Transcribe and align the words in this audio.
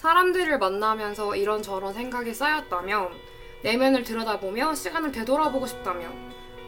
사람들을 0.00 0.58
만나면서 0.58 1.36
이런저런 1.36 1.92
생각이 1.92 2.32
쌓였다면, 2.32 3.10
내면을 3.62 4.02
들여다보며 4.02 4.74
시간을 4.74 5.12
되돌아보고 5.12 5.66
싶다면, 5.66 6.10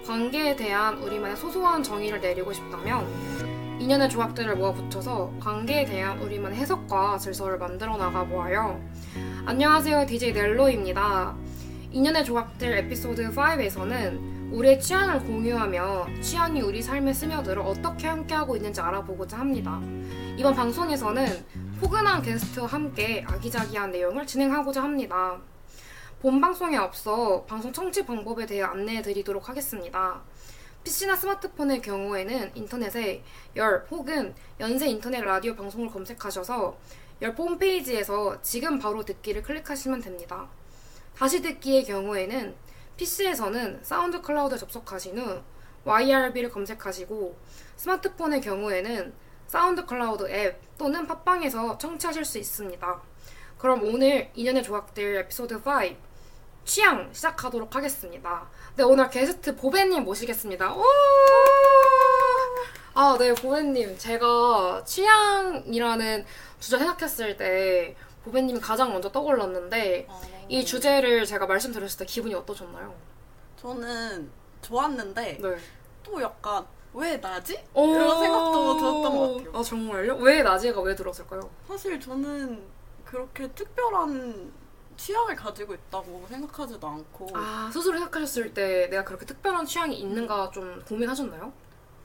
관계에 0.06 0.54
대한 0.54 0.98
우리만의 0.98 1.38
소소한 1.38 1.82
정의를 1.82 2.20
내리고 2.20 2.52
싶다면, 2.52 3.08
인연의 3.80 4.10
조각들을 4.10 4.54
모아 4.56 4.74
붙여서 4.74 5.32
관계에 5.40 5.86
대한 5.86 6.18
우리만의 6.18 6.58
해석과 6.58 7.16
질서를 7.16 7.56
만들어 7.56 7.96
나가 7.96 8.22
보아요. 8.22 8.78
안녕하세요. 9.46 10.04
DJ 10.04 10.34
넬로입니다. 10.34 11.34
인연의 11.90 12.26
조각들 12.26 12.76
에피소드 12.80 13.30
5에서는 13.30 14.52
우리의 14.52 14.78
취향을 14.78 15.20
공유하며 15.20 16.20
취향이 16.20 16.60
우리 16.60 16.82
삶에 16.82 17.14
스며들어 17.14 17.62
어떻게 17.62 18.08
함께하고 18.08 18.56
있는지 18.56 18.82
알아보고자 18.82 19.38
합니다. 19.38 19.80
이번 20.36 20.54
방송에서는 20.54 21.71
포근한 21.82 22.22
게스트와 22.22 22.68
함께 22.68 23.24
아기자기한 23.26 23.90
내용을 23.90 24.24
진행하고자 24.24 24.84
합니다. 24.84 25.36
본 26.20 26.40
방송에 26.40 26.76
앞서 26.76 27.42
방송 27.42 27.72
청취 27.72 28.06
방법에 28.06 28.46
대해 28.46 28.62
안내해 28.62 29.02
드리도록 29.02 29.48
하겠습니다. 29.48 30.22
PC나 30.84 31.16
스마트폰의 31.16 31.82
경우에는 31.82 32.52
인터넷에 32.54 33.24
열 33.56 33.84
혹은 33.90 34.32
연세 34.60 34.86
인터넷 34.86 35.22
라디오 35.22 35.56
방송을 35.56 35.90
검색하셔서 35.90 36.78
열 37.20 37.32
홈페이지에서 37.32 38.40
지금 38.42 38.78
바로 38.78 39.04
듣기를 39.04 39.42
클릭하시면 39.42 40.02
됩니다. 40.02 40.46
다시 41.16 41.42
듣기의 41.42 41.82
경우에는 41.82 42.54
PC에서는 42.96 43.80
SoundCloud 43.82 44.56
접속하신 44.56 45.18
후 45.18 45.42
YRB를 45.84 46.48
검색하시고 46.50 47.36
스마트폰의 47.74 48.40
경우에는 48.40 49.31
SoundCloud 49.52 50.30
앱 50.30 50.78
또는 50.78 51.06
팟빵에서 51.06 51.76
청취하실 51.76 52.24
수 52.24 52.38
있습니다. 52.38 53.02
그럼 53.58 53.82
오늘 53.84 54.30
인연의 54.34 54.62
조각들 54.62 55.16
에피소드 55.16 55.56
5 55.56 55.60
취향 56.64 57.12
시작하도록 57.12 57.76
하겠습니다. 57.76 58.48
네, 58.76 58.82
오늘 58.82 59.10
게스트 59.10 59.54
보배님 59.54 60.04
모시겠습니다. 60.04 60.74
오! 60.74 60.82
아, 62.94 63.14
네, 63.18 63.34
보배님. 63.34 63.98
제가 63.98 64.84
취향이라는 64.86 66.24
주제 66.58 66.78
생각했을 66.78 67.36
때 67.36 67.94
보배님이 68.24 68.58
가장 68.58 68.90
먼저 68.90 69.12
떠올랐는데 69.12 70.08
이 70.48 70.64
주제를 70.64 71.26
제가 71.26 71.44
말씀드렸을 71.46 71.98
때 71.98 72.06
기분이 72.06 72.34
어떠셨나요? 72.34 72.94
저는 73.60 74.30
좋았는데 74.62 75.38
네. 75.42 75.56
또 76.02 76.22
약간 76.22 76.66
왜 76.94 77.16
나지? 77.18 77.62
오~ 77.74 77.94
이런 77.94 78.20
생각도 78.20 78.76
들었던 78.76 79.18
것 79.18 79.36
같아요. 79.36 79.58
아, 79.58 79.62
정말요? 79.62 80.16
왜 80.16 80.42
나지가 80.42 80.80
왜 80.80 80.94
들었을까요? 80.94 81.48
사실 81.66 81.98
저는 81.98 82.62
그렇게 83.04 83.50
특별한 83.52 84.52
취향을 84.96 85.34
가지고 85.34 85.74
있다고 85.74 86.26
생각하지도 86.28 86.86
않고 86.86 87.28
아, 87.34 87.70
스스로 87.72 87.98
생각하셨을 87.98 88.52
때 88.52 88.88
내가 88.88 89.04
그렇게 89.04 89.24
특별한 89.24 89.64
취향이 89.66 89.98
있는가 89.98 90.50
좀 90.50 90.82
고민하셨나요? 90.86 91.52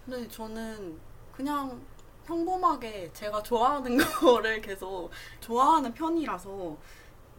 근데 0.05 0.27
저는 0.29 0.97
그냥 1.35 1.79
평범하게 2.25 3.11
제가 3.13 3.43
좋아하는 3.43 3.97
거를 4.19 4.61
계속 4.61 5.09
좋아하는 5.39 5.93
편이라서 5.93 6.77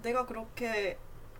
내가 0.02 0.24
그렇게 0.24 0.98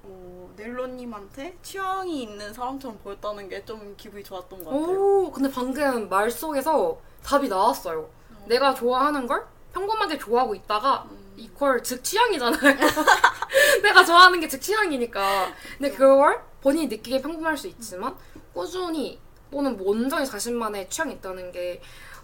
어, 0.09 0.51
넬로님한테 0.57 1.57
취향이 1.63 2.23
있는 2.23 2.53
사람처럼 2.53 2.99
보였다는 2.99 3.49
게 3.49 3.65
좀 3.65 3.95
기분이 3.97 4.25
좋았던 4.25 4.65
것 4.65 4.71
같아요. 4.71 4.87
오, 5.27 5.31
근데 5.31 5.51
방금 5.51 6.09
말 6.09 6.31
속에서 6.31 6.99
답이 7.23 7.49
나왔어요. 7.49 8.01
어. 8.01 8.45
내가 8.47 8.75
좋아하는 8.75 9.27
걸 9.27 9.45
평범하게 9.75 10.17
좋아하고 10.19 10.55
있다가 10.55 11.07
음. 11.11 11.35
이퀄 11.37 11.83
즉 11.83 12.03
취향이잖아요. 12.03 12.77
내가 13.83 14.05
좋아하는 14.05 14.41
게 14.41 14.49
즉 14.49 14.61
취향이니까. 14.61 15.53
근데 15.77 15.91
그걸 15.95 16.41
본인이 16.63 16.87
느끼기에 16.87 17.21
평범할 17.21 17.57
수 17.57 17.67
있지만 17.69 18.17
꾸준히 18.55 19.21
또는 19.51 19.77
뭐 19.77 19.91
온전히 19.91 20.25
자신만의 20.27 20.89
취향이 20.89 21.15
있다는 21.15 21.53
게 21.53 21.81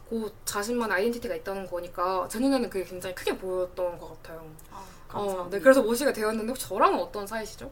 그 0.08 0.30
자신만의 0.44 0.96
아이덴티티가 0.98 1.34
있다는 1.36 1.66
거니까 1.66 2.28
제 2.30 2.38
눈에는 2.38 2.68
그게 2.68 2.84
굉장히 2.84 3.14
크게 3.14 3.38
보였던 3.38 3.98
것 3.98 4.22
같아요. 4.22 4.44
아. 4.70 4.84
어, 5.14 5.48
네, 5.50 5.60
그래서 5.60 5.82
모시게 5.82 6.12
되었는데 6.12 6.48
혹시 6.48 6.68
저랑은 6.68 6.98
어떤 6.98 7.26
사이시죠? 7.26 7.70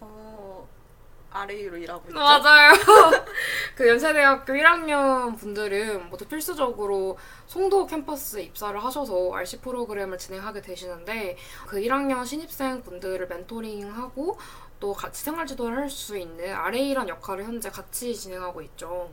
어, 0.00 0.68
아래위로 1.30 1.76
일하고 1.78 2.04
있죠. 2.08 2.14
맞아요. 2.18 2.72
그 3.74 3.88
연세대학교 3.88 4.52
1학년 4.52 5.36
분들은 5.38 6.08
모두 6.08 6.26
필수적으로 6.26 7.18
송도 7.46 7.86
캠퍼스에 7.86 8.42
입사를 8.44 8.82
하셔서 8.82 9.32
RC 9.34 9.60
프로그램을 9.60 10.18
진행하게 10.18 10.62
되시는데 10.62 11.36
그 11.66 11.78
1학년 11.78 12.24
신입생 12.24 12.82
분들을 12.82 13.26
멘토링하고 13.26 14.38
또 14.80 14.92
같이 14.92 15.24
생활 15.24 15.46
지도를 15.46 15.78
할 15.78 15.90
수 15.90 16.16
있는 16.16 16.52
RA란 16.52 17.08
역할을 17.08 17.44
현재 17.44 17.70
같이 17.70 18.14
진행하고 18.14 18.60
있죠. 18.62 19.10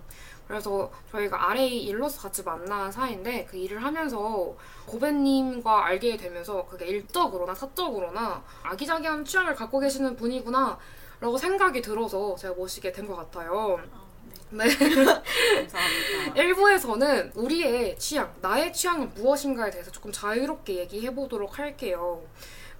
그래서 0.51 0.91
저희가 1.09 1.49
RA 1.51 1.77
일로서 1.85 2.23
같이 2.23 2.43
만난 2.43 2.91
사이인데 2.91 3.45
그 3.49 3.55
일을 3.55 3.81
하면서 3.81 4.53
고배님과 4.85 5.85
알게 5.85 6.17
되면서 6.17 6.65
그게 6.65 6.87
일적으로나 6.87 7.55
사적으로나 7.55 8.43
아기자기한 8.61 9.23
취향을 9.23 9.55
갖고 9.55 9.79
계시는 9.79 10.17
분이구나 10.17 10.77
라고 11.21 11.37
생각이 11.37 11.81
들어서 11.81 12.35
제가 12.35 12.53
모시게 12.55 12.91
된 12.91 13.07
것 13.07 13.15
같아요. 13.15 13.79
아, 13.93 14.01
네. 14.49 14.65
감사합니다. 14.67 16.33
1부에서는 16.35 17.31
우리의 17.37 17.97
취향, 17.97 18.33
나의 18.41 18.73
취향은 18.73 19.13
무엇인가에 19.13 19.71
대해서 19.71 19.89
조금 19.89 20.11
자유롭게 20.11 20.75
얘기해 20.79 21.15
보도록 21.15 21.59
할게요. 21.59 22.21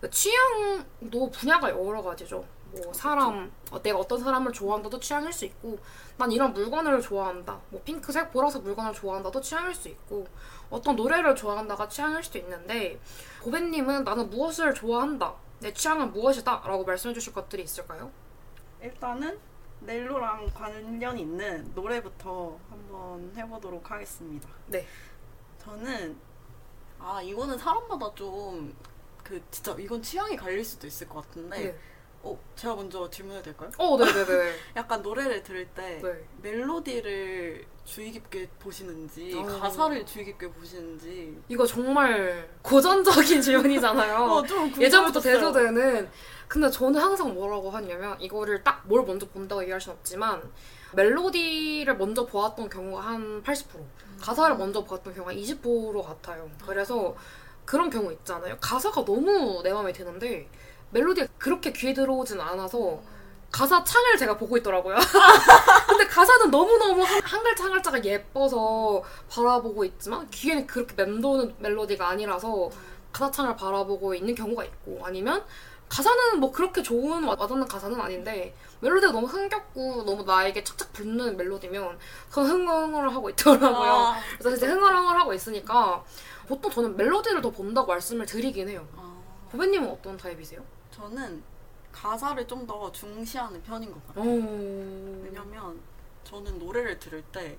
그 0.02 0.10
취향도 0.10 1.32
분야가 1.32 1.70
여러 1.70 2.02
가지죠. 2.02 2.44
뭐 2.74 2.94
사람, 2.94 3.52
어, 3.70 3.82
내가 3.82 4.00
어떤 4.00 4.18
사람을 4.20 4.54
좋아한다도 4.54 4.98
취향일 5.00 5.34
수 5.34 5.44
있고, 5.46 5.78
난 6.22 6.32
이런 6.32 6.54
물건을 6.54 7.02
좋아한다. 7.02 7.60
뭐 7.70 7.82
핑크색, 7.82 8.32
보라색 8.32 8.62
물건을 8.62 8.94
좋아한다도 8.94 9.42
취향일 9.42 9.74
수 9.74 9.88
있고, 9.88 10.28
어떤 10.70 10.96
노래를 10.96 11.36
좋아한다가 11.36 11.88
취향일 11.88 12.24
수도 12.24 12.38
있는데, 12.38 13.00
고배님은 13.42 14.04
나는 14.04 14.30
무엇을 14.30 14.76
좋아한다. 14.76 15.34
내 15.62 15.74
취향은 15.74 16.12
무엇이다. 16.12 16.62
라고 16.64 16.86
말씀해 16.86 17.16
주실 17.16 17.34
것들이 17.34 17.64
있을까요? 17.64 18.12
일단은 18.82 19.40
넬로랑 19.80 20.52
관련 20.54 21.18
있는 21.18 21.72
노래부터 21.74 22.60
한번 22.70 23.34
해보도록 23.36 23.90
하겠습니다. 23.90 24.48
네. 24.68 24.86
저는 25.58 26.16
아 27.00 27.20
이거는 27.20 27.58
사람마다 27.58 28.14
좀 28.14 28.76
그 29.32 29.42
진짜 29.50 29.74
이건 29.80 30.02
취향이 30.02 30.36
갈릴 30.36 30.64
수도 30.66 30.88
있을 30.88 31.08
것 31.08 31.26
같은데 31.26 31.58
네. 31.58 31.80
어 32.24 32.38
제가 32.56 32.76
먼저 32.76 33.10
질문해도 33.10 33.44
될까요? 33.46 33.70
어, 33.78 33.98
네네네. 33.98 34.54
약간 34.78 35.02
노래를 35.02 35.42
들을 35.44 35.66
때 35.70 36.00
네. 36.04 36.24
멜로디를 36.42 37.66
주의 37.84 38.12
깊게 38.12 38.48
보시는지 38.60 39.34
어. 39.36 39.44
가사를 39.44 40.06
주의 40.06 40.26
깊게 40.26 40.52
보시는지 40.52 41.42
이거 41.50 41.66
정말 41.66 42.48
고전적인 42.62 43.42
질문이잖아요. 43.42 44.16
어, 44.18 44.44
좀 44.46 44.72
예전부터. 44.80 45.20
대두되는 45.20 46.10
근데 46.48 46.70
저는 46.70 47.00
항상 47.02 47.34
뭐라고 47.34 47.70
하냐면 47.72 48.20
이거를 48.22 48.64
딱 48.64 48.82
뭘 48.86 49.04
먼저 49.06 49.26
본다고 49.28 49.62
얘기할 49.62 49.80
순 49.80 49.94
없지만 49.94 50.42
멜로디를 50.94 51.98
먼저 51.98 52.26
보았던 52.26 52.70
경우가 52.70 53.02
한 53.02 53.42
80% 53.44 53.66
가사를 54.20 54.56
먼저 54.58 54.84
보았던 54.84 55.14
경우가 55.16 55.34
20% 55.34 56.04
같아요. 56.04 56.50
그래서 56.66 57.16
그런 57.66 57.90
경우 57.90 58.12
있잖아요. 58.12 58.58
가사가 58.60 59.06
너무 59.06 59.62
내 59.64 59.72
마음에 59.72 59.94
드는데 59.94 60.50
멜로디가 60.92 61.28
그렇게 61.38 61.72
귀에 61.72 61.94
들어오진 61.94 62.40
않아서 62.40 63.00
가사 63.52 63.84
창을 63.84 64.18
제가 64.18 64.38
보고 64.38 64.56
있더라고요. 64.58 64.96
근데 65.88 66.08
가사는 66.08 66.50
너무너무 66.52 67.04
한, 67.04 67.22
한 67.22 67.44
글자 67.44 67.66
한 67.66 67.72
글자가 67.74 68.04
예뻐서 68.06 69.04
바라보고 69.30 69.84
있지만 69.86 70.30
귀에는 70.30 70.66
그렇게 70.68 70.96
맴도는 70.96 71.56
멜로디가 71.60 72.08
아니라서 72.08 72.70
가사 73.12 73.30
창을 73.30 73.56
바라보고 73.58 74.16
있는 74.16 74.34
경우가 74.36 74.64
있고 74.64 75.02
아니면 75.04 75.44
가사는 75.90 76.40
뭐 76.40 76.50
그렇게 76.54 76.82
좋은 76.82 77.26
와- 77.26 77.36
와닿는 77.38 77.68
가사는 77.68 78.00
아닌데 78.00 78.56
멜로디가 78.80 79.12
너무 79.12 79.28
흥겹고 79.28 80.04
너무 80.06 80.24
나에게 80.24 80.64
착착 80.64 80.94
붙는 80.94 81.36
멜로디면 81.36 82.00
그건 82.30 82.46
흥얼흥얼 82.46 83.10
하고 83.10 83.30
있더라고요. 83.32 83.92
아, 83.92 84.20
그래서 84.40 84.56
이제 84.56 84.68
흥얼흥얼 84.68 85.18
하고 85.20 85.34
있으니까 85.34 86.02
보통 86.48 86.72
저는 86.72 86.96
멜로디를 86.96 87.42
더 87.42 87.50
본다고 87.50 87.88
말씀을 87.88 88.26
드리긴 88.26 88.70
해요. 88.70 88.88
아, 88.96 89.14
보배님은 89.52 89.90
어떤 89.90 90.16
타입이세요? 90.16 90.62
저는 91.02 91.42
가사를 91.92 92.48
좀 92.48 92.66
더 92.68 92.92
중시하는 92.92 93.62
편인 93.64 93.92
것 93.92 94.08
같아요. 94.08 94.24
어... 94.24 95.22
왜냐면 95.24 95.80
저는 96.24 96.60
노래를 96.60 97.00
들을 97.00 97.22
때 97.34 97.58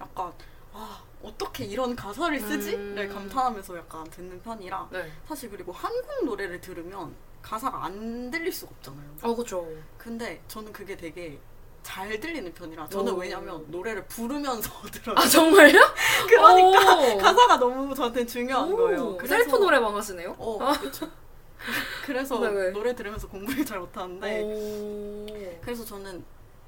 약간 0.00 0.32
아 0.72 1.02
어떻게 1.22 1.64
이런 1.64 1.96
가사를 1.96 2.38
쓰지?를 2.38 3.08
음. 3.10 3.12
감탄하면서 3.14 3.76
약간 3.76 4.04
듣는 4.04 4.40
편이라 4.40 4.88
네. 4.92 5.10
사실 5.26 5.50
그리고 5.50 5.72
한국 5.72 6.24
노래를 6.24 6.60
들으면 6.60 7.14
가사가 7.42 7.84
안 7.86 8.30
들릴 8.30 8.52
수가 8.52 8.72
없잖아요. 8.76 9.10
아 9.22 9.34
그죠. 9.34 9.66
근데 9.98 10.40
저는 10.46 10.72
그게 10.72 10.96
되게 10.96 11.38
잘 11.82 12.18
들리는 12.20 12.52
편이라 12.54 12.88
저는 12.88 13.12
오. 13.14 13.16
왜냐면 13.16 13.64
노래를 13.68 14.06
부르면서 14.06 14.70
들어요. 14.92 15.16
아 15.18 15.26
정말요? 15.28 15.80
그러니까 16.28 17.14
오. 17.14 17.18
가사가 17.18 17.58
너무 17.58 17.94
저한테 17.94 18.24
중요한 18.24 18.72
오, 18.72 18.76
거예요. 18.76 19.18
셀프 19.26 19.56
노래방 19.56 19.94
하시네요? 19.96 20.36
어, 20.38 20.58
그렇죠. 20.78 21.10
그래서 22.04 22.38
네, 22.38 22.50
네. 22.50 22.70
노래 22.70 22.94
들으면서 22.94 23.28
공부를 23.28 23.64
잘 23.64 23.80
못하는데 23.80 24.42
오. 24.42 25.26
그래서 25.60 25.84
저는 25.84 26.24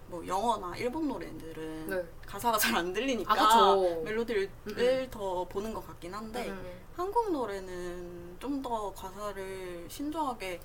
뭐 0.08 0.26
영어나 0.26 0.74
일본 0.76 1.06
노래들은 1.08 1.90
네. 1.90 2.04
가사가 2.26 2.56
잘 2.58 2.74
안 2.76 2.92
들리니까 2.92 3.34
아. 3.34 3.76
멜로디를 4.04 4.50
음, 4.66 4.74
음. 4.78 5.08
더 5.10 5.44
보는 5.44 5.74
것 5.74 5.86
같긴 5.86 6.14
한데 6.14 6.48
음. 6.48 6.80
한국 6.96 7.30
노래는 7.32 8.36
좀 8.40 8.62
더 8.62 8.92
가사를 8.92 9.86
신중하게 9.88 10.60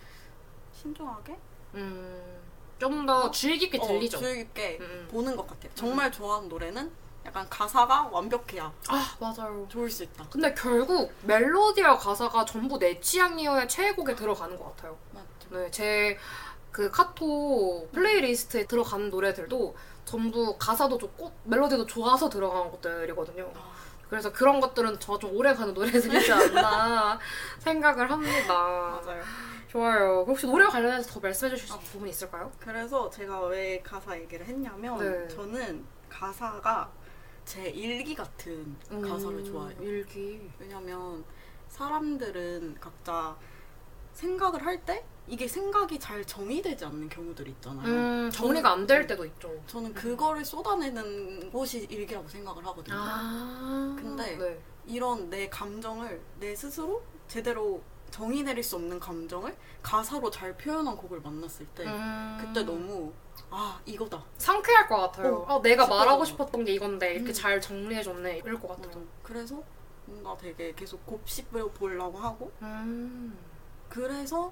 신중하게 0.74 1.38
음. 1.76 2.40
좀더 2.80 3.30
주의 3.32 3.58
깊게 3.58 3.80
들리죠. 3.80 4.18
어, 4.18 4.20
주의 4.22 4.36
깊게 4.38 4.78
음, 4.80 4.84
음. 4.86 5.08
보는 5.12 5.36
것 5.36 5.48
같아요. 5.48 5.72
정말 5.76 6.12
좋아하는 6.12 6.50
노래는 6.50 6.92
약간 7.26 7.48
가사가 7.50 8.10
완벽해야 8.12 8.72
아 8.90 9.16
맞아요. 9.20 9.66
좋을 9.70 9.90
수 9.90 10.04
있다. 10.04 10.26
근데 10.30 10.54
결국 10.54 11.12
멜로디와 11.24 11.98
가사가 11.98 12.46
전부 12.46 12.78
내 12.78 13.00
취향이어야 13.00 13.66
최애곡에 13.68 14.16
들어가는 14.16 14.58
것 14.58 14.76
같아요. 14.76 14.98
맞죠. 15.12 15.26
네, 15.52 15.72
제 15.72 16.18
그 16.74 16.90
카톡 16.90 17.92
playlist에 17.92 18.66
들어가는 18.66 19.12
노래들도 19.12 19.76
전부 20.06 20.58
가사도 20.58 20.98
좋고 20.98 21.32
멜로디도 21.44 21.86
좋아서 21.86 22.28
들어간 22.30 22.72
것들이거든요. 22.72 23.52
아, 23.56 23.74
그래서 24.10 24.32
그런 24.34 24.60
것들은 24.60 25.00
저 25.00 25.20
좀 25.20 25.36
오래 25.38 25.54
가는 25.54 25.72
노래들이지 25.72 26.32
않나 26.34 27.20
생각을 27.60 28.10
합니다. 28.10 28.54
맞아요. 29.06 29.22
좋아요. 29.68 30.26
혹시 30.28 30.48
노래와 30.48 30.72
관련해서 30.72 31.12
더 31.14 31.20
말씀해 31.20 31.52
주실 31.52 31.68
수 31.68 31.74
어. 31.76 31.78
있는 31.78 31.92
부분 31.92 32.10
있을까요? 32.10 32.52
그래서 32.60 33.08
제가 33.12 33.42
왜 33.42 33.80
가사 33.84 34.18
얘기를 34.18 34.44
했냐면 34.44 34.98
네. 34.98 35.28
저는 35.28 35.86
가사가 36.10 36.90
제 37.46 37.70
일기 37.70 38.16
같은 38.16 38.76
가사를 38.90 39.40
음, 39.40 39.44
좋아해요. 39.46 39.78
일기. 39.82 40.50
왜냐면 40.60 41.24
사람들은 41.70 42.78
각자 42.80 43.36
생각을 44.14 44.64
할 44.66 44.84
때 44.86 45.04
이게 45.28 45.48
생각이 45.48 45.98
잘 46.00 46.24
정의되지 46.26 46.84
않는 46.86 47.08
경우들이 47.10 47.52
있잖아요. 47.52 47.88
음, 47.88 48.30
정리가 48.32 48.72
안 48.72 48.86
될 48.86 49.08
때도 49.08 49.26
있죠. 49.26 49.50
저는 49.68 49.94
그거를 49.94 50.44
쏟아내는 50.44 51.50
곳이 51.52 51.88
일기라고 51.90 52.28
생각을 52.28 52.66
하거든요. 52.68 52.96
아. 52.98 53.96
근데 53.98 54.36
네. 54.38 54.60
이런 54.86 55.30
내 55.30 55.48
감정을 55.50 56.22
내 56.40 56.54
스스로 56.56 57.02
제대로 57.28 57.82
정의 58.12 58.44
내릴 58.44 58.62
수 58.64 58.76
없는 58.76 59.00
감정을 59.00 59.56
가사로 59.82 60.30
잘 60.30 60.56
표현한 60.58 60.96
곡을 60.98 61.22
만났을 61.22 61.66
때 61.68 61.86
음. 61.86 62.38
그때 62.40 62.64
너무 62.64 63.12
아 63.56 63.80
이거다. 63.86 64.24
상쾌할 64.40 64.88
것 64.88 64.98
같아요. 64.98 65.46
어, 65.48 65.60
아, 65.60 65.62
내가. 65.62 65.86
말하고 65.86 66.26
싶었던 66.26 66.66
게 66.66 66.74
이건데 66.74 67.14
이렇게 67.14 67.30
음. 67.30 67.34
잘 67.34 67.62
정리해줬네 67.62 68.40
이럴 68.40 68.60
것 68.60 68.70
같아요. 68.70 69.00
어, 69.00 69.08
그래서 69.22 69.62
뭔가 70.06 70.36
되게 70.38 70.74
계속 70.74 71.06
곱씹어 71.06 71.70
보려고 71.76 72.18
하고 72.18 72.52
음. 72.64 73.38
그래서 73.90 74.52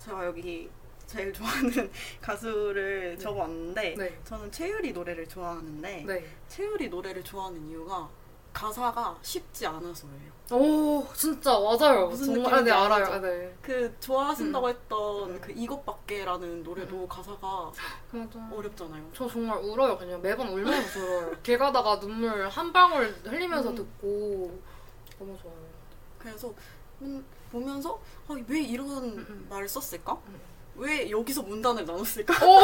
제가 0.00 0.26
여기 0.26 0.68
제일 1.06 1.32
좋아하는 1.32 1.90
가수를 2.20 3.14
네. 3.16 3.22
적어왔는데 3.22 3.94
네. 3.96 4.20
저는 4.24 4.50
최유리 4.50 4.92
노래를 4.92 5.28
좋아하는데 5.28 6.04
네. 6.04 6.26
최유리 6.48 6.88
노래를 6.88 7.22
좋아하는 7.22 7.68
이유가 7.68 8.10
가사가 8.52 9.16
쉽지 9.22 9.66
않아서예요. 9.66 10.38
오 10.50 11.06
진짜 11.14 11.50
맞아요. 11.58 12.06
무슨 12.08 12.34
정말 12.34 12.54
아, 12.54 12.60
네 12.62 12.70
알아요. 12.70 13.04
아, 13.04 13.20
네. 13.20 13.54
그 13.60 13.94
좋아하신다고 14.00 14.66
음. 14.66 14.70
했던 14.70 15.30
음. 15.30 15.40
그 15.40 15.52
이것밖에라는 15.52 16.62
노래도 16.62 16.96
음. 16.96 17.08
가사가 17.08 17.70
맞아. 18.10 18.48
어렵잖아요. 18.50 19.10
저 19.14 19.28
정말 19.28 19.58
울어요. 19.58 19.96
그냥 19.98 20.20
매번 20.22 20.48
울면서 20.48 20.88
들어요. 20.92 21.32
길 21.42 21.58
가다가 21.58 22.00
눈물 22.00 22.48
한 22.48 22.72
방울 22.72 23.14
흘리면서 23.24 23.70
음. 23.70 23.74
듣고 23.74 24.58
너무 25.18 25.36
좋아요. 25.42 25.56
그래서 26.18 26.52
음, 27.02 27.24
보면서 27.52 28.00
아, 28.26 28.34
왜 28.48 28.60
이런 28.62 28.88
음. 28.88 29.46
말을 29.50 29.68
썼을까? 29.68 30.14
음. 30.28 30.40
왜 30.76 31.10
여기서 31.10 31.42
문단을 31.42 31.84
나눴을까? 31.84 32.46
오. 32.46 32.58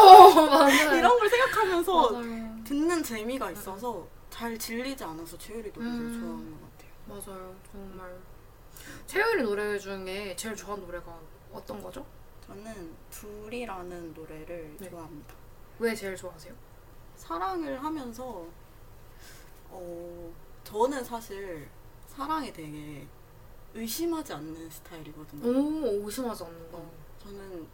이런 0.97 1.19
걸 1.19 1.29
생각하면서 1.29 2.11
맞아요. 2.13 2.57
듣는 2.65 3.03
재미가 3.03 3.51
있어서 3.51 4.07
잘 4.35 4.59
질리지 4.59 5.05
않아서 5.05 5.39
최유리 5.39 5.71
노래를 5.71 5.93
음. 5.93 6.21
좋아하는 6.21 6.51
것 6.51 6.61
같아요. 6.73 6.91
맞아요. 7.07 7.57
정말 7.71 8.19
최유리 9.07 9.45
노래 9.45 9.79
중에 9.79 10.35
제일 10.35 10.57
좋아하는 10.57 10.85
노래가 10.85 11.21
어떤 11.53 11.81
거죠? 11.81 12.05
저는 12.45 12.97
둘이라는 13.11 14.13
노래를 14.13 14.77
네. 14.81 14.91
좋아합니다. 14.91 15.35
왜 15.79 15.95
제일 15.95 16.17
좋아하세요? 16.17 16.53
사랑을 17.15 17.81
하면서 17.81 18.45
어 19.71 20.33
저는 20.65 21.05
사실 21.05 21.69
사랑에 22.09 22.53
되게 22.53 23.07
의심하지 23.73 24.33
않는 24.33 24.69
스타일이거든요. 24.69 25.47
오 25.47 26.07
의심하지 26.07 26.43
않는다. 26.43 26.77
어, 26.77 26.91
저는 27.23 27.69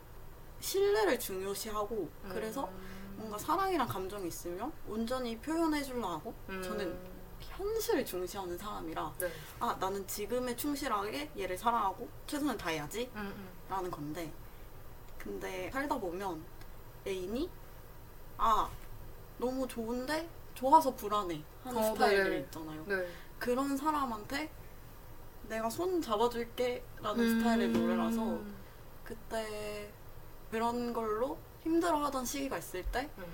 신뢰를 0.60 1.18
중요시하고 1.18 2.10
그래서 2.28 2.66
음. 2.68 2.99
뭔가 3.20 3.36
사랑이란 3.36 3.86
감정이 3.86 4.26
있으면 4.28 4.72
온전히 4.88 5.36
표현해 5.38 5.82
주려 5.82 6.08
하고 6.08 6.34
음. 6.48 6.62
저는 6.62 6.98
현실을 7.38 8.04
중시하는 8.04 8.56
사람이라 8.56 9.14
네. 9.18 9.30
아 9.60 9.76
나는 9.78 10.06
지금에 10.06 10.56
충실하게 10.56 11.30
얘를 11.38 11.56
사랑하고 11.56 12.08
최선을 12.26 12.56
다해야지 12.56 13.10
음, 13.14 13.20
음. 13.20 13.48
라는 13.68 13.90
건데 13.90 14.32
근데 15.18 15.70
살다 15.70 15.98
보면 15.98 16.42
애인이 17.06 17.48
아 18.38 18.70
너무 19.36 19.68
좋은데 19.68 20.28
좋아서 20.54 20.94
불안해 20.94 21.42
하는 21.62 21.78
어, 21.78 21.94
스타일들 21.94 22.30
네. 22.30 22.38
있잖아요 22.40 22.84
네. 22.86 23.06
그런 23.38 23.76
사람한테 23.76 24.50
내가 25.48 25.68
손 25.68 26.00
잡아줄게 26.00 26.82
라는 27.02 27.22
음. 27.22 27.38
스타일의 27.38 27.68
노래라서 27.68 28.38
그때 29.04 29.90
그런 30.50 30.92
걸로 30.94 31.38
힘들어하던 31.62 32.24
시기가 32.24 32.58
있을 32.58 32.82
때 32.84 33.08
음. 33.18 33.24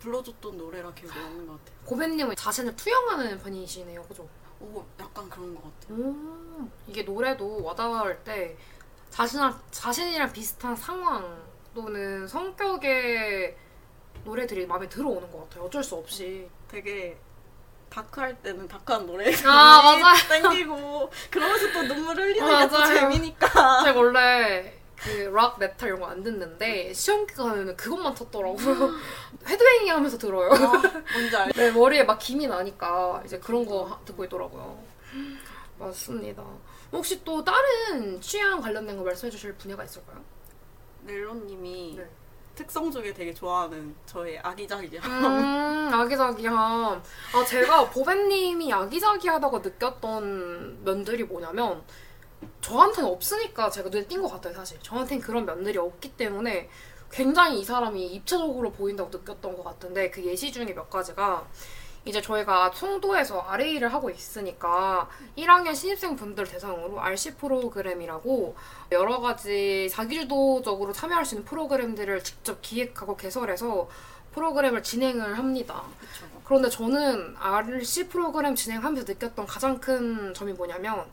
불러줬던 0.00 0.56
노래라 0.56 0.92
기억이 0.94 1.18
나는 1.18 1.46
것 1.46 1.58
같아요 1.58 1.78
고백님은 1.84 2.36
자신을 2.36 2.74
투영하는 2.76 3.38
편이시네요, 3.38 4.02
그죠? 4.04 4.26
오 4.60 4.84
약간 4.98 5.28
그런 5.28 5.54
것 5.54 5.62
같아요 5.62 5.98
오, 5.98 6.68
이게 6.86 7.02
노래도 7.02 7.62
와닿을 7.62 8.18
때 8.24 8.56
자신랑, 9.10 9.60
자신이랑 9.70 10.32
비슷한 10.32 10.76
상황 10.76 11.42
또는 11.74 12.26
성격의 12.28 13.56
노래들이 14.24 14.66
마음에 14.66 14.88
들어오는 14.88 15.30
것 15.30 15.48
같아요. 15.48 15.64
어쩔 15.64 15.82
수 15.82 15.94
없이. 15.96 16.48
되게 16.68 17.18
dark할 17.88 18.40
때는 18.42 18.68
dark한 18.68 19.06
노래 19.06 19.32
아, 19.44 19.82
맞아요. 19.82 20.14
땡기고 20.28 21.10
그러면서 21.30 21.72
또 21.72 21.82
눈물 21.94 22.16
흘리는 22.16 22.46
아, 22.54 22.60
그것도 22.66 22.78
맞아요. 22.78 22.94
재밌는 23.00 23.69
게 23.69 23.82
제가 23.84 23.98
원래 23.98 24.79
그 25.02 25.30
락, 25.34 25.58
메탈 25.58 25.88
이런 25.88 26.00
거 26.00 26.06
안 26.06 26.22
듣는데 26.22 26.92
시험 26.92 27.26
기간에는 27.26 27.76
그것만 27.76 28.14
쳤더라고요. 28.14 28.90
헤드뱅잉 29.46 29.94
하면서 29.94 30.18
들어요. 30.18 30.50
아, 30.52 31.02
뭔지 31.12 31.36
알죠? 31.36 31.60
네, 31.60 31.70
머리에 31.70 32.04
막 32.04 32.18
김이 32.18 32.46
나니까 32.46 33.22
이제 33.24 33.38
그런 33.38 33.64
거 33.64 33.84
하- 33.84 33.98
듣고 34.04 34.24
있더라고요. 34.24 34.82
맞습니다. 35.78 36.44
혹시 36.92 37.22
또 37.24 37.42
다른 37.42 38.20
취향 38.20 38.60
관련된 38.60 38.96
거 38.96 39.04
말씀해 39.04 39.30
주실 39.30 39.54
분야가 39.54 39.84
있을까요? 39.84 40.18
넬로님이 41.04 41.94
네. 41.96 42.08
특성 42.54 42.90
중에 42.90 43.14
되게 43.14 43.32
좋아하는 43.32 43.94
저의 44.04 44.38
아기자기함 44.40 45.04
음, 45.24 45.90
아기자기함. 45.94 46.54
아, 47.34 47.44
제가 47.48 47.88
보배님이 47.88 48.70
아기자기하다고 48.72 49.60
느꼈던 49.60 50.84
면들이 50.84 51.24
뭐냐면, 51.24 51.82
저한테는 52.60 53.10
없으니까 53.10 53.70
제가 53.70 53.88
눈에 53.88 54.06
띈 54.06 54.22
것 54.22 54.28
같아요, 54.28 54.54
사실. 54.54 54.78
저한테는 54.82 55.22
그런 55.22 55.44
면들이 55.46 55.78
없기 55.78 56.16
때문에 56.16 56.68
굉장히 57.10 57.60
이 57.60 57.64
사람이 57.64 58.06
입체적으로 58.06 58.70
보인다고 58.72 59.10
느꼈던 59.10 59.56
것 59.56 59.64
같은데, 59.64 60.10
그 60.10 60.24
예시 60.24 60.52
중에 60.52 60.66
몇 60.66 60.88
가지가, 60.88 61.46
이제 62.06 62.22
저희가 62.22 62.70
송도에서 62.74 63.40
RA를 63.42 63.92
하고 63.92 64.08
있으니까 64.08 65.06
1학년 65.36 65.74
신입생 65.74 66.16
분들 66.16 66.46
대상으로 66.46 66.98
RC 66.98 67.34
프로그램이라고 67.34 68.56
여러 68.92 69.20
가지 69.20 69.86
자기주도적으로 69.90 70.94
참여할 70.94 71.26
수 71.26 71.34
있는 71.34 71.44
프로그램들을 71.44 72.24
직접 72.24 72.62
기획하고 72.62 73.18
개설해서 73.18 73.86
프로그램을 74.32 74.82
진행을 74.82 75.36
합니다. 75.36 75.82
그쵸. 76.00 76.26
그런데 76.42 76.70
저는 76.70 77.36
RC 77.38 78.08
프로그램 78.08 78.54
진행하면서 78.54 79.12
느꼈던 79.12 79.46
가장 79.46 79.78
큰 79.78 80.32
점이 80.32 80.54
뭐냐면 80.54 81.04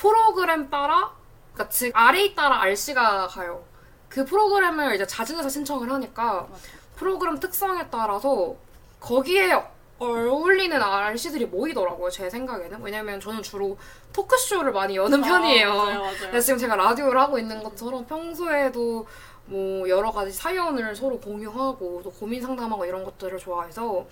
프로그램 0.00 0.70
따라 0.70 1.12
그러니까 1.52 1.68
즉 1.68 1.92
RA 1.94 2.34
따라 2.34 2.62
RC가 2.62 3.26
가요. 3.26 3.62
그 4.08 4.24
프로그램을 4.24 4.94
이제 4.94 5.06
자진해서 5.06 5.48
신청을 5.48 5.92
하니까. 5.92 6.48
프로그램 6.96 7.38
특성에 7.38 7.86
따라서 7.90 8.56
거기에 8.98 9.62
어울리는 9.98 10.82
RC들이 10.82 11.46
모이더라고요, 11.46 12.10
제 12.10 12.30
생각에는. 12.30 12.80
왜냐면 12.82 13.20
저는 13.20 13.42
주로 13.42 13.76
토크쇼를 14.14 14.72
많이 14.72 14.96
여는 14.96 15.20
편이에요. 15.20 15.70
아, 15.70 15.74
맞아요, 15.84 16.00
맞아요. 16.00 16.16
그래서 16.30 16.46
지금 16.46 16.58
제가 16.58 16.76
라디오를 16.76 17.20
하고 17.20 17.38
있는 17.38 17.62
것처럼 17.62 18.06
평소에도 18.06 19.06
뭐 19.46 19.88
여러 19.88 20.10
가지 20.10 20.32
사연을 20.32 20.96
서로 20.96 21.18
공유하고 21.20 22.00
또 22.02 22.10
고민 22.10 22.40
상담하고 22.40 22.86
이런 22.86 23.04
것들을 23.04 23.38
좋아해서 23.38 24.06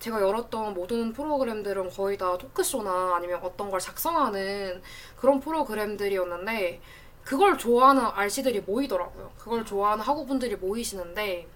제가 0.00 0.20
열었던 0.22 0.72
모든 0.74 1.12
프로그램들은 1.12 1.90
거의 1.90 2.16
다 2.16 2.36
토크쇼나 2.38 3.16
아니면 3.16 3.38
어떤 3.42 3.70
걸 3.70 3.78
작성하는 3.78 4.82
그런 5.16 5.40
프로그램들이었는데 5.40 6.80
그걸 7.22 7.58
좋아하는 7.58 8.02
RC들이 8.06 8.60
모이더라고요. 8.60 9.30
그걸 9.38 9.64
좋아하는 9.64 10.02
학우분들이 10.02 10.56
모이시는데 10.56 11.46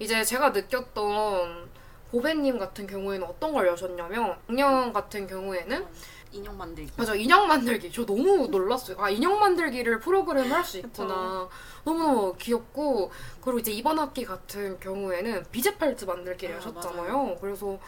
이제 0.00 0.24
제가 0.24 0.50
느꼈던 0.50 1.70
보배님 2.10 2.58
같은 2.58 2.86
경우에는 2.86 3.26
어떤 3.26 3.52
걸 3.52 3.68
여셨냐면 3.68 4.36
작년 4.48 4.92
같은 4.92 5.26
경우에는 5.28 5.86
인형 6.34 6.58
만들기. 6.58 6.92
맞아 6.96 7.14
인형 7.14 7.46
만들기 7.46 7.92
저 7.92 8.04
너무 8.04 8.48
놀랐어요. 8.48 8.96
아 9.00 9.08
인형 9.08 9.38
만들기를 9.38 10.00
프로그램 10.00 10.52
할 10.52 10.64
수 10.64 10.78
있구나. 10.78 11.48
너무 11.84 12.34
귀엽고 12.38 13.10
그리고 13.42 13.58
이제 13.58 13.70
이번 13.70 13.98
학기 13.98 14.24
같은 14.24 14.78
경우에는 14.80 15.44
비제팔트 15.52 16.04
만들기를 16.06 16.56
아, 16.56 16.58
하셨잖아요. 16.58 17.36
그래서 17.40 17.78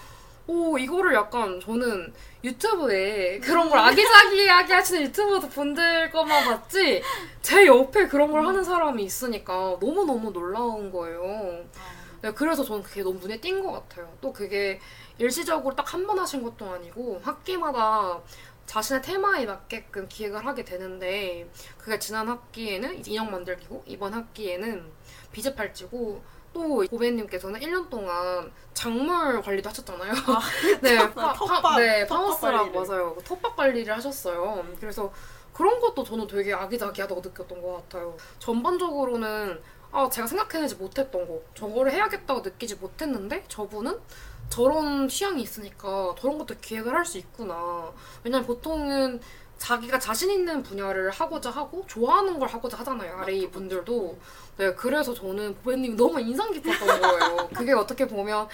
오 0.47 0.79
이거를 0.79 1.13
약간 1.15 1.61
저는 1.61 2.13
유튜브에 2.45 3.41
그런 3.41 3.69
걸 3.69 3.81
아기자기하게 3.81 4.75
하시는 4.75 5.03
유튜버 5.03 5.41
분들 5.49 6.11
것만 6.13 6.45
봤지 6.45 7.03
제 7.43 7.67
옆에 7.67 8.07
그런 8.07 8.31
걸 8.31 8.47
하는 8.47 8.63
사람이 8.63 9.03
있으니까 9.03 9.77
너무 9.81 10.05
너무 10.05 10.31
놀라운 10.33 10.93
거예요. 10.93 11.65
아, 11.77 11.97
네, 12.23 12.31
그래서 12.33 12.63
저는 12.63 12.83
그게 12.85 13.03
너무 13.03 13.19
눈에 13.19 13.41
띈 13.41 13.61
것 13.63 13.73
같아요. 13.73 14.09
또 14.21 14.33
그게 14.33 14.79
일시적으로 15.19 15.75
딱 15.75 15.93
한 15.95 16.07
번 16.07 16.19
하신 16.19 16.43
것도 16.43 16.71
아니고 16.71 17.21
학기마다 17.25 18.21
자신의 18.67 19.03
테마에 19.03 19.47
맞게끔 19.47 20.09
기획을 20.09 20.45
하게 20.45 20.65
되는데 20.65 21.49
그게 21.79 21.99
지난 21.99 22.29
학기에는 22.29 23.07
인형 23.07 23.31
만들기고 23.31 23.85
이번 23.87 24.13
학기에는 24.13 24.91
비즈 25.33 25.55
팔찌고 25.55 26.23
또 26.53 26.85
보배님께서는 26.91 27.61
1년 27.61 27.89
동안 27.91 28.51
작물 28.75 29.41
관리도 29.43 29.69
하셨잖아요. 29.69 30.13
네, 30.83 30.97
파, 31.15 31.33
파, 31.33 31.35
텃밭, 31.35 31.77
네, 31.79 32.07
관리를. 32.41 32.81
맞아요. 32.81 33.15
그 33.15 33.23
텃밭 33.25 33.57
관리를 33.57 33.95
하셨어요. 33.97 34.67
그래서 34.81 35.13
그런 35.53 35.79
것도 35.81 36.03
저는 36.03 36.27
되게 36.27 36.53
아기자기하다고 36.53 37.21
느꼈던 37.21 37.63
것 37.63 37.75
같아요. 37.89 38.17
전반적으로는 38.39 39.61
아, 39.93 40.09
제가 40.11 40.27
생각해내지 40.27 40.75
못했던 40.77 41.27
거, 41.27 41.41
저거를 41.55 41.93
해야겠다고 41.93 42.41
느끼지 42.41 42.77
못했는데 42.77 43.45
저분은 43.49 43.99
저런 44.49 45.09
취향이 45.09 45.43
있으니까 45.43 46.15
저런 46.19 46.39
것도 46.39 46.55
기획을 46.61 46.95
할 46.95 47.05
수 47.05 47.19
있구나. 47.19 47.93
왜냐면 48.25 48.47
보통은 48.47 49.21
자기가 49.59 49.99
자신 49.99 50.31
있는 50.31 50.63
분야를 50.63 51.11
하고자 51.11 51.51
하고 51.51 51.83
좋아하는 51.87 52.39
걸 52.39 52.49
하고자 52.49 52.77
하잖아요. 52.79 53.17
RA 53.19 53.51
분들도. 53.51 54.19
네, 54.59 54.75
그래서 54.75 55.13
저는 55.15 55.55
보배님이 55.57 55.97
너무 55.97 56.21
인상 56.21 56.51
깊었던 56.53 56.79
거예요. 57.01 57.49
그게 57.55 57.73
어떻게 57.73 58.07
보면 58.07 58.49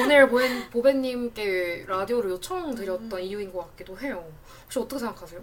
오늘 0.00 0.28
보배, 0.28 0.70
보배님께 0.70 1.84
라디오를 1.88 2.30
요청드렸던 2.30 3.12
음. 3.12 3.20
이유인 3.20 3.52
것 3.52 3.68
같기도 3.70 3.98
해요. 3.98 4.24
혹시 4.64 4.78
어떻게 4.78 4.98
생각하세요? 5.00 5.40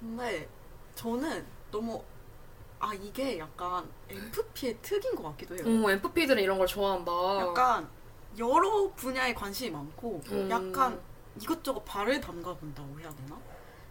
근데 0.00 0.48
저는 0.94 1.44
너무 1.70 2.02
아 2.78 2.92
이게 2.94 3.38
약간 3.38 3.88
FP의 4.08 4.76
특인 4.82 5.14
것 5.16 5.22
같기도 5.24 5.56
해요. 5.56 5.64
어, 5.66 5.90
MFP들은 5.90 6.42
이런 6.42 6.58
걸 6.58 6.66
좋아한다. 6.66 7.10
약간 7.40 7.88
여러 8.38 8.90
분야에 8.94 9.34
관심이 9.34 9.70
많고 9.70 10.20
음. 10.30 10.50
약간 10.50 11.00
이것저것 11.40 11.84
발을 11.84 12.20
담가 12.20 12.54
본다고 12.54 12.98
해야 13.00 13.10
되나? 13.10 13.38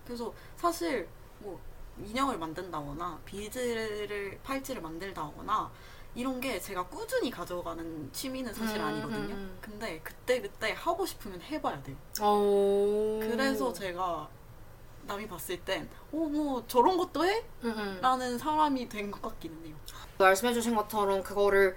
그래서 0.06 0.34
사실 0.58 1.08
뭐 1.40 1.60
인형을 2.04 2.38
만든다거나 2.38 3.20
비즈를 3.25 4.40
팔찌를 4.44 4.82
만들다거나 4.82 5.72
이런 6.16 6.40
게 6.40 6.60
제가 6.60 6.86
꾸준히 6.88 7.30
가져가는 7.30 8.10
취미는 8.14 8.54
사실 8.54 8.78
음, 8.80 8.86
아니거든요. 8.86 9.36
음. 9.36 9.58
근데 9.62 10.00
그때 10.04 10.42
그때 10.42 10.72
하고 10.72 11.06
싶으면 11.06 11.42
해봐야 11.42 11.82
돼요. 11.84 11.96
어... 12.22 13.20
그래서 13.22 13.74
제가 13.74 14.30
남이 15.08 15.28
봤을 15.28 15.60
땐, 15.64 15.88
어, 16.12 16.16
뭐, 16.18 16.64
저런 16.68 16.98
것도 16.98 17.24
해? 17.25 17.46
음, 17.64 17.70
음. 17.78 18.00
라는 18.02 18.38
사람이 18.40 18.90
된 18.90 19.12
것 19.12 19.22
같기는 19.22 19.64
해요. 19.66 19.75
말씀해주신 20.18 20.74
것처럼 20.75 21.22
그거를 21.22 21.75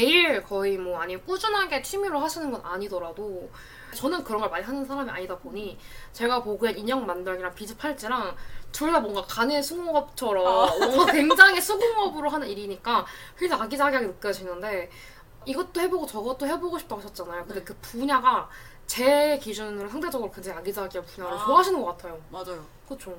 매일 0.00 0.40
거의 0.40 0.78
뭐 0.78 1.00
아니면 1.00 1.24
꾸준하게 1.26 1.82
취미로 1.82 2.20
하시는 2.20 2.48
건 2.48 2.60
아니더라도 2.64 3.50
저는 3.92 4.22
그런 4.22 4.40
걸 4.40 4.48
많이 4.48 4.64
하는 4.64 4.84
사람이 4.84 5.10
아니다 5.10 5.36
보니 5.36 5.76
제가 6.12 6.44
보기엔 6.44 6.78
인형 6.78 7.04
만들기랑 7.04 7.52
비즈 7.56 7.76
팔찌랑 7.76 8.36
둘 8.70 8.92
다 8.92 9.00
뭔가 9.00 9.20
간의 9.22 9.60
수공업처럼 9.60 10.46
아. 10.46 10.86
뭔가 10.86 11.12
굉장히 11.12 11.60
수공업으로 11.60 12.28
하는 12.30 12.46
일이니까 12.46 13.04
굉장히 13.36 13.64
아기자기하게 13.64 14.06
느껴지는데 14.06 14.88
이것도 15.44 15.80
해보고 15.80 16.06
저것도 16.06 16.46
해보고 16.46 16.78
싶다고 16.78 17.00
하셨잖아요. 17.02 17.44
근데 17.46 17.58
네. 17.58 17.64
그 17.64 17.74
분야가 17.82 18.48
제 18.86 19.38
기준으로 19.38 19.88
상대적으로 19.88 20.30
굉장히 20.30 20.58
아기자기한 20.58 21.04
분야를 21.04 21.36
아. 21.36 21.44
좋아하시는 21.44 21.80
것 21.82 21.86
같아요. 21.86 22.16
맞아요. 22.30 22.64
그렇죠. 22.86 23.16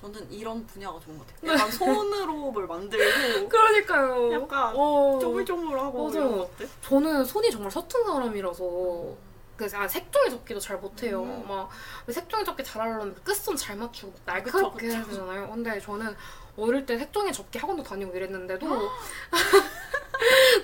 저는 0.00 0.30
이런 0.30 0.64
분야가 0.66 1.00
좋은 1.00 1.18
것 1.18 1.26
같아요. 1.26 1.52
약간 1.52 1.70
손으로 1.70 2.50
뭘 2.50 2.66
만들고, 2.66 3.48
그러니까요. 3.48 4.32
약간 4.32 4.72
어. 4.76 5.18
쪼물쪼물하고 5.20 6.10
맞아요. 6.10 6.26
이런 6.26 6.38
것들. 6.38 6.68
저는 6.82 7.24
손이 7.24 7.50
정말 7.50 7.70
서툰 7.70 8.04
사람이라서 8.04 9.26
그래서 9.56 9.78
아, 9.78 9.88
색종이 9.88 10.28
접기도 10.28 10.60
잘 10.60 10.76
못해요. 10.76 11.22
음. 11.22 11.44
막 11.48 11.70
색종이 12.08 12.44
접기 12.44 12.62
잘하려면 12.62 13.14
끝선 13.24 13.56
잘 13.56 13.76
맞추고 13.76 14.12
날카롭게 14.26 14.86
그쵸, 14.86 14.96
해야. 14.98 15.04
되잖아요. 15.06 15.50
근데 15.50 15.80
저는 15.80 16.14
어릴 16.58 16.84
때 16.84 16.98
색종이 16.98 17.32
접기 17.32 17.58
학원도 17.58 17.82
다니고 17.82 18.14
이랬는데도 18.14 18.66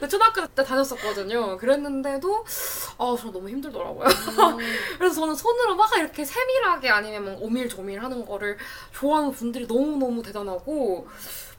초등학교 0.00 0.46
때 0.46 0.64
다녔었거든요. 0.64 1.56
그랬는데도 1.56 2.44
아, 2.98 3.16
저 3.18 3.30
너무 3.30 3.48
힘들더라고요. 3.48 4.06
음. 4.06 4.58
그래서 4.98 5.14
저는 5.20 5.34
손으로 5.34 5.76
막 5.76 5.96
이렇게 5.96 6.24
세밀하게 6.24 6.90
아니면 6.90 7.24
막 7.24 7.42
오밀조밀 7.42 8.02
하는 8.02 8.24
거를 8.24 8.56
좋아하는 8.92 9.32
분들이 9.32 9.66
너무너무 9.66 10.22
대단하고 10.22 11.06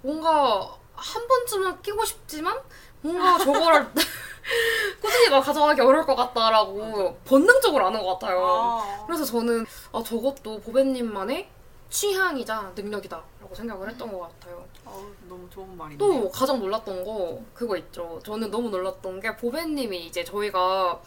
뭔가 0.02 0.76
한 0.96 1.28
번쯤은 1.28 1.82
끼고 1.82 2.06
싶지만 2.06 2.58
뭔가 3.02 3.38
저거를 3.38 3.88
꾸준히 5.02 5.30
막 5.30 5.42
가져가기 5.42 5.82
어려울 5.82 6.06
것 6.06 6.16
같다라고 6.16 7.18
본능적으로 7.26 7.88
아는 7.88 8.02
것 8.02 8.18
같아요. 8.18 8.46
아. 8.46 9.04
그래서 9.06 9.26
저는 9.26 9.66
아, 9.92 10.02
저것도 10.04 10.62
보배님만의 10.62 11.50
취향이자 11.94 12.72
능력이다라고 12.76 13.54
생각을 13.54 13.88
했던 13.88 14.12
것 14.12 14.22
같아요. 14.22 14.66
아우, 14.84 15.06
너무 15.30 15.48
좋은 15.52 15.78
말이네요. 15.78 16.00
또 16.00 16.32
가장 16.32 16.58
놀랐던 16.60 17.04
거 17.04 17.40
그거 17.54 17.78
있죠. 17.78 18.20
저는 18.26 18.50
너무 18.50 18.70
놀랐던 18.70 19.20
게 19.20 19.38
보배님이 19.38 20.08
이제 20.08 20.24
저희가 20.24 21.00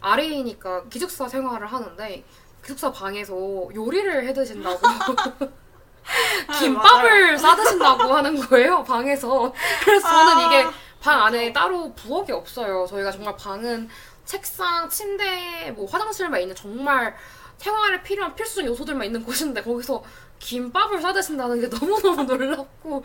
아래이니까 0.00 0.88
기숙사 0.88 1.28
생활을 1.28 1.68
하는데 1.68 2.24
기숙사 2.60 2.90
방에서 2.90 3.34
요리를 3.72 4.26
해 4.26 4.32
드신다고 4.32 4.80
김밥을 6.58 7.38
싸 7.38 7.54
드신다고 7.54 8.12
하는 8.12 8.34
거예요 8.40 8.82
방에서. 8.82 9.52
그래서 9.84 10.08
저는 10.08 10.32
아. 10.42 10.46
이게 10.46 10.70
방 11.00 11.22
안에 11.22 11.52
따로 11.52 11.92
부엌이 11.94 12.32
없어요. 12.32 12.84
저희가 12.88 13.12
정말 13.12 13.36
방은 13.36 13.88
책상, 14.24 14.88
침대, 14.88 15.70
뭐 15.70 15.86
화장실만 15.88 16.40
있는 16.40 16.56
정말 16.56 17.14
생활에 17.58 18.02
필요한 18.02 18.34
필수 18.34 18.64
요소들만 18.64 19.06
있는 19.06 19.24
곳인데 19.24 19.62
거기서 19.62 20.02
김밥을 20.38 21.00
싸드신다는 21.00 21.60
게 21.60 21.68
너무너무 21.74 22.22
놀랍고 22.24 23.02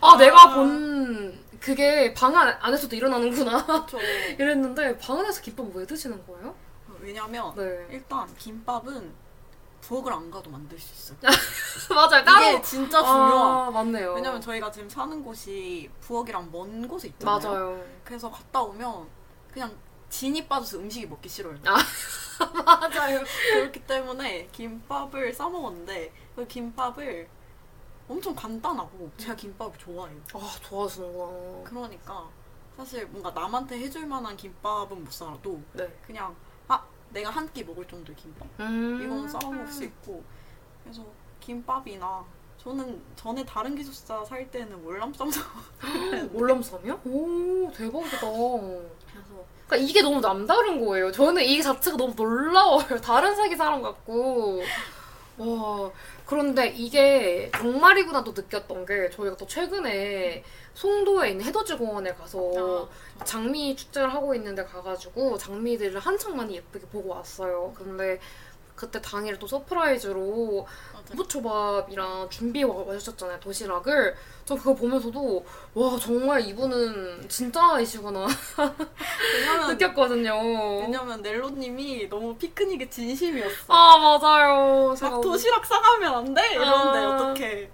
아, 0.00 0.12
아. 0.12 0.16
내가 0.16 0.54
본 0.54 1.42
그게 1.60 2.12
방 2.12 2.36
안, 2.36 2.48
안에서도 2.60 2.94
일어나는구나 2.94 3.64
그렇죠. 3.64 3.98
이랬는데 4.38 4.98
방 4.98 5.18
안에서 5.18 5.40
김밥 5.40 5.66
왜 5.74 5.86
드시는 5.86 6.24
거예요? 6.26 6.54
왜냐면 7.00 7.52
네 7.56 7.86
일단 7.90 8.26
김밥은 8.36 9.12
부엌을 9.80 10.12
안 10.12 10.30
가도 10.30 10.50
만들 10.50 10.78
수 10.78 10.92
있어요. 10.94 11.18
맞아요 11.94 12.24
따로 12.24 12.46
이게 12.50 12.62
진짜 12.62 13.02
중요한. 13.02 13.66
아, 13.66 13.70
맞네요 13.70 14.14
왜냐면 14.14 14.40
저희가 14.40 14.70
지금 14.70 14.88
사는 14.88 15.22
곳이 15.22 15.90
부엌이랑 16.00 16.50
먼 16.52 16.86
곳에 16.86 17.08
있잖아요. 17.08 17.40
맞아요 17.40 17.84
그래서 18.04 18.30
갔다 18.30 18.62
오면 18.62 19.06
그냥 19.52 19.74
진이 20.10 20.46
빠져서 20.46 20.78
음식이 20.78 21.06
먹기 21.06 21.28
싫어요. 21.28 21.56
아. 21.66 21.76
맞아요 22.64 23.20
그렇기 23.52 23.86
때문에 23.86 24.48
김밥을 24.52 25.32
싸 25.32 25.48
먹었는데 25.48 26.12
그 26.36 26.46
김밥을 26.46 27.28
엄청 28.08 28.34
간단하고 28.34 29.10
제가 29.16 29.34
김밥을 29.34 29.78
좋아해요. 29.78 30.20
아 30.34 30.56
좋아하시는구나 30.62 31.62
그러니까 31.64 32.28
사실 32.76 33.06
뭔가 33.06 33.30
남한테 33.30 33.78
해줄 33.78 34.06
만한 34.06 34.36
김밥은 34.36 35.04
못 35.04 35.12
살아도 35.12 35.60
네 35.72 35.86
그냥 36.06 36.34
아 36.68 36.84
내가 37.10 37.30
한 37.30 37.50
끼 37.52 37.62
먹을 37.64 37.86
정도의 37.86 38.16
김밥 38.16 38.46
음. 38.60 39.00
이건 39.02 39.28
싸 39.28 39.38
먹을 39.42 39.66
수 39.68 39.84
있고 39.84 40.22
그래서 40.82 41.04
김밥이나 41.40 42.24
저는 42.58 43.00
전에 43.16 43.44
다른 43.44 43.74
기숙사 43.74 44.24
살 44.24 44.50
때는 44.50 44.82
월남쌈도 44.84 45.38
월남쌈이요? 46.32 47.00
오 47.04 47.70
대박이다 47.72 48.20
그래서 48.20 49.44
그러니까 49.66 49.76
이게 49.88 50.02
너무 50.02 50.20
남다른 50.20 50.84
거예요. 50.84 51.10
저는 51.10 51.42
이 51.42 51.62
자체가 51.62 51.96
너무 51.96 52.12
놀라워요. 52.14 53.00
다른 53.02 53.34
세계 53.34 53.56
사람 53.56 53.82
같고. 53.82 54.62
와. 55.38 55.90
그런데 56.26 56.68
이게 56.68 57.50
정말이구나 57.56 58.24
또 58.24 58.32
느꼈던 58.32 58.86
게 58.86 59.10
저희가 59.10 59.36
또 59.36 59.46
최근에 59.46 60.42
송도에 60.74 61.30
있는 61.30 61.44
해돋이 61.44 61.78
공원에 61.78 62.14
가서 62.14 62.88
장미 63.24 63.76
축제를 63.76 64.12
하고 64.12 64.34
있는데 64.34 64.64
가가지고 64.64 65.36
장미들을 65.36 66.00
한창 66.00 66.36
많이 66.36 66.56
예쁘게 66.56 66.86
보고 66.86 67.10
왔어요. 67.10 67.74
근데 67.76 68.18
그때 68.74 69.00
당일 69.00 69.38
또 69.38 69.46
서프라이즈로 69.46 70.66
맞아요. 70.92 71.04
유부초밥이랑 71.16 72.28
준비해 72.30 72.64
와주셨잖아요 72.64 73.38
도시락을 73.40 74.16
저 74.44 74.54
그거 74.56 74.74
보면서도 74.74 75.44
와 75.74 75.96
정말 76.00 76.40
이분은 76.40 77.28
진짜이시구나 77.28 78.26
왜냐면 79.36 79.68
느꼈거든요 79.78 80.80
왜냐면 80.80 81.22
넬로님이 81.22 82.08
너무 82.08 82.34
피크닉에 82.36 82.88
진심이었어. 82.90 83.64
아 83.68 83.96
맞아요 83.98 84.94
막 85.00 85.20
도시락 85.20 85.64
싸가면 85.64 86.14
안 86.14 86.34
돼? 86.34 86.52
이러는데 86.54 86.98
아. 86.98 87.14
어떻게 87.14 87.70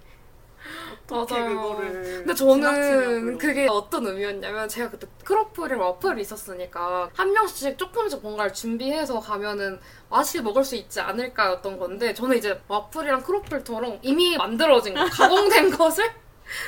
어떻게 1.11 1.39
맞아요. 1.39 1.55
그거를 1.61 1.91
근데 2.03 2.33
저는 2.33 2.55
지나치냐고요. 2.55 3.37
그게 3.37 3.67
어떤 3.69 4.07
의미였냐면 4.07 4.67
제가 4.69 4.89
그때 4.89 5.07
크로플이랑 5.25 5.79
와플이 5.81 6.21
있었으니까 6.21 7.09
한 7.13 7.33
명씩 7.33 7.77
조금씩 7.77 8.21
뭔가를 8.21 8.53
준비해서 8.53 9.19
가면은 9.19 9.79
맛있게 10.09 10.41
먹을 10.41 10.63
수 10.63 10.75
있지 10.75 10.99
않을까였던 11.01 11.77
건데 11.77 12.13
저는 12.13 12.37
이제 12.37 12.59
와플이랑 12.67 13.23
크로플처럼 13.23 13.99
이미 14.01 14.37
만들어진 14.37 14.93
거, 14.93 15.05
가공된 15.05 15.71
것을 15.77 16.09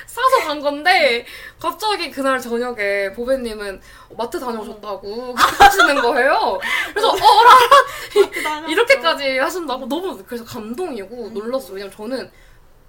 사서 0.06 0.48
간 0.48 0.62
건데 0.62 1.26
갑자기 1.60 2.10
그날 2.10 2.40
저녁에 2.40 3.12
보배님은 3.14 3.82
마트 4.18 4.40
다녀오셨다고 4.40 5.36
하시는 5.36 6.02
거예요. 6.02 6.60
그래서 6.92 7.10
어라 7.10 8.68
이렇게까지 8.70 9.38
하신다고 9.38 9.88
너무 9.88 10.24
그래서 10.26 10.46
감동이고 10.46 11.28
음. 11.28 11.34
놀랐어요. 11.34 11.74
왜냐면 11.74 11.92
저는 11.92 12.32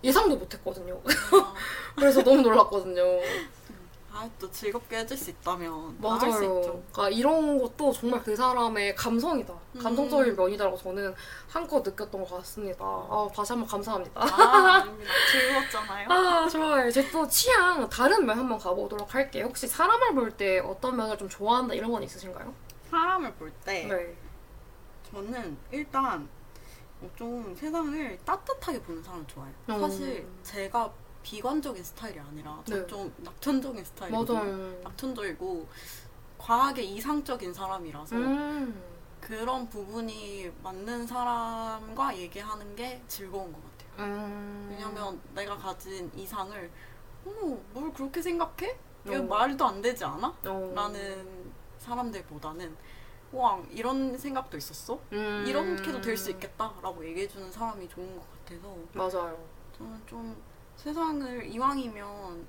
예상도 0.04 0.36
못했거든요. 0.36 1.00
아, 1.04 1.54
그래서 1.96 2.22
너무 2.22 2.42
놀랐거든요. 2.42 3.02
아, 4.16 4.28
또 4.38 4.48
즐겁게 4.52 4.98
해줄 4.98 5.16
수 5.16 5.30
있다면 5.30 5.96
맞아요. 6.00 6.18
할수 6.20 6.44
있죠. 6.44 6.82
그러니까 6.92 7.08
이런 7.08 7.58
것도 7.60 7.90
정말 7.92 8.22
그 8.22 8.36
사람의 8.36 8.94
감성이다. 8.94 9.52
음. 9.74 9.80
감성적인 9.82 10.36
면이다라고 10.36 10.76
저는 10.76 11.12
한껏 11.48 11.82
느꼈던 11.82 12.22
것 12.24 12.30
같습니다. 12.36 12.84
아, 12.84 13.28
다시 13.34 13.52
한번 13.52 13.68
감사합니다. 13.68 14.20
아. 14.22 14.84
즐거웠잖아요. 15.32 16.08
아, 16.12 16.48
좋아요. 16.48 16.86
이제 16.88 17.10
또 17.10 17.26
취향 17.26 17.88
다른 17.88 18.24
면 18.24 18.38
한번 18.38 18.56
가보도록 18.58 19.12
할게요. 19.12 19.46
혹시 19.48 19.66
사람을 19.66 20.14
볼 20.14 20.30
때 20.36 20.60
어떤 20.60 20.96
면을 20.96 21.18
좀 21.18 21.28
좋아한다 21.28 21.74
이런 21.74 21.90
건 21.90 22.02
있으신가요? 22.04 22.54
사람을 22.90 23.32
볼 23.34 23.50
때 23.64 23.84
네. 23.86 24.16
저는 25.10 25.56
일단 25.72 26.22
어, 26.22 26.43
좀 27.16 27.54
세상을 27.56 28.18
따뜻하게 28.24 28.80
보는 28.82 29.02
사람을 29.02 29.26
좋아해요. 29.26 29.54
음. 29.70 29.80
사실 29.80 30.26
제가 30.42 30.92
비관적인 31.22 31.82
스타일이 31.82 32.18
아니라 32.20 32.62
네. 32.66 32.74
저좀 32.76 33.12
낙천적인 33.18 33.84
스타일이고. 33.84 34.24
낙천적이고 34.82 35.66
과하게 36.38 36.82
이상적인 36.82 37.54
사람이라서 37.54 38.16
음. 38.16 38.82
그런 39.20 39.66
부분이 39.68 40.52
맞는 40.62 41.06
사람과 41.06 42.14
얘기하는 42.16 42.76
게 42.76 43.02
즐거운 43.08 43.50
것 43.52 43.58
같아요. 43.62 44.06
음. 44.06 44.68
왜냐면 44.70 45.18
내가 45.34 45.56
가진 45.56 46.10
이상을 46.14 46.70
어머 47.26 47.56
뭘 47.72 47.92
그렇게 47.94 48.20
생각해? 48.20 48.76
어. 49.06 49.22
말도 49.22 49.64
안 49.64 49.80
되지 49.80 50.04
않아? 50.04 50.34
어. 50.44 50.72
라는 50.74 51.52
사람들보다는 51.78 52.76
와 53.34 53.60
이런 53.70 54.16
생각도 54.16 54.56
있었어? 54.56 54.98
음. 55.12 55.44
이렇게도 55.46 56.00
될 56.00 56.16
수 56.16 56.30
있겠다라고 56.30 57.04
얘기해주는 57.06 57.50
사람이 57.50 57.88
좋은 57.88 58.14
것 58.16 58.24
같아서 58.44 58.76
맞아요. 58.92 59.44
저는 59.76 60.00
좀 60.06 60.36
세상을 60.76 61.46
이왕이면 61.46 62.46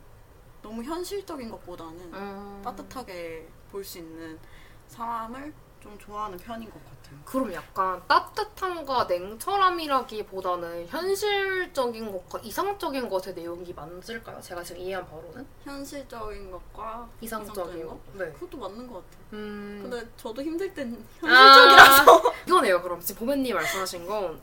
너무 0.61 0.83
현실적인 0.83 1.49
것보다는 1.49 2.13
음. 2.13 2.61
따뜻하게 2.63 3.47
볼 3.71 3.83
수 3.83 3.97
있는 3.99 4.39
사람을 4.87 5.53
좀 5.85 5.95
좋아하는 5.99 6.35
편인 6.39 6.67
것 6.71 6.83
같아요. 6.83 7.19
그럼 7.25 7.53
약간 7.53 8.01
따뜻함과 8.07 9.03
냉철함이라기보다는 9.03 10.87
현실적인 10.87 12.11
것과 12.11 12.39
이상적인 12.39 13.07
것의 13.07 13.35
내용이 13.35 13.71
맞을까요? 13.71 14.41
제가 14.41 14.63
지금 14.63 14.81
이해한 14.81 15.05
바로는 15.05 15.45
현실적인 15.63 16.49
것과 16.49 17.07
이상적인 17.21 17.85
것. 17.85 17.99
네. 18.13 18.31
그것도 18.31 18.57
맞는 18.57 18.87
것 18.87 18.95
같아요. 18.95 19.23
음. 19.33 19.79
근데 19.83 20.07
저도 20.17 20.41
힘들 20.41 20.74
땐 20.74 21.05
아, 21.21 21.27
현실적이라서 21.27 22.33
이거네요. 22.48 22.81
그럼 22.81 23.00
지금 23.00 23.19
보배님 23.19 23.53
말씀하신 23.53 24.07
건 24.07 24.41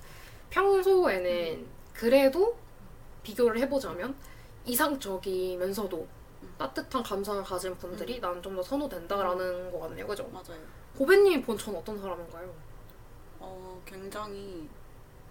평소에는 0.50 1.66
그래도 1.92 2.56
비교를 3.24 3.60
해보자면 3.62 4.14
이상적이면서도 4.64 6.06
따뜻한 6.56 7.02
감성을 7.02 7.42
가진 7.42 7.76
분들이 7.78 8.20
난좀 8.20 8.54
더 8.54 8.62
선호된다라는 8.62 9.72
것 9.72 9.80
같네요. 9.80 10.06
그죠? 10.06 10.28
맞아요. 10.32 10.81
보배님이 10.96 11.42
본 11.42 11.56
전 11.58 11.74
어떤 11.76 11.98
사람인가요? 12.00 12.52
어 13.40 13.80
굉장히 13.86 14.68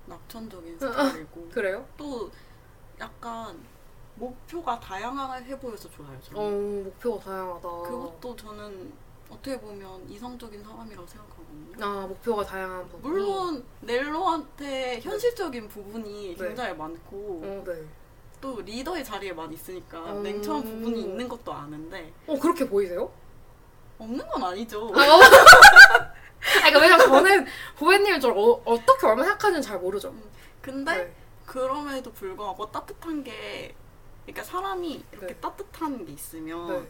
낙천적인 0.05 0.79
스타일이고 0.79 1.49
그래요? 1.53 1.85
또 1.97 2.29
약간 2.99 3.57
목표가 4.15 4.79
다양해 4.79 5.57
보여서 5.59 5.89
좋아요. 5.89 6.19
저는. 6.21 6.39
어, 6.39 6.83
목표가 6.83 7.23
다양하다. 7.23 7.61
그것도 7.61 8.35
저는 8.35 8.91
어떻게 9.29 9.59
보면 9.59 10.07
이상적인 10.09 10.61
사람이라고 10.63 11.07
생각하거든요. 11.07 11.85
아, 11.85 12.05
목표가 12.05 12.43
다양한 12.43 12.87
부분. 12.89 13.11
물론 13.11 13.65
넬로한테 13.79 14.99
현실적인 14.99 15.69
부분이 15.69 16.35
네. 16.37 16.47
굉장히 16.47 16.75
많고 16.75 17.41
어, 17.43 17.63
네. 17.65 17.85
또 18.41 18.59
리더의 18.61 19.05
자리에 19.05 19.31
많이 19.31 19.53
있으니까 19.55 19.99
음. 20.13 20.23
냉철한 20.23 20.63
부분이 20.63 21.01
있는 21.01 21.29
것도 21.29 21.53
아는데 21.53 22.11
어, 22.27 22.37
그렇게 22.37 22.67
보이세요? 22.67 23.09
없는 24.01 24.27
건 24.27 24.43
아니죠. 24.43 24.91
아, 24.95 24.99
어. 25.15 25.19
그러니까 26.41 26.79
왜냐면 26.81 26.99
저는 27.07 27.45
보배님을 27.77 28.19
좀 28.19 28.37
어, 28.37 28.61
어떻게 28.65 29.05
얼마나 29.05 29.29
생각하는지 29.29 29.67
잘 29.67 29.79
모르죠. 29.79 30.13
근데 30.61 30.95
네. 30.95 31.15
그럼에도 31.45 32.11
불구하고 32.11 32.71
따뜻한 32.71 33.23
게 33.23 33.75
그러니까 34.25 34.43
사람이 34.43 35.03
이렇게 35.11 35.27
네. 35.27 35.33
따뜻한 35.35 36.05
게 36.05 36.13
있으면 36.13 36.67
네. 36.83 36.89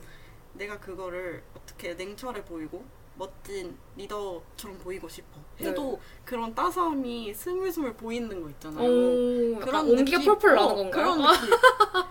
내가 0.53 0.79
그거를 0.79 1.43
어떻게 1.55 1.93
냉철해 1.93 2.43
보이고 2.45 2.83
멋진 3.15 3.77
리더처럼 3.97 4.77
보이고 4.79 5.07
싶어 5.07 5.39
해도 5.59 5.99
그런 6.25 6.55
따스함이 6.55 7.33
스물스물 7.33 7.93
보이는 7.93 8.41
거 8.41 8.49
있잖아요. 8.49 8.87
오, 8.89 9.61
약간 9.61 9.85
온기가 9.87 10.17
느낌- 10.17 10.25
펄펄 10.25 10.55
나는 10.55 10.71
어, 10.71 10.75
건가요? 10.75 10.91
그런 10.91 11.17
느낌, 11.41 11.53
어. 11.53 11.57
그런 11.91 12.05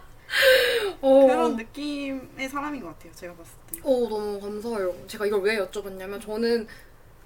느낌의 1.61 2.49
사람인 2.49 2.81
것 2.83 2.89
같아요. 2.89 3.13
제가 3.15 3.35
봤을 3.35 3.53
때. 3.71 3.81
어, 3.85 4.09
너무 4.09 4.41
감사해요. 4.41 4.95
제가 5.07 5.27
이걸 5.27 5.41
왜 5.43 5.59
여쭤봤냐면 5.59 6.21
저는 6.21 6.67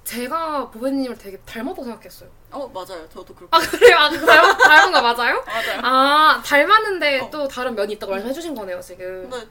제가 0.05 0.70
보배님을 0.70 1.16
되게 1.16 1.38
닮았다고 1.38 1.85
생각했어요. 1.85 2.29
어 2.51 2.68
맞아요. 2.68 3.09
저도 3.09 3.35
그렇게 3.35 3.49
아, 3.57 3.59
그래요? 3.59 3.97
아, 3.97 4.11
닮, 4.11 4.59
닮은 4.59 4.92
거 4.92 5.01
맞아요? 5.03 5.42
맞아요. 5.47 5.81
아, 5.83 6.42
닮았는데 6.44 7.20
어. 7.20 7.31
또 7.31 7.49
다른 7.49 7.75
면이 7.75 7.94
있다고 7.94 8.12
말씀해주신 8.12 8.55
거네요, 8.55 8.81
지금. 8.83 9.29
근데 9.31 9.47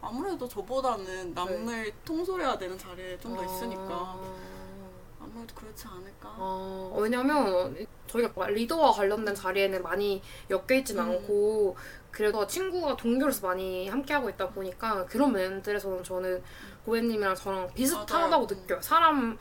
아무래도 0.00 0.48
저보다는 0.48 1.34
남을 1.34 1.92
통솔해야 2.06 2.56
되는 2.56 2.78
자리에 2.78 3.18
좀 3.18 3.36
더 3.36 3.44
있으니까 3.44 3.86
네. 3.86 3.94
아. 3.94 4.49
아무래도 5.40 5.54
그렇지 5.54 5.86
않을까. 5.86 6.34
어, 6.36 6.96
왜냐면 6.98 7.86
저희가 8.06 8.30
막 8.36 8.50
리더와 8.50 8.92
관련된 8.92 9.34
자리에는 9.34 9.82
많이 9.82 10.22
엮여 10.50 10.78
있진 10.78 10.98
음. 10.98 11.10
않고 11.10 11.76
그래도 12.10 12.46
친구가 12.46 12.96
동료로서 12.96 13.46
많이 13.46 13.88
함께하고 13.88 14.28
있다 14.30 14.48
보니까 14.50 15.06
그런 15.06 15.32
면들에서는 15.32 16.04
저는 16.04 16.42
고객님이랑 16.84 17.34
저랑 17.34 17.72
비슷하다고 17.74 18.28
맞아요. 18.30 18.46
느껴요. 18.46 18.80
사람 18.82 19.38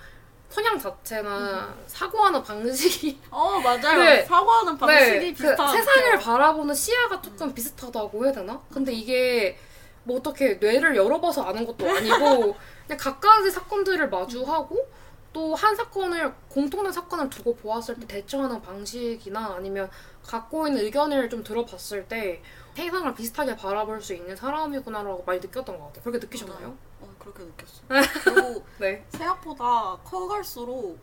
성향 0.49 0.79
자체나 0.79 1.75
사고하는 1.87 2.41
방식이 2.41 3.19
어 3.29 3.59
맞아요. 3.59 3.99
네. 3.99 4.23
사고하는 4.23 4.77
방식이 4.77 5.19
네, 5.19 5.33
그 5.33 5.43
비슷한 5.43 5.67
세상을 5.75 5.85
것 5.85 6.11
같아요. 6.11 6.19
바라보는 6.19 6.73
시야가 6.73 7.21
조금 7.21 7.53
비슷하다고 7.53 8.25
해야 8.25 8.31
되나? 8.33 8.61
근데 8.71 8.91
이게 8.93 9.57
뭐 10.03 10.17
어떻게 10.17 10.55
뇌를 10.55 10.95
열어봐서 10.95 11.43
아는 11.43 11.65
것도 11.65 11.87
아니고 11.89 12.55
그냥 12.87 12.97
각가지 12.99 13.51
사건들을 13.51 14.09
마주하고 14.09 14.87
또 15.33 15.53
한 15.55 15.75
사건을 15.75 16.33
공통된 16.49 16.91
사건을 16.91 17.29
두고 17.29 17.55
보았을 17.55 17.99
때 17.99 18.07
대처하는 18.07 18.61
방식이나 18.61 19.55
아니면 19.55 19.89
갖고 20.23 20.67
있는 20.67 20.81
의견을 20.83 21.29
좀 21.29 21.43
들어봤을 21.43 22.07
때 22.07 22.41
세상을 22.75 23.13
비슷하게 23.13 23.55
바라볼 23.57 24.01
수 24.01 24.13
있는 24.13 24.35
사람이구나라고 24.35 25.23
많이 25.25 25.39
느꼈던 25.39 25.77
것 25.77 25.87
같아요. 25.87 26.03
그렇게 26.03 26.19
느끼셨나요? 26.19 26.75
어 27.01 27.15
그렇게 27.19 27.43
느꼈어요. 27.43 27.83
그리고 28.23 28.65
네. 28.79 29.05
생각보다 29.09 29.97
커갈수록 30.03 30.97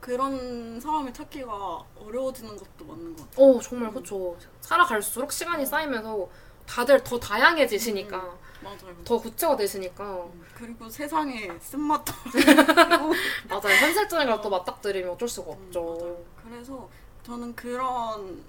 그런 0.00 0.80
사람을 0.80 1.12
찾기가 1.12 1.84
어려워지는 1.98 2.56
것도 2.56 2.84
맞는 2.86 3.16
것 3.16 3.30
같아요. 3.30 3.46
어 3.46 3.60
정말 3.60 3.90
그렇죠. 3.90 4.36
살아갈수록 4.60 5.30
시간이 5.30 5.66
쌓이면서 5.66 6.28
다들 6.66 7.04
더 7.04 7.18
다양해지시니까 7.20 8.38
맞아요. 8.62 8.94
더 9.04 9.18
구체화되시니까 9.18 10.24
음, 10.24 10.44
그리고 10.54 10.88
세상에 10.88 11.50
쓴맛도 11.60 12.12
맞아요. 13.48 13.76
현실적인 13.80 14.28
걸또 14.28 14.50
맞닥뜨리면 14.50 15.12
어쩔 15.12 15.28
수가 15.28 15.52
없죠. 15.52 16.16
음. 16.18 16.24
그래서 16.44 16.88
저는 17.22 17.54
그런 17.54 18.42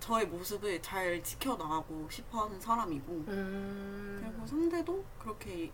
저의 0.00 0.26
모습을 0.26 0.82
잘 0.82 1.22
지켜나가고 1.22 2.08
싶어하는 2.10 2.60
사람이고 2.60 3.12
음, 3.28 4.20
그리고 4.22 4.46
상대도 4.46 5.04
그렇게 5.18 5.70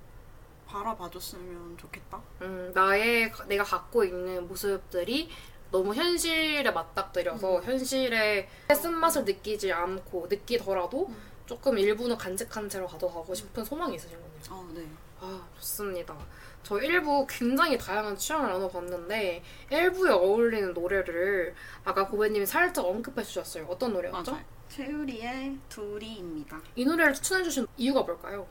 바라봐줬으면 0.66 1.76
좋겠다. 1.78 2.20
음, 2.42 2.70
나의 2.74 3.32
내가 3.48 3.64
갖고 3.64 4.04
있는 4.04 4.46
모습들이 4.46 5.28
너무 5.72 5.94
현실에 5.94 6.68
맞닥뜨려서 6.70 7.58
음. 7.58 7.62
현실의 7.64 8.48
쓴맛을 8.74 9.24
느끼지 9.24 9.72
않고 9.72 10.26
느끼더라도 10.28 11.06
음. 11.08 11.29
조금 11.50 11.76
일부는 11.76 12.16
간직한 12.16 12.68
채로 12.68 12.86
가져가고 12.86 13.34
싶은 13.34 13.64
소망이 13.64 13.96
있으신 13.96 14.16
거네요. 14.20 14.30
아, 14.50 14.72
네. 14.72 14.88
아, 15.18 15.48
좋습니다. 15.56 16.16
저 16.62 16.76
1부 16.76 17.26
굉장히 17.28 17.76
다양한 17.76 18.16
취향을 18.16 18.50
나눠봤는데 18.50 19.42
1부에 19.68 20.10
어울리는 20.12 20.72
노래를 20.72 21.56
아까 21.82 22.06
고배님이 22.06 22.46
살짝 22.46 22.84
언급해 22.84 23.24
주셨어요. 23.24 23.66
어떤 23.68 23.92
노래였죠? 23.94 24.30
맞아요. 24.30 24.44
최유리의 24.68 25.58
둘이입니다. 25.68 26.60
이 26.76 26.84
노래를 26.84 27.14
추천해 27.14 27.42
주신 27.42 27.66
이유가 27.76 28.02
뭘까요? 28.02 28.46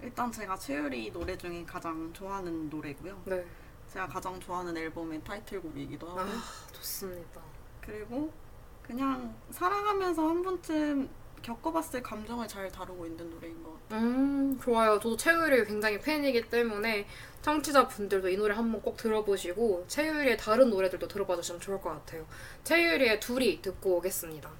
일단 0.00 0.30
제가 0.30 0.56
최유리 0.56 1.10
노래 1.10 1.36
중에 1.36 1.64
가장 1.64 2.12
좋아하는 2.12 2.70
노래고요. 2.70 3.20
네. 3.24 3.44
제가 3.92 4.06
가장 4.06 4.38
좋아하는 4.38 4.76
앨범의 4.76 5.24
타이틀곡이기도 5.24 6.06
하고 6.08 6.20
아, 6.20 6.42
좋습니다. 6.70 7.40
그리고 7.80 8.32
그냥 8.80 9.34
살아가면서 9.50 10.28
한 10.28 10.42
번쯤 10.44 11.23
겪어봤을 11.44 12.02
감정을 12.02 12.48
잘 12.48 12.70
다루고 12.72 13.06
있는 13.06 13.30
노래인 13.30 13.62
것 13.62 13.72
같아요. 13.88 14.00
음, 14.00 14.58
좋아요. 14.62 14.98
저도 14.98 15.16
채율이 15.16 15.64
굉장히 15.66 16.00
팬이기 16.00 16.48
때문에 16.48 17.06
청취자분들도 17.42 18.30
이 18.30 18.36
노래 18.36 18.54
한번 18.54 18.80
꼭 18.80 18.96
들어보시고 18.96 19.84
채율이의 19.86 20.38
다른 20.38 20.70
노래들도 20.70 21.06
들어봐 21.06 21.36
주시면 21.36 21.60
좋을 21.60 21.80
것 21.80 21.90
같아요. 21.90 22.26
채율이의 22.64 23.20
둘이 23.20 23.60
듣고 23.60 23.98
오겠습니다. 23.98 24.50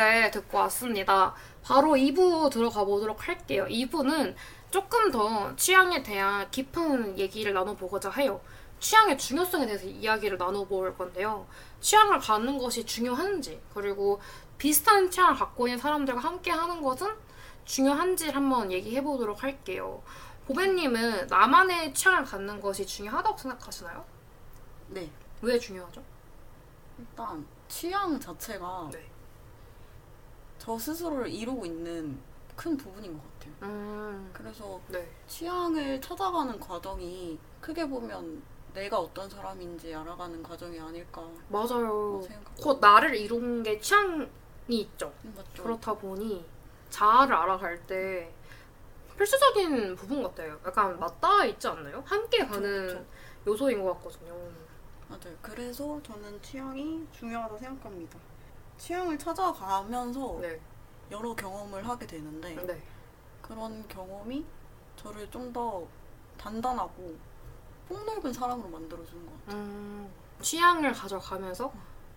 노래 0.00 0.30
듣고 0.30 0.56
왔습니다. 0.56 1.34
바로 1.62 1.90
2부 1.90 2.50
들어가 2.50 2.84
보도록 2.84 3.28
할게요. 3.28 3.66
2부는 3.68 4.34
조금 4.70 5.10
더 5.10 5.54
취향에 5.56 6.02
대한 6.02 6.50
깊은 6.50 7.18
얘기를 7.18 7.52
나눠보고자 7.52 8.10
해요. 8.12 8.40
취향의 8.78 9.18
중요성에 9.18 9.66
대해서 9.66 9.84
이야기를 9.84 10.38
나눠볼 10.38 10.96
건데요. 10.96 11.46
취향을 11.82 12.18
갖는 12.18 12.56
것이 12.56 12.86
중요한지, 12.86 13.60
그리고 13.74 14.22
비슷한 14.56 15.10
취향을 15.10 15.34
갖고 15.34 15.68
있는 15.68 15.78
사람들과 15.78 16.18
함께 16.18 16.50
하는 16.50 16.80
것은 16.80 17.06
중요한지를 17.66 18.34
한번 18.34 18.72
얘기해 18.72 19.02
보도록 19.02 19.42
할게요. 19.42 20.02
보배님은 20.46 21.26
나만의 21.26 21.92
취향을 21.92 22.24
갖는 22.24 22.58
것이 22.62 22.86
중요하다고 22.86 23.36
생각하시나요? 23.36 24.02
네. 24.88 25.10
왜 25.42 25.58
중요하죠? 25.58 26.02
일단 26.98 27.46
취향 27.68 28.18
자체가 28.18 28.88
네. 28.90 29.09
저 30.60 30.78
스스로를 30.78 31.28
이루고 31.30 31.64
있는 31.64 32.18
큰 32.54 32.76
부분인 32.76 33.14
것 33.14 33.22
같아요. 33.32 33.54
음, 33.62 34.30
그래서 34.34 34.78
네. 34.88 35.08
취향을 35.26 35.98
찾아가는 36.02 36.60
과정이 36.60 37.38
크게 37.62 37.88
보면 37.88 38.42
내가 38.74 38.98
어떤 39.00 39.28
사람인지 39.28 39.94
알아가는 39.94 40.42
과정이 40.42 40.78
아닐까 40.78 41.26
맞아요. 41.48 42.20
생각하고 42.22 42.62
곧 42.62 42.78
나를 42.78 43.16
이룬 43.16 43.62
게 43.62 43.80
취향이 43.80 44.28
있죠. 44.68 45.10
맞죠? 45.34 45.62
그렇다 45.62 45.94
보니 45.94 46.44
자아를 46.90 47.34
알아갈 47.34 47.80
때 47.86 48.30
필수적인 49.16 49.96
부분 49.96 50.22
같아요. 50.22 50.60
약간 50.66 51.00
맞닿아 51.00 51.46
있지 51.46 51.66
않나요? 51.68 52.02
함께 52.06 52.44
가는 52.46 52.86
그쵸. 52.86 53.04
요소인 53.46 53.82
것 53.82 53.94
같거든요. 53.94 54.34
맞아요. 55.08 55.34
그래서 55.40 55.98
저는 56.02 56.40
취향이 56.42 57.06
중요하다 57.12 57.56
생각합니다. 57.56 58.18
취향을 58.80 59.18
찾아가면서 59.18 60.38
네, 60.40 60.58
여러 61.10 61.34
경험을 61.34 61.86
하게 61.86 62.06
되는데 62.06 62.54
네, 62.66 62.82
그런 63.42 63.86
경험이 63.88 64.44
저를 64.96 65.30
좀 65.30 65.52
더 65.52 65.86
단단하고 66.38 67.14
폭넓은 67.88 68.32
사람으로 68.32 68.68
만들어주는 68.68 69.26
것 69.26 69.32
같아요. 69.44 69.60
음, 69.60 70.10
취향을 70.40 70.92
가져가면서 70.92 71.70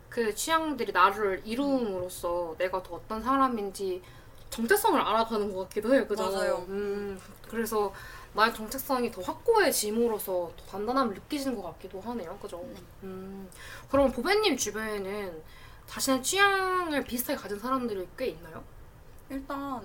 그 0.08 0.34
취향들이 0.34 0.92
나를 0.94 1.42
이룸으로써 1.44 2.56
내가 2.58 2.82
더 2.82 2.96
어떤 2.96 3.22
사람인지 3.22 4.02
정체성을 4.50 5.02
알아가는 5.02 5.52
것 5.54 5.64
같기도 5.64 5.94
해요. 5.94 6.08
그죠? 6.08 6.32
맞아요. 6.32 6.66
음, 6.70 7.20
그래서 7.50 7.92
나의 8.34 8.54
정체성이 8.54 9.12
더 9.12 9.22
확고해짐으로써 9.22 10.52
더 10.56 10.66
단단함을 10.68 11.16
느끼시는 11.16 11.56
것 11.60 11.64
같기도 11.74 12.00
하네요. 12.00 12.38
그죠? 12.40 12.64
네. 12.74 12.80
음, 13.04 13.50
그럼 13.90 14.12
보배님 14.12 14.56
주변에는 14.56 15.42
자신의 15.88 16.24
취향을 16.24 17.04
비슷하게 17.04 17.40
가진 17.40 17.60
사람들이 17.60 18.08
꽤 18.18 18.28
있나요? 18.28 18.64
일단 19.30 19.82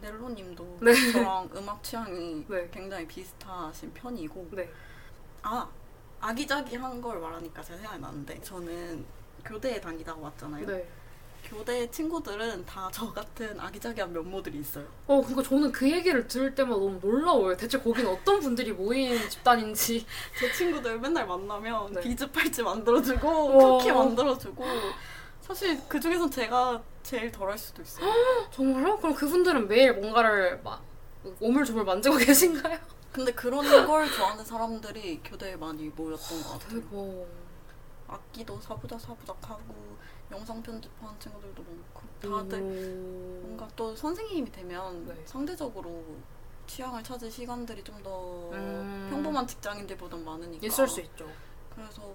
넬로님도 0.00 0.78
네. 0.82 1.12
저랑 1.12 1.48
음악 1.56 1.82
취향이 1.82 2.44
네. 2.48 2.68
굉장히 2.72 3.06
비슷하신 3.06 3.92
편이고 3.92 4.48
네. 4.52 4.70
아 5.42 5.66
아기자기한 6.20 7.00
걸 7.00 7.18
말하니까 7.20 7.62
제가 7.62 7.78
생각이 7.78 8.00
나는데 8.00 8.40
저는 8.42 9.04
교대에 9.44 9.80
다니다가 9.80 10.20
왔잖아요. 10.20 10.66
네. 10.66 10.86
교대 11.42 11.90
친구들은 11.90 12.66
다 12.66 12.90
저 12.92 13.10
같은 13.10 13.58
아기자기한 13.58 14.12
면모들이 14.12 14.58
있어요. 14.58 14.84
어, 15.06 15.20
그러니까 15.22 15.42
저는 15.42 15.72
그 15.72 15.90
얘기를 15.90 16.28
들을 16.28 16.54
때마다 16.54 16.78
너무 16.78 16.98
놀라워요. 17.00 17.56
대체 17.56 17.78
거기는 17.78 18.10
어떤 18.10 18.40
분들이 18.40 18.72
모인 18.72 19.16
집단인지. 19.30 20.04
제 20.38 20.52
친구들 20.52 21.00
맨날 21.00 21.26
만나면 21.26 21.94
네. 21.94 22.00
비즈 22.02 22.30
팔찌 22.30 22.62
만들어주고 22.62 23.28
우와. 23.28 23.78
쿠키 23.78 23.90
만들어주고 23.90 24.62
사실 25.50 25.80
그 25.88 25.98
중에서 25.98 26.30
제가 26.30 26.80
제일 27.02 27.32
덜할 27.32 27.58
수도 27.58 27.82
있어요. 27.82 28.06
정말요? 28.52 28.98
그럼 28.98 29.14
그분들은 29.16 29.66
매일 29.66 29.94
뭔가를 29.94 30.60
막 30.62 30.80
오물조물 31.40 31.84
만지고 31.84 32.18
계신가요? 32.18 32.78
근데 33.10 33.32
그런 33.32 33.64
걸 33.84 34.08
좋아하는 34.12 34.44
사람들이 34.44 35.20
교대에 35.24 35.56
많이 35.56 35.88
모였던 35.88 36.42
것 36.44 36.50
같아요. 36.50 36.80
대박. 36.80 37.26
악기도 38.06 38.60
사부작 38.60 39.00
사부작하고 39.00 39.74
영상 40.30 40.62
편집하는 40.62 41.18
친구들도 41.18 41.64
많고 41.64 42.38
다들 42.38 42.60
오. 42.60 43.46
뭔가 43.46 43.68
또 43.74 43.94
선생님이 43.96 44.52
되면 44.52 45.04
네. 45.04 45.20
상대적으로 45.24 46.04
취향을 46.68 47.02
찾을 47.02 47.28
시간들이 47.28 47.82
좀더 47.82 48.50
음. 48.52 49.08
평범한 49.10 49.48
직장인들보단 49.48 50.24
많으니까 50.24 50.64
있을 50.64 50.86
수 50.86 51.00
있죠. 51.00 51.28
그래서 51.74 52.14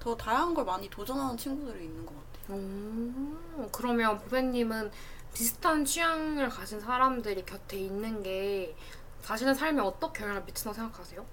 더 0.00 0.16
다양한 0.16 0.52
걸 0.52 0.64
많이 0.64 0.90
도전하는 0.90 1.36
친구들이 1.36 1.84
있는 1.84 2.04
것 2.04 2.12
같아요. 2.12 2.31
오, 2.52 3.68
그러면 3.72 4.18
보배님은 4.18 4.90
비슷한 5.34 5.84
취향을 5.84 6.48
가진 6.48 6.80
사람들이 6.80 7.44
곁에 7.44 7.78
있는 7.78 8.22
게 8.22 8.76
자신의 9.22 9.54
삶에 9.54 9.80
어떻게 9.80 10.22
영향을 10.24 10.44
미친다고 10.44 10.74
생각하세요? 10.74 11.24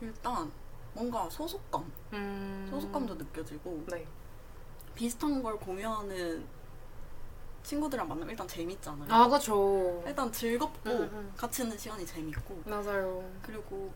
일단 0.00 0.50
뭔가 0.94 1.28
소속감, 1.28 1.90
음... 2.14 2.66
소속감도 2.70 3.14
느껴지고 3.14 3.84
네. 3.90 4.06
비슷한 4.94 5.42
걸 5.42 5.58
공유하는 5.58 6.46
친구들이랑 7.62 8.08
만나면 8.08 8.30
일단 8.30 8.46
재밌잖아요. 8.46 9.12
아 9.12 9.28
그쵸. 9.28 10.02
일단 10.06 10.30
즐겁고 10.32 10.88
음, 10.90 11.10
음. 11.12 11.32
같이 11.36 11.62
있는 11.62 11.76
시간이 11.76 12.06
재밌고 12.06 12.62
맞아요. 12.64 13.28
그리고 13.42 13.92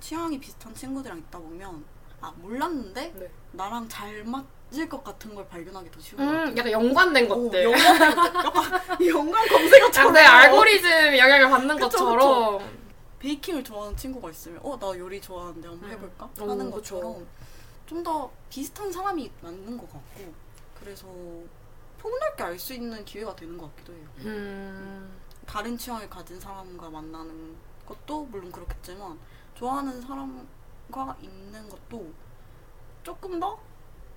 취향이 0.00 0.38
비슷한 0.40 0.74
친구들이랑 0.74 1.18
있다 1.20 1.38
보면 1.38 1.84
아 2.20 2.32
몰랐는데 2.36 3.12
네. 3.12 3.30
나랑 3.52 3.88
잘 3.88 4.24
맞 4.24 4.44
을 4.78 4.88
것 4.88 5.02
같은 5.04 5.34
걸 5.34 5.46
발견하기 5.48 5.90
더 5.90 6.00
쉬운 6.00 6.18
것 6.18 6.24
같아요. 6.26 6.48
음, 6.50 6.56
약간 6.56 6.72
연관된 6.72 7.28
것들. 7.28 7.66
오, 7.66 7.72
연관, 7.72 8.02
약간 8.44 9.06
연관 9.06 9.48
검색어처럼 9.48 10.12
내 10.12 10.20
알고리즘 10.20 11.18
영향을 11.18 11.50
받는 11.50 11.76
그쵸, 11.76 11.88
것처럼. 11.88 12.86
베이킹을 13.18 13.64
좋아하는 13.64 13.96
친구가 13.96 14.30
있으면 14.30 14.60
어 14.62 14.76
나 14.78 14.98
요리 14.98 15.20
좋아하는데 15.20 15.66
한번 15.68 15.88
음. 15.88 15.92
해볼까 15.94 16.30
오, 16.40 16.50
하는 16.50 16.70
그쵸. 16.70 16.96
것처럼 17.00 17.26
좀 17.86 18.02
더 18.02 18.30
비슷한 18.50 18.90
사람이 18.92 19.30
맞는 19.42 19.78
것 19.78 19.90
같고 19.92 20.32
그래서 20.80 21.06
폭넓게 21.98 22.42
알 22.42 22.58
수 22.58 22.74
있는 22.74 23.04
기회가 23.04 23.34
되는 23.34 23.56
것 23.56 23.74
같기도 23.76 23.92
해요. 23.94 24.06
음, 24.18 25.16
다른 25.46 25.76
취향을 25.78 26.08
가진 26.10 26.38
사람과 26.40 26.90
만나는 26.90 27.56
것도 27.86 28.24
물론 28.24 28.50
그렇겠지만 28.52 29.18
좋아하는 29.54 30.00
사람과 30.02 31.16
있는 31.22 31.68
것도 31.68 32.12
조금 33.02 33.38
더 33.40 33.58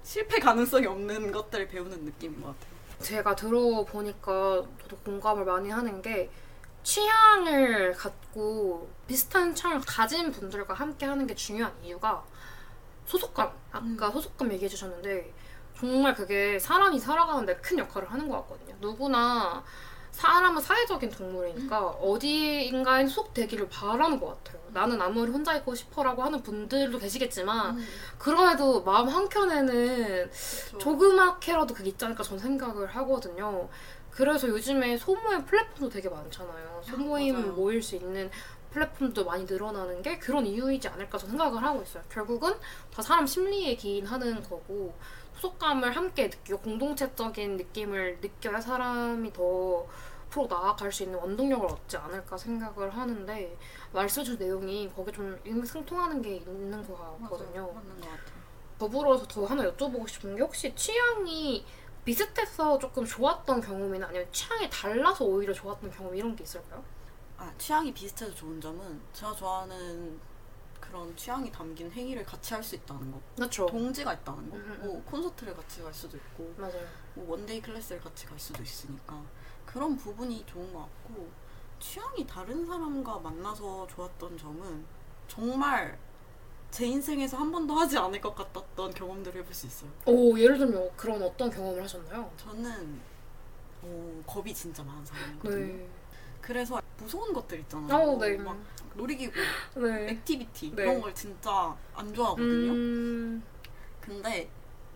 실패 0.03 0.39
가능성이 0.39 0.87
없는 0.87 1.31
것들을 1.31 1.67
배우는 1.67 2.05
느낌인 2.05 2.41
것 2.41 2.47
같아요. 2.47 2.79
제가 2.99 3.35
들어보니까 3.35 4.63
저도 4.81 4.97
공감을 5.05 5.45
많이 5.45 5.69
하는 5.69 6.01
게 6.01 6.29
취향을 6.83 7.93
갖고 7.93 8.89
비슷한 9.07 9.53
취향을 9.53 9.81
가진 9.81 10.31
분들과 10.31 10.73
함께 10.73 11.05
하는 11.05 11.27
게 11.27 11.35
중요한 11.35 11.73
이유가 11.83 12.23
소속감. 13.05 13.51
아까 13.71 13.79
음. 13.81 14.11
소속감 14.11 14.51
얘기해 14.53 14.69
주셨는데 14.69 15.33
정말 15.77 16.13
그게 16.13 16.59
사람이 16.59 16.99
살아가는데 16.99 17.55
큰 17.57 17.79
역할을 17.79 18.11
하는 18.11 18.27
것 18.27 18.41
같거든요. 18.41 18.75
누구나 18.79 19.63
사람은 20.11 20.61
사회적인 20.61 21.09
동물이니까 21.11 21.79
어디인가에 21.87 23.07
속되기를 23.07 23.69
바라는 23.69 24.19
것 24.19 24.43
같아요. 24.43 24.58
나는 24.73 25.01
아무리 25.01 25.31
혼자 25.31 25.55
있고 25.57 25.75
싶어라고 25.75 26.23
하는 26.23 26.41
분들도 26.41 26.97
계시겠지만 26.97 27.77
음, 27.77 27.87
그럼에도 28.17 28.83
마음 28.83 29.07
한켠에는 29.09 30.29
그쵸. 30.29 30.77
조그맣게라도 30.77 31.73
그게 31.73 31.89
있지 31.89 32.05
않을까 32.05 32.23
저는 32.23 32.39
생각을 32.39 32.87
하거든요. 32.87 33.69
그래서 34.11 34.47
요즘에 34.47 34.97
소모임 34.97 35.45
플랫폼도 35.45 35.89
되게 35.89 36.09
많잖아요. 36.09 36.81
소모임 36.83 37.35
맞아요. 37.35 37.51
모일 37.53 37.81
수 37.81 37.95
있는 37.95 38.29
플랫폼도 38.71 39.25
많이 39.25 39.45
늘어나는 39.45 40.01
게 40.01 40.19
그런 40.19 40.45
이유이지 40.45 40.87
않을까 40.89 41.17
저는 41.17 41.31
생각을 41.31 41.63
하고 41.63 41.81
있어요. 41.81 42.03
결국은 42.09 42.53
다 42.93 43.01
사람 43.01 43.25
심리에 43.25 43.75
기인하는 43.75 44.43
거고 44.43 44.93
소속감을 45.35 45.95
함께 45.95 46.25
느끼고 46.25 46.59
공동체적인 46.59 47.57
느낌을 47.57 48.19
느껴야 48.21 48.59
사람이 48.59 49.31
더 49.33 49.87
앞으로 50.29 50.47
나아갈 50.47 50.91
수 50.91 51.03
있는 51.03 51.17
원동력을 51.19 51.65
얻지 51.67 51.97
않을까 51.97 52.37
생각을 52.37 52.95
하는데 52.95 53.57
말씀해주신 53.91 54.39
내용이 54.39 54.89
거기에 54.95 55.11
좀 55.11 55.39
일맥상통하는 55.43 56.21
게 56.21 56.37
있는 56.37 56.87
것 56.87 56.95
같거든요. 57.19 57.71
맞는 57.73 57.99
것 57.99 58.07
같아요. 58.09 58.39
더불어서 58.77 59.27
더 59.27 59.45
하나 59.45 59.63
여쭤보고 59.63 60.07
싶은 60.07 60.35
게 60.35 60.41
혹시 60.41 60.73
취향이 60.75 61.65
비슷해서 62.05 62.77
조금 62.79 63.03
좋았던 63.05 63.59
경험이나 63.61 64.07
아니면 64.07 64.27
취향이 64.31 64.69
달라서 64.69 65.25
오히려 65.25 65.53
좋았던 65.53 65.91
경험 65.91 66.15
이런 66.15 66.35
게 66.35 66.43
있을까요? 66.43 66.83
아, 67.37 67.51
취향이 67.57 67.93
비슷해서 67.93 68.33
좋은 68.33 68.61
점은 68.61 69.01
제가 69.13 69.33
좋아하는 69.35 70.19
그런 70.79 71.15
취향이 71.15 71.51
담긴 71.51 71.91
행위를 71.91 72.23
같이 72.25 72.53
할 72.53 72.63
수 72.63 72.75
있다는 72.75 73.11
거. 73.11 73.19
그렇죠. 73.35 73.65
동지가 73.65 74.13
있다는 74.13 74.49
거. 74.49 74.55
음, 74.55 74.79
음, 74.81 74.87
뭐 74.87 75.03
콘서트를 75.05 75.55
같이 75.55 75.81
갈 75.81 75.93
수도 75.93 76.17
있고 76.17 76.53
맞아요. 76.57 76.87
뭐 77.15 77.31
one 77.31 77.46
day 77.46 77.61
class를 77.61 78.01
같이 78.01 78.25
갈 78.25 78.39
수도 78.39 78.63
있으니까 78.63 79.21
그런 79.71 79.95
부분이 79.95 80.43
좋은 80.47 80.73
것 80.73 80.79
같고 80.79 81.27
취향이 81.79 82.25
다른 82.25 82.65
사람과 82.65 83.19
만나서 83.19 83.85
좋았던 83.87 84.35
점은 84.35 84.83
정말 85.27 85.97
제 86.71 86.87
인생에서 86.87 87.37
한 87.37 87.51
번도 87.51 87.75
하지 87.75 87.95
않을 87.97 88.19
것 88.19 88.33
같았던 88.33 88.95
경험들을 88.95 89.41
해볼 89.41 89.53
수 89.53 89.67
있어요. 89.67 89.91
오 90.07 90.37
예를 90.39 90.57
들면 90.57 90.89
그런 90.97 91.21
어떤 91.21 91.51
경험을 91.51 91.83
하셨나요? 91.83 92.31
저는 92.35 92.99
어, 93.83 94.23
겁이 94.25 94.53
진짜 94.55 94.83
많은 94.83 95.05
사람이거든요. 95.05 95.73
네. 95.73 95.89
그래서 96.41 96.81
무서운 96.97 97.31
것들 97.31 97.59
있잖아요. 97.59 97.95
어, 97.95 98.17
네. 98.17 98.37
막 98.37 98.57
놀이기구, 98.95 99.33
네. 99.75 100.09
activity 100.09 100.75
네. 100.75 100.81
이런 100.81 100.99
걸 100.99 101.13
진짜 101.13 101.77
안 101.93 102.11
좋아하거든요. 102.11 102.71
음, 102.71 103.43
근데 104.01 104.49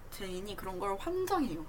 제 0.09 0.25
인이 0.25 0.55
그런 0.55 0.79
걸 0.79 0.97
환장해요. 0.97 1.63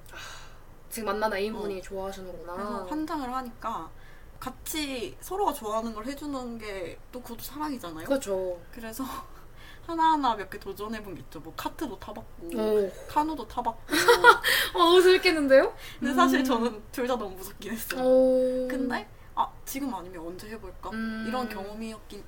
지금 0.94 1.06
만난 1.06 1.32
애인분이 1.32 1.82
좋아하시는구나. 1.82 2.52
어. 2.52 2.56
그래서 2.56 2.84
환장을 2.86 3.34
하니까 3.34 3.90
같이 4.38 5.16
서로가 5.20 5.52
좋아하는 5.52 5.92
걸 5.94 6.06
해주는 6.06 6.58
게 6.58 6.98
또 7.10 7.20
그것도 7.22 7.42
사랑이잖아요. 7.42 8.06
그렇죠. 8.06 8.60
그래서 8.72 9.04
하나하나 9.86 10.34
몇 10.36 10.48
개 10.50 10.58
도전해본 10.58 11.14
게 11.14 11.20
있죠. 11.22 11.40
뭐 11.40 11.52
카트도 11.56 11.98
타봤고 11.98 12.46
오. 12.56 12.92
카누도 13.08 13.46
타봤고. 13.48 13.80
어, 14.74 14.78
너무 14.78 15.02
재밌겠는데요? 15.02 15.74
근데 15.98 16.14
사실 16.14 16.42
저는 16.44 16.82
둘 16.92 17.06
다 17.06 17.16
너무 17.16 17.36
무섭긴 17.36 17.72
했어요. 17.72 18.00
오. 18.02 18.68
근데 18.68 19.08
아 19.34 19.50
지금 19.64 19.92
아니면 19.94 20.26
언제 20.26 20.48
해볼까 20.50 20.90
음. 20.90 21.24
이런 21.28 21.48
경험이었긴 21.48 22.22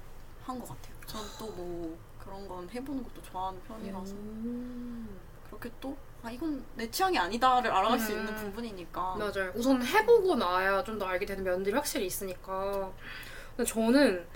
한 0.45 0.59
것 0.61 0.69
같아요. 0.69 0.95
전 1.07 1.23
또 1.39 1.47
뭐 1.55 1.97
그런 2.19 2.47
건 2.49 2.69
해보는 2.71 3.03
것도 3.05 3.23
좋아하는 3.23 3.61
편이라서 3.63 4.13
음. 4.15 5.19
그렇게 5.47 5.71
또 5.81 5.97
아 6.27 6.31
이건 6.33 6.65
내 6.75 6.91
취향이 6.91 7.17
아니다를 7.17 7.71
알아갈 7.71 7.99
수 8.01 8.13
음. 8.13 8.19
있는 8.19 8.35
부분이니까 8.35 9.15
맞아요. 9.17 9.53
우선 9.55 9.81
해보고 9.81 10.35
나야 10.35 10.83
좀 10.83 10.97
더 10.99 11.05
알게 11.07 11.25
되는 11.27 11.45
면들이 11.45 11.75
확실히 11.75 12.07
있으니까. 12.07 12.91
근데 13.57 13.71
저는 13.71 14.27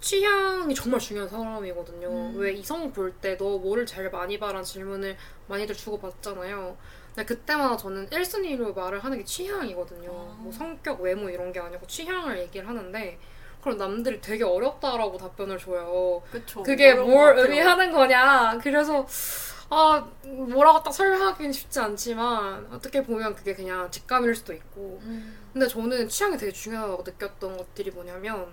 취향이 0.00 0.74
정말 0.74 1.00
중요한 1.00 1.28
사람이거든요. 1.28 2.08
음. 2.08 2.34
왜 2.36 2.52
이성 2.52 2.92
볼때 2.92 3.36
너 3.38 3.56
뭐를 3.58 3.86
제일 3.86 4.10
많이 4.10 4.38
봐라는 4.38 4.62
질문을 4.64 5.16
많이들 5.46 5.74
주고받잖아요. 5.74 6.76
근데 7.14 7.24
그때마다 7.24 7.76
저는 7.76 8.08
1순위로 8.10 8.74
말을 8.76 8.98
하는 9.02 9.16
게 9.18 9.24
취향이거든요. 9.24 10.10
아. 10.10 10.36
뭐 10.40 10.52
성격, 10.52 11.00
외모 11.00 11.30
이런 11.30 11.52
게 11.52 11.60
아니고 11.60 11.86
취향을 11.86 12.38
얘기를 12.38 12.68
하는데 12.68 13.18
그럼 13.62 13.78
남들이 13.78 14.20
되게 14.20 14.42
어렵다라고 14.44 15.16
답변을 15.16 15.58
줘요. 15.58 16.22
그쵸. 16.30 16.62
그게 16.62 16.94
뭘 16.94 17.34
같아요. 17.36 17.44
의미하는 17.44 17.92
거냐. 17.92 18.58
그래서 18.62 19.06
아 19.72 20.04
뭐라고 20.24 20.82
딱 20.82 20.92
설명하기는 20.92 21.52
쉽지 21.52 21.78
않지만 21.78 22.66
어떻게 22.72 23.02
보면 23.04 23.36
그게 23.36 23.54
그냥 23.54 23.88
직감일 23.88 24.34
수도 24.34 24.52
있고 24.52 24.98
음. 25.04 25.38
근데 25.52 25.68
저는 25.68 26.08
취향이 26.08 26.36
되게 26.36 26.50
중요하다고 26.50 27.04
느꼈던 27.04 27.56
것들이 27.56 27.92
뭐냐면 27.92 28.48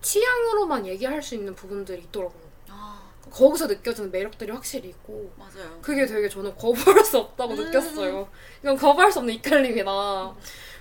취향으로만 0.00 0.84
얘기할 0.86 1.22
수 1.22 1.36
있는 1.36 1.54
부분들이 1.54 2.02
있더라고요. 2.02 2.42
아 2.68 3.08
거기서 3.30 3.68
느껴지는 3.68 4.10
매력들이 4.10 4.50
확실히 4.50 4.88
있고 4.88 5.32
맞아요. 5.38 5.78
그게 5.80 6.06
되게 6.06 6.28
저는 6.28 6.56
거부할 6.56 7.04
수 7.04 7.18
없다고 7.18 7.54
음. 7.54 7.64
느꼈어요. 7.64 8.28
이건 8.62 8.76
거부할 8.76 9.12
수 9.12 9.20
없는 9.20 9.34
이끌림이다. 9.34 10.34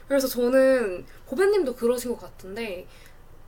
그래서 0.07 0.27
저는 0.27 1.05
보배님도 1.27 1.75
그러신 1.75 2.11
것 2.11 2.19
같은데 2.19 2.87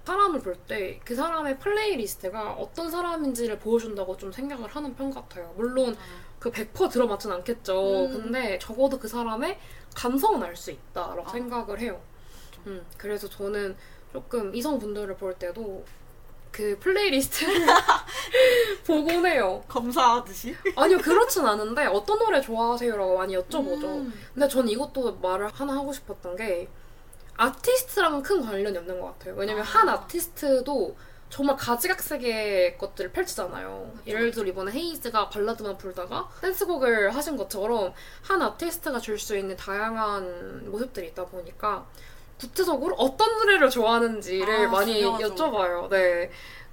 사람을 0.05 0.41
볼 0.41 0.55
때 0.67 0.99
그 1.05 1.15
사람의 1.15 1.59
playlist가 1.59 2.53
어떤 2.53 2.89
사람인지를 2.91 3.59
보여준다고 3.59 4.17
좀 4.17 4.31
생각을 4.31 4.67
하는 4.69 4.95
편 4.95 5.09
같아요. 5.13 5.53
물론 5.55 5.95
그 6.39 6.51
100% 6.51 6.91
들어맞진 6.91 7.31
않겠죠. 7.31 8.05
음. 8.07 8.11
근데 8.11 8.59
적어도 8.59 8.99
그 8.99 9.07
사람의 9.07 9.57
감성은 9.95 10.43
알 10.43 10.55
수 10.55 10.71
있다라고 10.71 11.23
아. 11.25 11.31
생각을 11.31 11.79
해요. 11.79 12.01
음, 12.67 12.85
그래서 12.97 13.29
저는 13.29 13.75
조금 14.11 14.53
이성분들을 14.53 15.15
볼 15.15 15.33
때도 15.35 15.85
그 16.51 16.77
playlist를 16.79 17.65
보곤 18.85 19.25
해요. 19.25 19.63
검사하듯이. 19.67 20.55
아니요, 20.75 20.97
그렇진 20.99 21.45
않은데 21.45 21.85
어떤 21.85 22.19
노래 22.19 22.39
좋아하세요라고 22.41 23.17
많이 23.17 23.35
여쭤보죠. 23.35 23.83
음. 23.85 24.13
근데 24.33 24.47
전 24.47 24.67
이것도 24.67 25.15
말을 25.21 25.47
하나 25.47 25.73
하고 25.75 25.91
싶었던 25.93 26.35
게 26.35 26.67
아티스트랑은 27.37 28.21
큰 28.23 28.41
관련이 28.41 28.77
없는 28.77 28.99
것 28.99 29.07
같아요. 29.17 29.35
왜냐면 29.35 29.63
아. 29.63 29.65
한 29.65 29.89
아티스트도 29.89 30.95
정말 31.29 31.55
가지각색의 31.57 32.77
것들을 32.77 33.11
펼치잖아요. 33.11 33.91
맞죠. 33.95 34.05
예를 34.11 34.29
들어 34.31 34.45
이번에 34.45 34.71
헤이즈가 34.71 35.29
발라드만 35.29 35.77
부르다가 35.79 36.29
댄스곡을 36.41 37.15
하신 37.15 37.37
것처럼 37.37 37.91
한 38.21 38.41
아티스트가 38.41 38.99
줄 38.99 39.17
수 39.17 39.35
있는 39.35 39.55
다양한 39.57 40.69
모습들이 40.69 41.07
있다 41.07 41.25
보니까 41.25 41.87
구체적으로 42.39 42.95
어떤 42.97 43.35
노래를 43.39 43.69
좋아하는지를 43.71 44.67
아, 44.67 44.69
많이 44.69 45.01
중요하죠. 45.01 45.35
여쭤봐요. 45.35 45.89
네. 45.89 46.29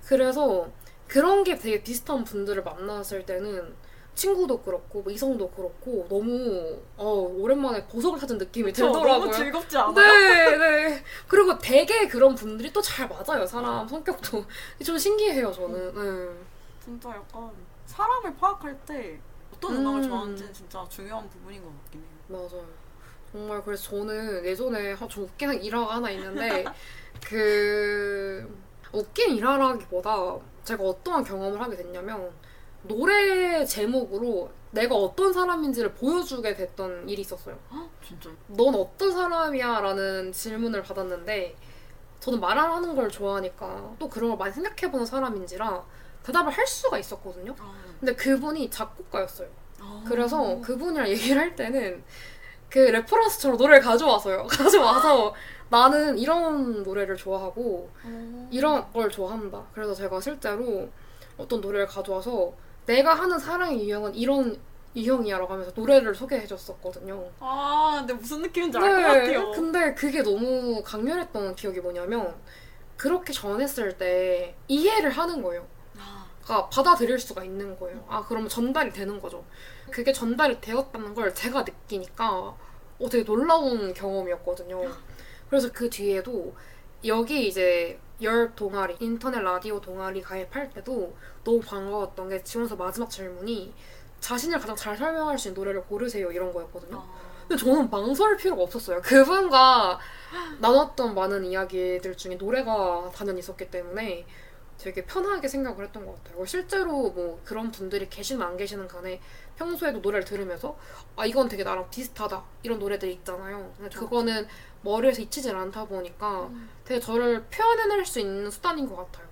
그래서 0.07 0.69
그런 1.07 1.43
게 1.43 1.57
되게 1.57 1.83
비슷한 1.83 2.23
분들을 2.25 2.63
만났을 2.63 3.25
때는 3.25 3.75
친구도 4.25 4.61
그렇고 4.61 5.01
뭐 5.01 5.11
이성도 5.11 5.49
그렇고 5.49 6.07
너무 6.11 6.79
어, 6.99 7.07
오랜만에 7.39 7.87
보석을 7.87 8.21
찾은 8.21 8.37
느낌이 8.37 8.71
저 8.75 8.85
들더라고요. 8.87 9.19
너무 9.19 9.33
즐겁지 9.33 9.79
않아요? 9.79 9.95
네, 9.95 10.57
네. 10.59 11.05
그리고 11.27 11.59
되게 11.59 12.07
그런 12.07 12.35
분들이 12.35 12.71
또 12.71 12.83
잘 12.83 13.09
맞아요. 13.09 13.47
사람 13.47 13.89
성격도 13.89 14.45
좀 14.85 14.99
신기해요. 14.99 15.51
저는. 15.53 15.95
네. 15.95 16.35
진짜 16.85 17.09
약간 17.11 17.51
사람을 17.87 18.35
파악할 18.37 18.79
때 18.85 19.19
어떤 19.55 19.77
음악을 19.77 20.01
음. 20.01 20.09
좋아하는지는 20.09 20.53
진짜 20.53 20.85
중요한 20.91 21.27
부분인 21.31 21.63
것 21.65 21.71
같긴 21.85 22.01
해요. 22.03 22.09
맞아요. 22.29 22.67
정말 23.33 23.63
그래서 23.65 23.85
저는 23.91 24.45
예전에 24.45 24.93
아, 25.01 25.09
좀 25.09 25.25
웃긴 25.25 25.53
일화가 25.63 25.95
하나 25.97 26.11
있는데 26.11 26.65
그 27.27 28.61
웃긴 28.93 29.37
일화라기보다 29.37 30.37
제가 30.65 30.83
어떠한 30.85 31.25
경험을 31.25 31.59
하게 31.61 31.77
됐냐면 31.77 32.31
노래 32.83 33.65
제목으로 33.65 34.51
내가 34.71 34.95
어떤 34.95 35.33
사람인지를 35.33 35.95
보여주게 35.95 36.55
됐던 36.55 37.09
일이 37.09 37.23
있었어요. 37.23 37.59
헉, 37.73 37.89
진짜. 38.07 38.31
넌 38.47 38.75
어떤 38.75 39.11
사람이야? 39.13 39.81
라는 39.81 40.33
질문을 40.33 40.83
받았는데 40.83 41.57
저는 42.21 42.39
말하는 42.41 42.95
걸 42.95 43.09
좋아하니까 43.09 43.95
또 43.99 44.09
그런 44.09 44.31
걸 44.31 44.39
많이 44.39 44.53
생각해보는 44.53 45.07
사람인지라 45.07 45.85
대답을 46.23 46.53
할 46.53 46.67
수가 46.67 46.99
있었거든요. 46.99 47.55
아, 47.59 47.75
근데 47.99 48.15
그분이 48.15 48.71
작곡가였어요. 48.71 49.49
아. 49.81 50.05
그래서 50.07 50.61
그분이랑 50.61 51.09
얘기를 51.09 51.41
할 51.41 51.57
때는 51.57 52.05
그 52.69 52.79
레퍼런스처럼 52.79 53.57
노래를 53.57 53.81
가져와서요. 53.83 54.47
가져와서 54.49 55.35
나는 55.71 56.19
이런 56.19 56.83
노래를 56.83 57.17
좋아하고 57.17 57.91
어. 58.05 58.49
이런 58.53 58.93
걸 58.93 59.09
좋아한다. 59.09 59.65
그래서 59.75 59.95
제가 59.95 60.21
실제로 60.21 60.89
어떤 61.37 61.61
노래를 61.61 61.87
가져와서 61.87 62.53
내가 62.91 63.15
하는 63.15 63.39
사랑의 63.39 63.85
유형은 63.85 64.17
이런 64.17 64.59
유형이야라고 64.97 65.53
하면서 65.53 65.71
노래를 65.77 66.13
소개해줬었거든요. 66.13 67.31
아, 67.39 67.99
근데 68.01 68.15
무슨 68.15 68.43
느낌인지 68.43 68.79
알 68.79 68.83
것 68.83 68.91
같아요. 69.03 69.51
네, 69.51 69.55
근데 69.55 69.95
그게 69.95 70.23
너무 70.23 70.83
강렬했던 70.83 71.55
기억이 71.55 71.79
뭐냐면 71.81 72.35
그렇게 72.97 73.33
전했을 73.33 73.97
때 73.97 74.57
이해를 74.67 75.11
하는 75.11 75.41
거예요. 75.41 75.65
아, 75.97 76.27
가 76.43 76.69
받아들일 76.69 77.21
수가 77.21 77.45
있는 77.45 77.79
거예요. 77.79 78.05
아, 78.09 78.25
그러면 78.27 78.49
전달이 78.49 78.91
되는 78.93 79.21
거죠. 79.21 79.45
그게 79.93 80.13
전달이 80.13 80.61
되었다는 80.61 81.15
걸 81.15 81.33
제가 81.33 81.63
느끼니까 81.63 82.29
어, 82.33 83.09
되게 83.09 83.23
놀라운 83.25 83.95
경험이었거든요. 83.95 84.83
그래서 85.49 85.71
그 85.73 85.89
뒤에도 85.89 86.53
여기 87.05 87.49
이제 87.49 87.99
열 88.23 88.55
동아리, 88.55 88.97
인터넷 89.01 89.41
라디오 89.41 89.81
동아리 89.81 90.21
가입할 90.21 90.71
때도 90.71 91.17
너무 91.43 91.61
반가웠던 91.61 92.29
게 92.29 92.43
지원서 92.43 92.77
마지막 92.77 93.09
질문이 93.09 93.73
자신을 94.21 94.59
가장 94.59 94.77
잘 94.77 94.97
설명할 94.97 95.39
수 95.39 95.49
있는 95.49 95.59
노래를 95.61 95.83
고르세요 95.85 96.31
이런 96.31 96.53
거였거든요. 96.53 96.99
아. 96.99 97.31
근데 97.49 97.65
저는 97.65 97.91
망설일 97.91 98.37
필요가 98.37 98.63
없었어요. 98.63 99.01
그분과 99.01 99.99
나눴던 100.61 101.15
많은 101.15 101.45
이야기들 101.47 102.17
중에 102.17 102.37
노래가 102.37 103.11
단연히 103.15 103.41
있었기 103.41 103.71
때문에 103.71 104.27
되게 104.79 105.05
편하게 105.05 105.49
생각을 105.49 105.85
했던 105.85 106.07
것 106.07 106.23
같아요. 106.23 106.45
실제로 106.47 107.11
뭐 107.11 107.41
그런 107.45 107.71
분들이 107.71 108.09
계시는 108.09 108.41
안 108.45 108.57
계시는 108.57 108.89
간에 108.89 109.21
평소에도 109.57 109.99
노래를 109.99 110.25
들으면서 110.25 110.79
아 111.17 111.27
이건 111.27 111.49
되게 111.49 111.65
나랑 111.65 111.91
비슷하다 111.91 112.43
이런 112.63 112.79
노래들이 112.79 113.13
있잖아요. 113.15 113.73
근데 113.77 113.95
그거는 113.95 114.47
머리에서 114.83 115.23
잊히질 115.23 115.55
않다 115.55 115.85
보니까 115.85 116.49
되게 116.85 117.01
저를 117.01 117.45
표현해낼 117.45 118.05
수 118.05 118.21
있는 118.21 118.51
수단인 118.51 118.89
것 118.89 118.97
같아요. 118.97 119.29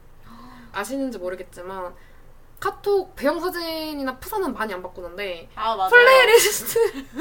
아시는지 0.73 1.19
모르겠지만 1.19 1.95
카톡 2.61 3.15
배경 3.15 3.39
사진이나 3.41 4.19
프사는 4.19 4.53
많이 4.53 4.75
안 4.75 4.83
바꾸는데 4.83 5.49
아. 5.55 5.89
플레이리스트 5.89 6.79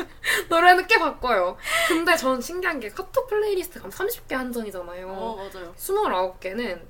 노래는 0.49 0.87
꽤 0.87 0.97
바꿔요. 0.97 1.57
근데 1.87 2.15
전 2.17 2.41
신기한 2.41 2.79
게 2.79 2.89
카톡 2.89 3.27
플레이리스트 3.27 3.79
가 3.81 3.87
30개 3.87 4.33
한정이잖아요. 4.33 5.07
어, 5.07 5.35
맞아요. 5.35 5.73
29개는 5.75 6.81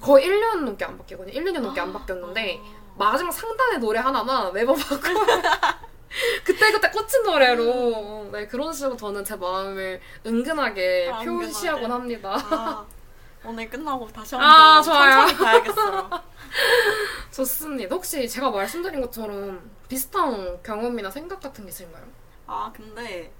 거의 0.00 0.26
1년 0.26 0.64
넘게 0.64 0.84
안 0.84 0.96
바뀌거든요. 0.98 1.32
1, 1.32 1.44
2년 1.44 1.60
넘게 1.60 1.80
안 1.80 1.92
바뀌었는데 1.92 2.60
마지막 2.96 3.32
상단의 3.32 3.78
노래 3.78 3.98
하나만 3.98 4.52
매번 4.52 4.76
바꿔요. 4.76 5.14
그때그때 6.44 6.90
꽂힌 6.90 7.22
노래로 7.24 8.28
네, 8.32 8.46
그런 8.46 8.72
식으로 8.72 8.96
저는 8.96 9.24
제 9.24 9.36
마음을 9.36 10.00
은근하게 10.24 11.10
아, 11.12 11.18
표시하곤. 11.20 11.90
합니다. 11.90 12.34
아, 12.50 12.86
오늘 13.44 13.68
끝나고 13.68 14.06
다시 14.08 14.36
아, 14.36 14.38
한번 14.38 14.82
좋아요. 14.82 15.26
천천히 15.26 15.38
봐야겠어요. 15.44 16.10
좋습니다. 17.32 17.94
혹시 17.94 18.28
제가 18.28 18.50
말씀드린 18.50 19.00
것처럼 19.00 19.70
비슷한 19.88 20.62
경험이나 20.62 21.10
생각 21.10 21.40
같은 21.40 21.64
게 21.64 21.70
있을까요? 21.70 22.04
아, 22.46 22.72
근데 22.74 23.32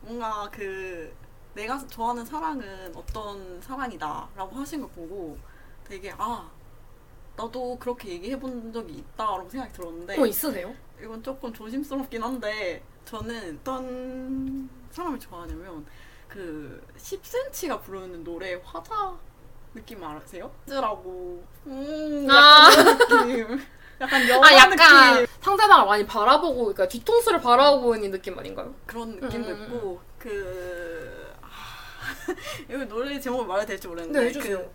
뭔가 0.00 0.48
그 0.50 1.14
내가 1.54 1.78
좋아하는 1.86 2.24
사랑은 2.24 2.92
어떤 2.96 3.60
사랑이다라고 3.60 4.56
하신 4.56 4.80
걸 4.80 4.90
보고 4.90 5.38
되게 5.84 6.12
아 6.16 6.48
나도 7.36 7.78
그렇게 7.78 8.08
얘기해 8.08 8.38
본 8.38 8.72
적이 8.72 8.94
있다라고 8.94 9.48
생각이 9.48 9.72
들었는데 9.72 10.18
어 10.20 10.26
있으세요? 10.26 10.74
이건 11.02 11.22
조금 11.22 11.52
조심스럽긴 11.52 12.22
한데 12.22 12.82
저는 13.04 13.58
어떤 13.60 14.68
사람을 14.90 15.18
좋아하냐면 15.18 15.84
그 16.28 16.80
10cm가 16.96 17.82
부르는 17.82 18.22
노래 18.22 18.54
화자 18.64 19.14
느낌 19.74 20.02
알으세요? 20.04 20.50
즈라고 20.66 21.44
음 21.66 22.26
아. 22.30 22.70
약간 22.70 22.98
그런 22.98 23.28
느낌 23.28 23.66
약간 24.00 24.28
영화 24.28 24.48
아 24.48 24.54
약간 24.54 25.14
느낌 25.14 25.26
상대방을 25.40 25.86
많이 25.86 26.06
바라보고 26.06 26.56
그러니까 26.64 26.88
뒤통수를 26.88 27.40
바라보고 27.40 27.94
있는 27.96 28.12
느낌 28.12 28.38
아닌가요? 28.38 28.72
그런 28.86 29.16
느낌도 29.16 29.48
음, 29.50 29.54
음, 29.54 29.62
있고 29.64 30.00
그 30.18 31.34
아, 31.40 31.48
이거 32.68 32.84
노래 32.84 33.18
제목을 33.18 33.46
말해야 33.46 33.66
될지 33.66 33.88
모르겠는데 33.88 34.32
네. 34.32 34.38
그 34.38 34.70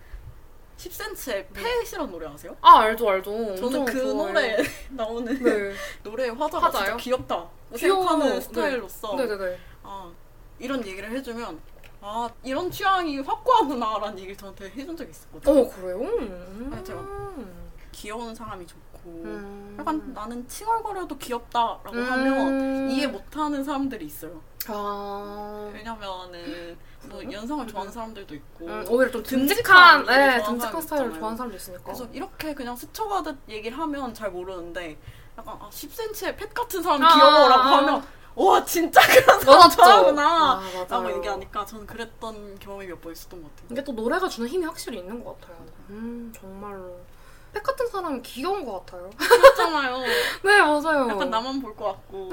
10cm의 0.77 1.45
폐시라는 1.53 2.11
노래 2.11 2.27
아세요? 2.27 2.55
아 2.61 2.79
알죠 2.79 3.09
알죠. 3.09 3.55
저는 3.55 3.85
그 3.85 3.93
좋아해요. 3.99 4.13
노래 4.13 4.57
나오는 4.91 5.43
네. 5.43 5.73
노래 6.03 6.29
화자가 6.29 6.65
화자요? 6.67 6.83
진짜 6.85 6.97
귀엽다 6.97 7.49
귀여워. 7.75 8.01
생각하는 8.03 8.35
네. 8.35 8.41
스타일로서 8.41 9.15
네네네. 9.15 9.59
아 9.83 10.11
이런 10.59 10.85
얘기를 10.85 11.09
해주면 11.11 11.59
아 12.01 12.29
이런 12.43 12.69
취향이 12.69 13.19
확고하구나라는 13.19 14.17
얘기를 14.19 14.37
저한테 14.37 14.69
해준 14.69 14.95
적이 14.95 15.09
있었거든요. 15.11 15.59
어 15.61 15.69
그래요? 15.69 15.99
음. 16.01 16.71
아, 16.73 16.83
제가 16.83 17.05
귀여운 17.91 18.35
사람이 18.35 18.67
좋고 18.67 18.81
음. 19.25 19.75
약간 19.79 20.13
나는 20.13 20.47
칭얼거려도 20.47 21.17
귀엽다라고 21.17 21.91
음. 21.93 22.03
하면 22.11 22.89
이해 22.89 23.07
못하는 23.07 23.63
사람들이 23.63 24.05
있어요. 24.05 24.41
아. 24.67 25.69
왜냐면은 25.73 26.77
뭐 27.05 27.21
연상을 27.31 27.65
좋아하는 27.67 27.91
사람들도 27.93 28.35
있고 28.35 28.65
음, 28.65 28.85
오히려 28.89 29.11
좀 29.11 29.23
듬직한 29.23 30.05
네, 30.05 30.13
좋아하는 30.39 30.43
듬직한 30.43 30.59
사람이 30.59 30.81
스타일을. 30.81 31.13
좋아하는 31.13 31.37
사람도 31.37 31.55
있으니까. 31.57 31.83
그래서 31.83 32.05
이렇게 32.11 32.53
그냥 32.53 32.75
스쳐가듯 32.75 33.37
얘기를 33.47 33.77
하면 33.77 34.13
잘 34.13 34.29
모르는데 34.31 34.97
약간 35.37 35.55
아 35.61 35.69
10cm의 35.71 36.35
펫 36.37 36.53
같은 36.53 36.81
사람이 36.83 37.05
아, 37.05 37.13
귀여워라고 37.13 37.61
아, 37.61 37.65
아. 37.65 37.77
하면 37.77 38.03
와 38.35 38.63
진짜 38.65 38.99
그런 39.01 39.39
사람. 39.39 39.69
좋아하구나 39.69 40.23
아, 40.25 40.55
맞아요. 40.59 40.87
라고 40.89 41.11
얘기하니까 41.17 41.65
저는 41.65 41.85
그랬던 41.87 42.59
경험이 42.59 42.87
몇 42.87 42.99
번 43.01 43.13
있었던 43.13 43.41
것 43.41 43.49
같아요. 43.55 43.67
이게 43.71 43.83
또 43.83 43.91
노래가 43.93 44.27
주는 44.27 44.49
힘이 44.49 44.65
확실히 44.65 44.97
있는 44.99 45.23
것 45.23 45.39
같아요. 45.39 45.57
음 45.91 46.33
정말로. 46.35 46.97
팩 47.53 47.63
같은 47.63 47.87
사람은 47.87 48.21
귀여운 48.21 48.63
것 48.65 48.85
같아요. 48.85 49.09
그렇잖아요. 49.17 49.97
네 50.43 50.59
맞아요. 50.61 51.07
약간 51.09 51.29
나만 51.29 51.61
볼 51.61 51.75
것 51.75 51.85
같고. 51.85 52.29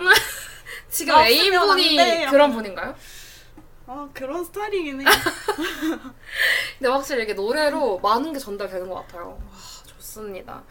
지금 0.90 1.14
나 1.14 1.26
애인분이. 1.26 2.26
그런 2.26 2.52
분인가요? 2.52 2.94
아 3.86 4.08
그런 4.14 4.44
스타일이긴 4.44 5.00
해. 5.00 5.04
근데 6.78 6.88
확실히 6.90 7.24
이게 7.24 7.34
노래로 7.34 7.98
많은 8.00 8.32
게 8.32 8.38
전달되는 8.38 8.88
것 8.88 8.94
같아요. 8.96 9.38
와, 9.50 9.58
좋습니다. 9.86 10.62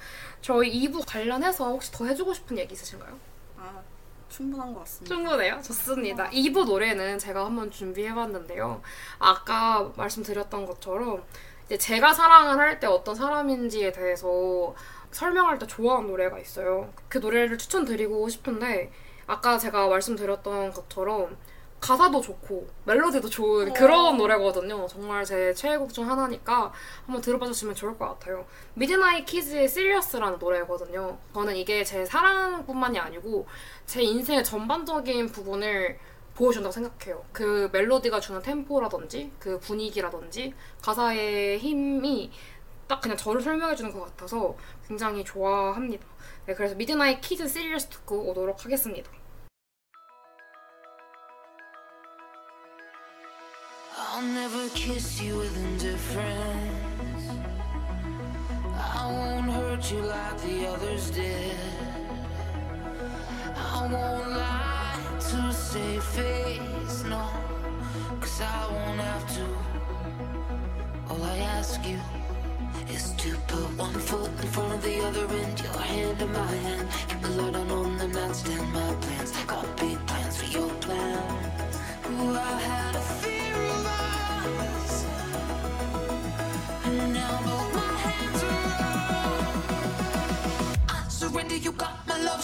저희 0.42 0.88
2부 0.88 1.04
관련해서 1.08 1.70
혹시 1.70 1.92
더 1.92 2.06
해주고 2.06 2.34
싶은 2.34 2.58
얘기 2.58 2.74
있으신가요? 2.74 3.18
아 3.58 3.82
충분한 4.30 4.74
것 4.74 4.80
같습니다. 4.82 5.14
충분해요. 5.16 5.62
좋습니다. 5.62 6.30
2부 6.32 6.66
노래는 6.66 7.20
제가 7.20 7.46
한번 7.46 7.70
준비해봤는데요. 7.72 8.82
아까 9.20 9.92
말씀드렸던 9.96 10.66
것처럼 10.66 11.24
이제 11.66 11.78
제가 11.78 12.14
사랑을 12.14 12.58
할 12.60 12.80
때 12.80 12.88
어떤 12.88 13.16
사람인지에 13.16 13.92
대해서 13.92 14.74
설명할 15.12 15.60
때 15.60 15.68
좋아하는 15.68 16.08
노래가 16.10 16.40
있어요. 16.40 16.92
그 17.08 17.20
노래를 17.20 17.58
추천드리고 17.58 18.28
싶은데 18.30 18.92
아까 19.28 19.58
제가 19.58 19.88
말씀드렸던 19.88 20.74
것처럼 20.74 21.38
가사도 21.80 22.22
좋고 22.22 22.68
멜로디도 22.86 23.30
좋은 23.30 23.70
어. 23.70 23.74
그런 23.74 24.18
노래거든요. 24.18 24.88
정말 24.88 25.24
제 25.26 25.54
최애곡 25.54 25.94
중 25.94 26.10
하나니까 26.10 26.72
한번 27.06 27.22
들어봐 27.22 27.46
주시면 27.48 27.76
좋을 27.76 27.98
것 27.98 28.08
같아요. 28.08 28.46
Midnight 28.74 29.26
Kids의 29.26 29.66
Serious라는 29.66 30.40
노래거든요. 30.40 31.18
저는 31.34 31.56
이게 31.58 31.84
제 31.84 32.06
사랑뿐만이 32.06 32.98
아니고 33.00 33.46
제 33.86 34.02
인생의 34.02 34.44
전반적인 34.46 35.28
부분을 35.34 36.00
보여준다고 36.36 36.72
생각해요. 36.72 37.24
그 37.32 37.70
멜로디가 37.72 38.20
주는 38.20 38.42
템포라든지 38.42 39.32
그 39.40 39.60
분위기라든지 39.60 40.54
가사의 40.82 41.60
힘이 41.60 42.32
딱 42.88 43.02
그냥 43.02 43.18
저를 43.18 43.42
설명해주는 43.42 43.92
것 43.92 44.02
같아서 44.02 44.56
굉장히 44.88 45.24
좋아합니다. 45.24 46.06
네, 46.46 46.54
그래서 46.54 46.76
Midnight 46.76 47.22
Kids 47.22 47.48
Serious 47.48 47.88
듣고 47.88 48.30
오도록 48.30 48.66
하겠습니다. 48.66 49.10
To 65.32 65.54
save 65.54 66.04
face, 66.04 67.04
no. 67.06 67.30
Cause 68.20 68.42
I 68.42 68.68
won't 68.72 69.00
have 69.00 69.26
to. 69.36 69.46
All 71.10 71.24
I 71.24 71.38
ask 71.58 71.86
you 71.86 72.00
is 72.90 73.12
to 73.14 73.36
put 73.48 73.66
one 73.78 73.94
foot 73.94 74.30
in 74.42 74.48
front 74.48 74.74
of 74.74 74.82
the 74.84 75.00
other 75.08 75.26
and 75.26 75.60
your 75.62 75.78
hand 75.78 76.22
in 76.22 76.32
my 76.34 76.52
hand. 76.66 76.88
Keep 77.10 77.24
a 77.26 77.28
light 77.30 77.56
on 77.56 77.72
on 77.72 77.98
the 77.98 78.08
nightstand, 78.08 78.74
my 78.74 78.94
plans. 79.02 79.32
I 79.38 79.44
got 79.46 79.78
big 79.78 79.98
plans 80.08 80.38
for 80.42 80.50
your 80.58 80.70
plan. 80.86 81.18
Ooh, 82.12 82.36
I 82.36 82.60
had 82.70 82.96
a 82.96 83.02
fear 83.22 83.56
of 83.76 83.86
us. 83.86 85.06
And 86.86 87.14
now 87.14 87.34
both 87.48 87.70
my 87.76 87.94
hands 88.06 88.44
are 88.52 88.66
up. 89.30 89.56
I 90.90 91.08
surrender, 91.10 91.56
you 91.58 91.72
got 91.72 92.08
my 92.08 92.18
love 92.24 92.44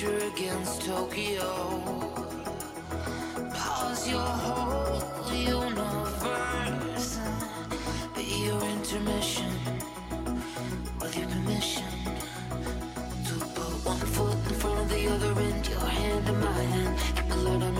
picture 0.00 0.26
against 0.28 0.82
Tokyo. 0.82 1.52
Pause 3.52 4.08
your 4.08 4.20
whole 4.20 5.02
universe. 5.34 7.18
Be 8.14 8.24
your 8.46 8.62
intermission 8.62 9.52
with 11.00 11.16
your 11.18 11.28
permission 11.28 11.84
to 13.26 13.34
put 13.54 13.84
one 13.84 13.98
foot 13.98 14.38
in 14.48 14.54
front 14.54 14.80
of 14.80 14.88
the 14.88 15.06
other 15.08 15.38
and 15.38 15.68
your 15.68 15.80
hand 15.80 16.28
in 16.28 16.40
my 16.40 16.62
hand. 16.72 16.98
Keep 17.16 17.32
a 17.32 17.36
light 17.36 17.62
on 17.62 17.79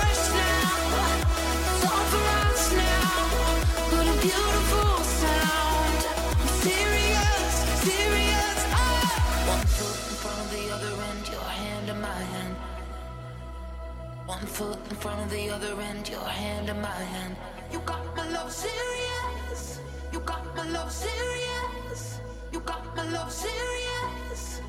One 14.41 14.49
foot 14.49 14.79
in 14.89 14.95
front 14.95 15.21
of 15.21 15.29
the 15.29 15.51
other 15.51 15.79
and 15.79 16.09
your 16.09 16.25
hand 16.25 16.67
in 16.67 16.81
my 16.81 16.87
hand. 17.13 17.35
You 17.71 17.79
got 17.85 18.03
my 18.17 18.27
love 18.31 18.51
serious. 18.51 19.79
You 20.11 20.19
got 20.21 20.43
my 20.55 20.67
love 20.67 20.91
serious. 20.91 22.19
You 22.51 22.59
got 22.61 22.83
my 22.95 23.05
love 23.11 23.31
serious. 23.31 24.61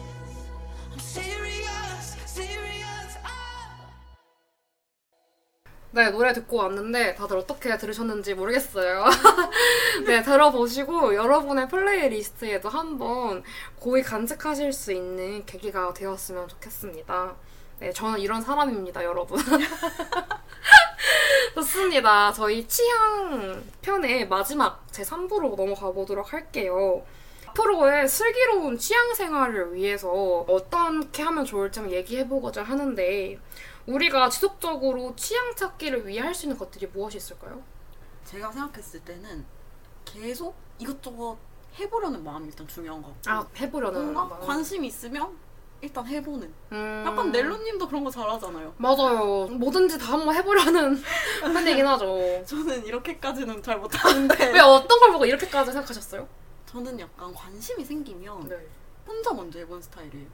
I'm 0.93 0.99
serious, 0.99 2.17
serious. 2.27 3.17
Ah. 3.25 3.89
네, 5.93 6.11
노래 6.11 6.35
듣고 6.35 6.59
왔는데 6.59 7.15
다들 7.15 7.39
어떻게 7.39 7.75
들으셨는지 7.79 8.35
모르겠어요. 8.35 9.07
네, 10.07 10.23
들어보시고 10.23 11.15
여러분의 11.15 11.69
플레이리스트에도 11.69 12.69
한번 12.69 13.43
고이 13.79 14.03
간직하실 14.03 14.75
수 14.75 14.93
있는 14.93 15.47
계기가 15.47 15.95
되었으면 15.95 16.49
좋겠습니다. 16.49 17.37
네, 17.83 17.93
저는 17.93 18.21
이런 18.21 18.41
사람입니다, 18.41 19.03
여러분. 19.03 19.41
좋습니다. 21.57 22.33
저희 22.33 22.65
취향 22.69 23.61
편의 23.83 24.29
마지막 24.29 24.87
제 24.93 25.03
3부로 25.03 25.57
넘어가 25.57 25.91
보도록 25.91 26.33
할게요. 26.33 27.05
앞으로의 27.49 28.09
슬기로운 28.09 28.79
취향 28.79 29.13
생활을 29.13 29.75
위해서 29.75 30.09
어떻게 30.49 31.25
하면 31.25 31.45
좋을지 31.45 31.81
한번 31.81 31.93
얘기해보고자 31.97 32.63
하는데 32.63 33.37
우리가 33.87 34.29
지속적으로 34.29 35.17
취향 35.17 35.53
찾기를 35.57 36.07
위해 36.07 36.21
할 36.21 36.33
수 36.37 36.47
있는 36.47 36.57
것들이 36.57 36.87
무엇이 36.87 37.17
있을까요? 37.17 37.61
제가 38.25 38.53
생각했을 38.53 39.01
때는 39.01 39.45
계속 40.05 40.55
이것저것 40.79 41.37
해보려는 41.81 42.23
마음이 42.23 42.47
일단 42.47 42.65
중요한 42.69 43.03
것 43.03 43.09
같고 43.25 43.31
아, 43.31 43.45
해보려는 43.57 44.15
마음. 44.15 44.31
관심 44.47 44.85
있으면 44.85 45.37
일단 45.83 46.07
해보는 46.07 46.53
음. 46.71 47.05
약간 47.05 47.33
넬로님도 47.33 47.89
그런 47.89 48.05
거 48.05 48.11
잘하잖아요 48.11 48.73
맞아요. 48.79 49.47
뭐든지 49.49 49.99
다 49.99 50.13
한번 50.13 50.33
해보려는 50.35 50.97
편이긴 51.43 51.85
하죠. 51.85 52.43
저는 52.47 52.87
이렇게까지는 52.87 53.61
잘 53.65 53.79
못하는데 53.81 54.53
왜 54.53 54.61
어떤 54.61 55.01
걸 55.01 55.11
보고 55.13 55.27
이렇게까지 55.27 55.73
생각하셨어요? 55.73 56.27
저는 56.67 56.99
약간 57.01 57.35
관심이 57.35 57.85
생기면 57.85 58.49
네. 58.49 58.57
혼자 59.07 59.33
먼저 59.35 59.59
해보는 59.59 59.83
스타일이에요 59.83 60.27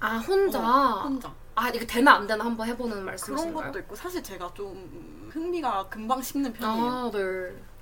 아 0.00 0.18
혼자. 0.18 0.58
어, 0.60 1.00
혼자 1.04 1.32
아 1.54 1.70
이거 1.70 1.86
되나 1.86 2.12
안 2.16 2.26
되나 2.26 2.44
한번 2.44 2.68
해보는 2.68 2.90
그런 2.92 3.04
말씀이신가요? 3.06 3.66
것도 3.72 3.78
있고 3.80 3.96
사실 3.96 4.22
제가 4.22 4.52
좀 4.52 5.30
흥미가 5.32 5.88
금방 5.88 6.20
식는 6.20 6.52
편이에요 6.52 6.86
아 6.92 7.10
네. 7.10 7.18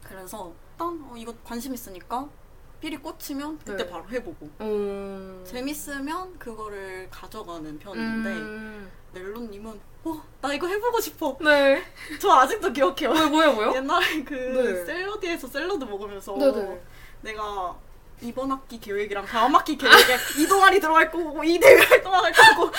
그래서 0.04 0.52
일단 0.72 0.88
어, 1.10 1.14
이거 1.16 1.34
관심 1.42 1.74
있으니까 1.74 2.28
삘이 2.82 2.96
꽂히면 2.96 3.58
그때 3.58 3.76
네. 3.84 3.88
바로 3.88 4.04
해보고 4.10 4.50
음. 4.60 5.44
재밌으면 5.46 6.38
그거를 6.38 7.08
가져가는 7.10 7.78
편인데 7.78 8.30
음. 8.30 8.90
넬로님은 9.12 9.80
어 10.04 10.20
나 10.40 10.52
이거 10.52 10.66
해보고 10.66 11.00
싶어 11.00 11.36
네. 11.40 11.80
저 12.20 12.30
아직도 12.32 12.72
기억해요 12.72 13.10
뭐요 13.12 13.28
뭐요 13.30 13.52
뭐요? 13.52 13.72
옛날에 13.76 14.24
그 14.24 14.34
네. 14.34 14.84
샐러드에서 14.84 15.46
샐러드 15.46 15.84
먹으면서 15.84 16.36
네네. 16.36 16.82
내가 17.20 17.78
이번 18.22 18.50
학기 18.52 18.78
계획이랑 18.80 19.26
다음 19.26 19.54
학기 19.54 19.76
계획에 19.76 20.16
이 20.38 20.46
동아리 20.46 20.80
들어갈 20.80 21.10
거고 21.10 21.42
이 21.44 21.58
대외 21.58 21.76
활동할 21.80 22.32
거고 22.32 22.70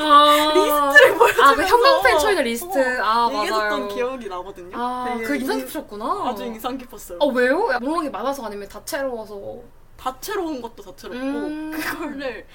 아. 0.00 0.52
리스트를 0.54 1.14
보여주면서 1.16 1.42
아, 1.52 1.54
그 1.54 1.62
형광펜 1.64 2.18
쳐있는 2.18 2.44
리스트. 2.44 3.00
아, 3.00 3.28
얘기했었던 3.32 3.70
맞아요. 3.70 3.88
기억이 3.88 4.28
나거든요. 4.28 4.76
아, 4.76 5.04
되게 5.08 5.24
그 5.24 5.36
인상 5.36 5.54
인- 5.58 5.60
깊으셨구나. 5.60 6.24
아주 6.28 6.44
인상 6.44 6.76
깊었어요. 6.76 7.18
아, 7.22 7.26
왜요? 7.32 7.68
게 8.02 8.10
많아서 8.10 8.44
아니면 8.44 8.68
다채로워서. 8.68 9.58
다채로운 9.96 10.60
것도 10.60 10.82
다채롭고 10.82 11.16
음. 11.18 11.70
그거를 11.70 12.46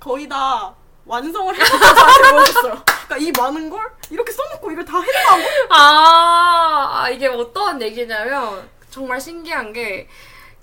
거의 0.00 0.26
다 0.28 0.74
완성을 1.04 1.54
저한테 1.54 2.30
보여줬어요. 2.32 2.82
그러니까 3.06 3.16
이 3.18 3.30
많은 3.38 3.70
걸 3.70 3.80
이렇게 4.10 4.32
써놓고 4.32 4.72
이걸 4.72 4.84
다 4.84 5.00
했다고? 5.00 5.42
아, 5.70 7.02
아, 7.02 7.10
이게 7.10 7.26
어떠한 7.28 7.80
얘기냐면, 7.82 8.68
정말 8.90 9.20
신기한 9.20 9.72
게, 9.72 10.08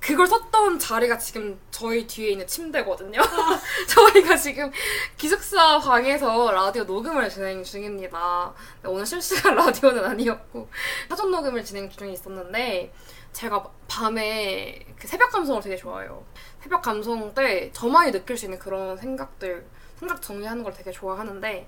그걸 0.06 0.28
썼던 0.28 0.78
자리가 0.78 1.18
지금 1.18 1.60
저희 1.72 2.06
뒤에 2.06 2.30
있는 2.30 2.46
침대거든요. 2.46 3.20
저희가 3.90 4.36
지금 4.36 4.72
기숙사 5.18 5.80
방에서 5.80 6.52
라디오 6.52 6.84
녹음을 6.84 7.28
진행 7.28 7.64
중입니다. 7.64 8.54
네, 8.84 8.90
오늘 8.90 9.04
실시간 9.04 9.56
라디오는 9.58 10.06
아니었고 10.06 10.70
사전 11.10 11.32
녹음을 11.32 11.66
진행 11.66 11.90
중에 11.90 12.12
있었는데 12.12 12.94
제가 13.34 13.68
밤에 13.88 14.86
그 14.96 15.08
새벽 15.08 15.32
감성을 15.32 15.60
되게 15.64 15.76
좋아해요. 15.76 16.24
새벽 16.62 16.84
감성 16.84 17.34
때 17.34 17.72
저만이 17.74 18.12
느낄 18.12 18.38
수 18.38 18.46
있는 18.46 18.60
그런 18.60 18.96
생각들, 18.98 19.66
생각 19.98 20.22
정리하는 20.22 20.62
걸 20.64 20.72
되게 20.72 20.92
좋아하는데 20.92 21.68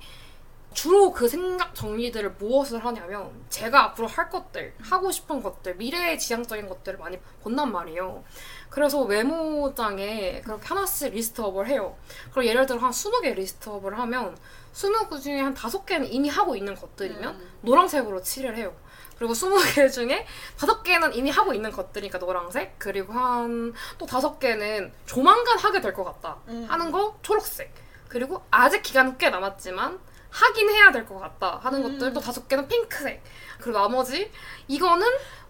주로 0.78 1.12
그 1.12 1.28
생각 1.28 1.74
정리들을 1.74 2.34
무엇을 2.38 2.86
하냐면 2.86 3.32
제가 3.50 3.84
앞으로 3.86 4.06
할 4.06 4.30
것들, 4.30 4.76
하고 4.80 5.10
싶은 5.12 5.42
것들, 5.42 5.74
미래의 5.74 6.20
지향적인 6.20 6.70
것들을 6.70 7.00
많이 7.00 7.18
본단 7.42 7.72
말이에요. 7.72 8.24
그래서 8.70 9.04
메모장에 9.06 10.42
그렇게 10.42 10.68
하나씩 10.68 11.14
리스트업을 11.16 11.66
해요. 11.68 11.98
그리고 12.32 12.46
예를 12.46 12.68
들어 12.68 12.78
한 12.78 12.92
20개 12.92 13.34
리스트업을 13.34 13.98
하면 13.98 14.38
20개 14.76 15.20
중에 15.20 15.40
한 15.42 15.56
5개는 15.56 16.10
이미 16.12 16.30
하고 16.30 16.56
있는 16.56 16.76
것들이면 16.76 17.36
음. 17.36 17.52
노란색으로 17.62 18.22
칠을 18.22 18.56
해요. 18.56 18.76
그리고 19.18 19.34
20개 19.34 19.92
중에 19.92 20.28
5개는 20.58 21.16
이미 21.16 21.32
하고 21.32 21.56
있는 21.56 21.72
것들이니까 21.72 22.20
노란색, 22.20 22.76
그리고 22.78 23.14
한 23.14 23.74
또 23.98 24.06
5개는 24.06 24.92
조만간 25.08 25.58
하게 25.58 25.82
될 25.82 25.96
것 25.96 26.04
같다 26.04 26.38
음. 26.50 26.68
하는 26.70 26.92
거 26.92 27.18
초록색. 27.24 27.74
그리고 28.10 28.46
아직 28.52 28.84
기간은 28.84 29.18
꽤 29.18 29.32
남았지만 29.32 30.06
하긴 30.38 30.70
해야 30.70 30.92
될 30.92 31.06
것 31.06 31.18
같다 31.20 31.60
하는 31.64 31.84
음. 31.84 31.92
것들 31.94 32.14
또 32.14 32.20
다섯 32.20 32.48
개는 32.48 32.68
핑크색. 32.68 33.24
그리고 33.60 33.80
나머지 33.80 34.32
이거는 34.68 35.06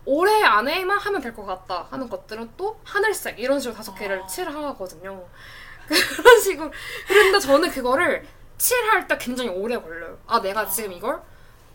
올해 0.05 0.43
안에만 0.43 0.97
하면 0.97 1.21
될 1.21 1.33
것 1.35 1.45
같다 1.45 1.87
하는 1.91 2.07
것들은 2.09 2.51
또 2.55 2.79
하늘색 2.85 3.39
이런 3.39 3.59
식으로 3.59 3.75
다섯 3.75 3.93
개를 3.95 4.21
아. 4.23 4.27
칠하거든요. 4.27 5.25
그런 5.87 6.39
식으로. 6.39 6.71
그런데 7.07 7.39
저는 7.39 7.69
그거를 7.71 8.25
칠할 8.57 9.07
때 9.07 9.17
굉장히 9.17 9.49
오래 9.49 9.77
걸려요. 9.79 10.17
아 10.25 10.41
내가 10.41 10.65
지금 10.67 10.93
이걸 10.93 11.21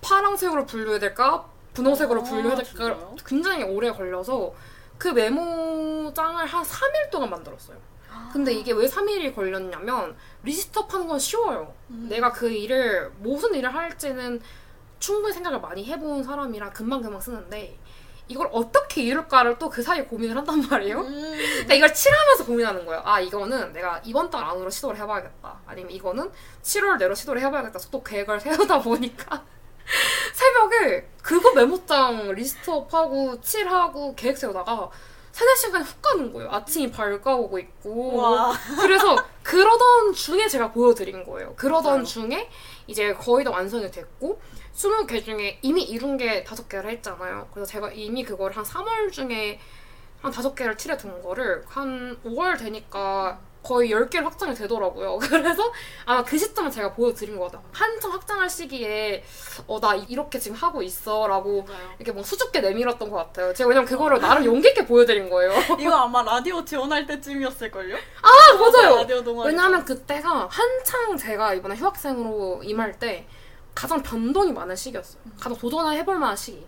파랑색으로 0.00 0.64
분류해야 0.66 0.98
될까? 0.98 1.44
분홍색으로 1.74 2.20
아, 2.20 2.24
분류해야 2.24 2.56
될까? 2.56 2.70
진짜요? 2.70 3.16
굉장히 3.26 3.62
오래 3.64 3.90
걸려서 3.90 4.52
그 4.98 5.08
메모장을 5.08 6.44
한 6.46 6.62
3일 6.62 7.10
동안 7.10 7.30
만들었어요. 7.30 7.76
근데 8.32 8.52
이게 8.52 8.72
왜 8.72 8.86
3일이 8.86 9.34
걸렸냐면 9.34 10.16
list 10.42 10.76
up 10.76 10.92
하는 10.94 11.06
건 11.06 11.18
쉬워요. 11.18 11.74
음. 11.90 12.06
내가 12.08 12.32
그 12.32 12.48
일을 12.50 13.12
무슨 13.18 13.54
일을 13.54 13.74
할지는 13.74 14.40
충분히 14.98 15.34
생각을 15.34 15.60
많이 15.60 15.84
해본 15.84 16.22
사람이라 16.24 16.70
금방 16.70 17.02
금방 17.02 17.20
쓰는데 17.20 17.78
이걸 18.28 18.48
어떻게 18.52 19.02
이룰까를 19.02 19.58
또 19.58 19.68
그 19.68 19.82
사이에 19.82 20.04
고민을 20.04 20.36
한단 20.36 20.60
말이에요. 20.60 21.00
음. 21.00 21.32
그러니까 21.36 21.74
이걸 21.74 21.92
칠하면서 21.92 22.46
고민하는 22.46 22.86
거예요. 22.86 23.02
아 23.04 23.20
이거는 23.20 23.72
내가 23.72 24.00
이번 24.04 24.30
달 24.30 24.44
안으로 24.44 24.70
시도를 24.70 24.98
해봐야겠다. 25.00 25.60
아니면 25.66 25.90
이거는 25.90 26.30
7월 26.62 26.98
내로 26.98 27.14
시도를 27.14 27.42
해봐야겠다. 27.42 27.78
또 27.90 28.02
계획을 28.02 28.40
세우다 28.40 28.80
보니까 28.80 29.44
새벽에 30.32 31.08
그거 31.22 31.52
메모장 31.54 32.32
리스트업하고 32.32 33.40
칠하고 33.40 34.14
계획 34.14 34.38
세우다가 34.38 34.88
세네 35.32 35.54
시간이 35.56 35.84
훅 35.84 36.02
가는 36.02 36.32
거예요. 36.32 36.50
아침이 36.50 36.90
밝아오고 36.90 37.58
있고. 37.58 38.16
와. 38.16 38.52
그래서 38.80 39.16
그러던 39.42 40.12
중에 40.12 40.46
제가 40.46 40.70
보여드린 40.72 41.24
거예요. 41.24 41.54
그러던 41.56 41.92
맞아요. 41.92 42.04
중에 42.04 42.48
이제 42.86 43.12
거의 43.14 43.44
다 43.44 43.50
완성이 43.50 43.90
됐고 43.90 44.40
20개 44.74 45.24
중에 45.24 45.58
이미 45.62 45.82
이룬 45.82 46.16
게 46.16 46.44
5개를 46.44 46.86
했잖아요. 46.86 47.48
그래서 47.52 47.70
제가 47.70 47.90
이미 47.92 48.22
그걸 48.24 48.52
한 48.52 48.62
3월 48.62 49.10
중에 49.10 49.58
한 50.20 50.30
5개를 50.30 50.76
칠해둔 50.78 51.22
거를 51.22 51.64
한 51.66 52.16
5월 52.24 52.58
되니까 52.58 53.40
거의 53.62 53.90
10개를 53.90 54.24
확장이 54.24 54.54
되더라고요. 54.54 55.18
그래서 55.22 55.72
아마 56.04 56.24
그 56.24 56.36
시점에 56.36 56.68
제가 56.70 56.92
보여드린 56.92 57.38
것 57.38 57.44
같아요. 57.46 57.64
한참 57.72 58.10
확장할 58.10 58.50
시기에 58.50 59.24
어, 59.66 59.80
나 59.80 59.94
이렇게 59.94 60.38
지금 60.38 60.56
하고 60.56 60.82
있어 60.82 61.26
라고 61.28 61.62
맞아요. 61.62 61.90
이렇게 61.98 62.12
뭐 62.12 62.22
수줍게 62.22 62.60
내밀었던 62.60 63.08
것 63.10 63.16
같아요. 63.16 63.54
제가 63.54 63.68
왜냐면 63.68 63.88
그거를 63.88 64.20
나름 64.20 64.44
용기 64.44 64.68
있게 64.68 64.84
보여드린 64.84 65.30
거예요. 65.30 65.52
이거 65.78 65.94
아마 65.94 66.22
라디오 66.22 66.64
지원할 66.64 67.06
때쯤이었을걸요? 67.06 67.96
아, 67.96 68.54
맞아요. 68.54 69.06
왜냐하면 69.46 69.84
그때가 69.84 70.48
한창 70.50 71.16
제가 71.16 71.54
이번에 71.54 71.76
휴학생으로 71.76 72.62
임할 72.64 72.98
때 72.98 73.26
가장 73.74 74.02
변동이 74.02 74.52
많은 74.52 74.76
시기였어요. 74.76 75.22
가장 75.38 75.56
도전을 75.56 75.94
해볼 75.98 76.18
만한 76.18 76.36
시기. 76.36 76.66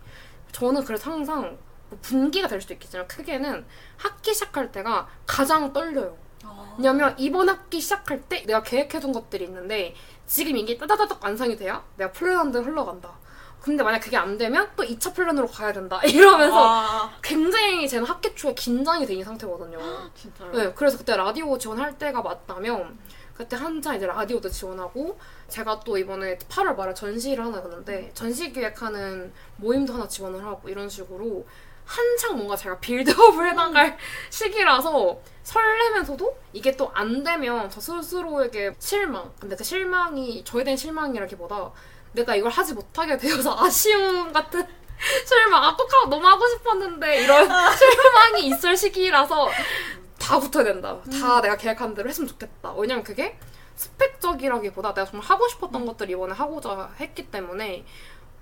저는 0.53 0.85
그래서 0.85 1.11
항상 1.11 1.59
뭐 1.91 1.99
분기가 2.01 2.49
될 2.49 2.61
수도 2.61 2.73
있겠지만 2.75 3.07
크게는 3.09 3.67
학기 3.97 4.33
시작할 4.33 4.73
때가 4.73 5.09
가장 5.27 5.73
떨려요. 5.73 6.17
아. 6.45 6.75
왜냐면 6.79 7.15
이번 7.19 7.49
학기 7.49 7.81
시작할 7.81 8.23
때 8.23 8.45
내가 8.47 8.63
계획해둔 8.63 9.13
것들이 9.13 9.45
있는데 9.45 9.95
지금 10.27 10.57
이게 10.57 10.77
따다다닥 10.77 11.23
완성이 11.23 11.57
돼야 11.57 11.85
내가 11.97 12.13
플랜한 12.13 12.53
대로 12.53 12.65
흘러간다. 12.65 13.13
근데 13.61 13.83
만약 13.83 14.01
그게 14.01 14.19
안 14.19 14.37
되면 14.37 14.69
또 14.77 14.83
2차 14.83 15.15
플랜으로 15.15 15.47
가야 15.47 15.73
된다. 15.73 15.99
이러면서 16.05 16.69
아, 16.69 17.11
굉장히 17.23 17.89
쟤는 17.89 18.07
학기 18.07 18.35
초에 18.35 18.53
긴장이 18.53 19.07
되는 19.07 19.25
상태거든요. 19.25 19.79
진짜요? 20.15 20.53
네, 20.53 20.73
그래서 20.75 20.99
그때 20.99 21.17
라디오 21.17 21.57
지원할 21.57 21.97
때가 21.97 22.21
맞다면 22.21 22.99
그때 23.35 23.57
한창 23.57 23.97
이제 23.97 24.07
라디오도 24.07 24.51
지원하고 24.51 25.19
제가 25.49 25.81
또 25.81 25.97
이번에 25.97 26.37
8월 26.37 26.77
말에 26.77 26.93
전시를 26.93 27.43
하나 27.45 27.63
갔는데 27.63 28.11
전시 28.13 28.53
기획하는 28.53 29.33
모임도 29.57 29.95
하나 29.95 30.07
지원을 30.07 30.45
하고 30.45 30.69
이런 30.69 30.89
식으로 30.89 31.47
한창 31.85 32.37
뭔가 32.37 32.57
제가 32.57 32.79
빌드업을 32.79 33.47
해나갈 33.51 33.97
시기라서 34.31 35.21
설레면서도 35.43 36.37
이게 36.53 36.73
또 36.77 36.91
안 36.95 37.23
되면 37.23 37.69
저 37.71 37.81
스스로에게 37.81 38.75
실망. 38.79 39.33
근데 39.39 39.55
그 39.57 39.65
실망이 39.65 40.43
저에 40.45 40.65
대한 40.65 40.77
실망이라기보다 40.77 41.71
내가 42.13 42.35
이걸 42.37 42.51
하지 42.51 42.73
못하게 42.75 43.17
되어서 43.19 43.55
아쉬움 43.61 44.33
같은 44.33 44.67
실망. 45.27 45.63
아, 45.65 45.77
꼭 45.77 45.93
하고 45.93 46.09
너무 46.09 46.27
하고 46.27 46.47
싶었는데 46.49 47.25
이런 47.25 47.47
실망이 47.77 48.47
있을 48.49 48.77
시기라서 48.77 49.49
다 50.19 50.39
붙어야 50.39 50.65
된다. 50.65 50.99
다 51.21 51.41
내가 51.43 51.57
계획한 51.57 51.95
대로 51.95 52.09
했으면 52.09 52.29
좋겠다. 52.29 52.73
왜냐면 52.75 53.05
그게 53.05 53.37
스펙적이라기보다 53.75 54.95
내가 54.95 55.05
정말 55.05 55.29
하고 55.29 55.47
싶었던 55.49 55.85
것들 55.85 56.09
이번에 56.11 56.33
하고자 56.33 56.91
했기 57.01 57.31
때문에 57.31 57.85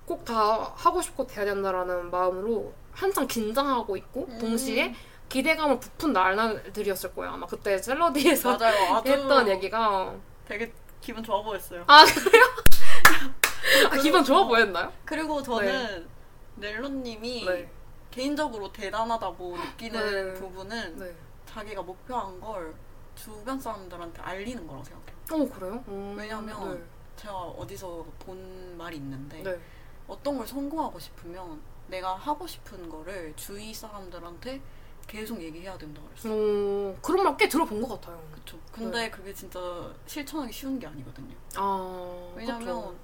꼭 0.05 0.25
다 0.25 0.73
하고 0.75 1.01
싶고 1.01 1.25
돼야 1.27 1.45
된다라는 1.45 2.09
마음으로 2.11 2.73
한창 2.91 3.25
긴장하고 3.27 3.95
있고 3.97 4.25
음. 4.29 4.37
동시에 4.39 4.93
기대감을 5.29 5.79
부푼 5.79 6.13
날들이었을 6.13 7.13
거예요. 7.15 7.33
아마 7.33 7.47
그때 7.47 7.77
샐러디에서 7.77 8.57
맞아요. 8.57 9.01
했던 9.05 9.47
얘기가 9.47 10.13
되게 10.47 10.71
기분 11.01 11.23
좋아 11.23 11.41
보였어요. 11.41 11.83
아 11.87 12.05
그래요? 12.05 12.43
아 13.91 13.97
기분 13.97 14.23
좋아 14.23 14.45
보였나요? 14.45 14.91
그리고 15.05 15.41
저는 15.41 16.07
넬로님이 16.55 17.45
네. 17.45 17.69
개인적으로 18.11 18.71
대단하다고 18.71 19.57
느끼는 19.57 20.33
네. 20.33 20.39
부분은 20.39 20.97
네. 20.99 21.15
자기가 21.47 21.81
목표한 21.81 22.39
걸 22.39 22.73
주변 23.15 23.59
사람들한테 23.59 24.21
알리는 24.21 24.67
거라고 24.67 24.83
생각해요. 24.83 25.13
어 25.31 25.49
그래요? 25.55 25.83
음, 25.87 26.15
왜냐면 26.17 26.83
제가 27.15 27.33
어디서 27.35 28.05
본 28.19 28.75
말이 28.77 28.97
있는데 28.97 29.37
네. 29.41 29.51
네. 29.51 29.59
어떤 30.07 30.37
걸 30.37 30.45
성공하고 30.47 30.99
싶으면 30.99 31.61
내가 31.87 32.15
하고 32.15 32.45
싶은 32.47 32.89
거를 32.89 33.33
주위 33.35 33.73
사람들한테 33.73 34.61
계속 35.07 35.41
얘기해야 35.41 35.77
된다 35.77 36.01
그랬어요. 36.09 36.33
어, 36.33 36.95
그런 37.01 37.23
말 37.25 37.37
꽤 37.37 37.47
들어본 37.49 37.81
것 37.81 37.99
같아요. 37.99 38.21
그쵸. 38.33 38.57
근데 38.71 39.09
그게 39.09 39.33
진짜 39.33 39.59
실천하기 40.05 40.51
쉬운 40.53 40.79
게 40.79 40.87
아니거든요. 40.87 41.35
아 41.55 42.31
왜냐면 42.35 42.59
그쵸. 42.65 42.95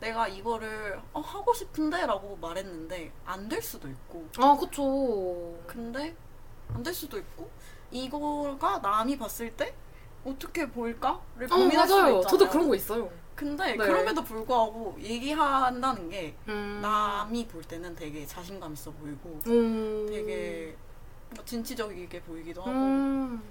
내가 0.00 0.28
이거를 0.28 1.00
어, 1.12 1.20
하고 1.20 1.52
싶은데 1.52 2.06
라고 2.06 2.36
말했는데 2.40 3.12
안 3.24 3.48
될 3.48 3.60
수도 3.62 3.88
있고 3.88 4.28
아 4.38 4.56
그쵸. 4.58 5.58
근데 5.66 6.14
안 6.74 6.82
될 6.82 6.94
수도 6.94 7.18
있고 7.18 7.50
이거가 7.90 8.78
남이 8.78 9.18
봤을 9.18 9.54
때 9.56 9.74
어떻게 10.24 10.68
보일까를 10.70 11.46
어 11.50 11.56
고민할 11.56 11.86
수도 11.88 12.00
맞아요. 12.00 12.16
있잖아요. 12.18 12.26
저도 12.38 12.48
그런 12.50 12.68
거 12.68 12.74
있어요. 12.76 13.10
근데 13.34 13.72
네. 13.72 13.76
그럼에도 13.76 14.22
불구하고 14.22 14.96
얘기한다는 15.00 16.08
게 16.10 16.34
음. 16.48 16.80
남이 16.82 17.46
볼 17.48 17.62
때는 17.62 17.94
되게 17.94 18.26
자신감 18.26 18.74
있어 18.74 18.90
보이고 18.90 19.40
음. 19.46 20.06
되게 20.08 20.76
진취적이게 21.44 22.20
보이기도 22.22 22.60
하고 22.62 22.70
음. 22.70 23.42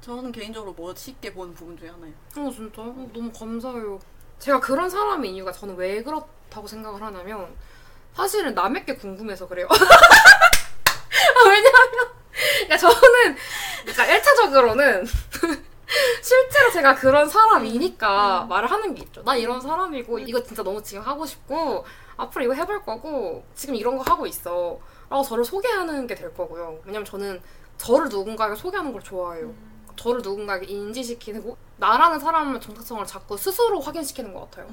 저는 0.00 0.32
개인적으로 0.32 0.74
멋있게 0.76 1.32
보는 1.32 1.54
부분 1.54 1.76
중에 1.76 1.88
하나예요. 1.88 2.14
어 2.36 2.50
진짜 2.50 2.82
어, 2.82 3.08
너무 3.12 3.32
감사해요. 3.32 3.98
제가 4.38 4.60
그런 4.60 4.88
사람인 4.88 5.34
이유가 5.34 5.50
저는 5.52 5.76
왜 5.76 6.02
그렇다고 6.02 6.66
생각을 6.66 7.02
하냐면 7.02 7.54
사실은 8.14 8.54
남에게 8.54 8.96
궁금해서 8.96 9.46
그래요. 9.48 9.68
아, 9.70 11.48
왜냐하면 11.48 12.08
그러니까 12.64 12.76
저는 12.76 13.36
그러니까 13.84 14.06
1차적으로는 14.06 15.08
실제로 16.22 16.70
제가 16.72 16.94
그런 16.94 17.28
사람이니까 17.28 18.42
음. 18.44 18.48
말을 18.48 18.70
하는 18.70 18.94
게 18.94 19.02
있죠. 19.04 19.22
나 19.22 19.36
이런 19.36 19.60
사람이고 19.60 20.18
이거 20.20 20.42
진짜 20.42 20.62
너무 20.62 20.82
지금 20.82 21.02
하고 21.02 21.24
싶고 21.26 21.84
앞으로 22.16 22.44
이거 22.44 22.54
해볼 22.54 22.82
거고 22.82 23.44
지금 23.54 23.74
이런 23.74 23.96
거 23.96 24.02
하고 24.02 24.26
있어. 24.26 24.78
라고 25.08 25.22
저를 25.22 25.44
소개하는 25.44 26.06
게 26.06 26.14
될 26.14 26.34
거고요. 26.34 26.78
왜냐면 26.84 27.04
저는 27.04 27.40
저를 27.78 28.08
누군가에게 28.08 28.56
소개하는 28.56 28.92
걸 28.92 29.02
좋아해요. 29.02 29.52
저를 29.96 30.20
누군가에게 30.22 30.66
인지시키고 30.66 31.56
나라는 31.76 32.18
사람의 32.18 32.60
정체성을 32.60 33.06
자꾸 33.06 33.36
스스로 33.36 33.80
확인시키는 33.80 34.32
것 34.34 34.50
같아요. 34.50 34.66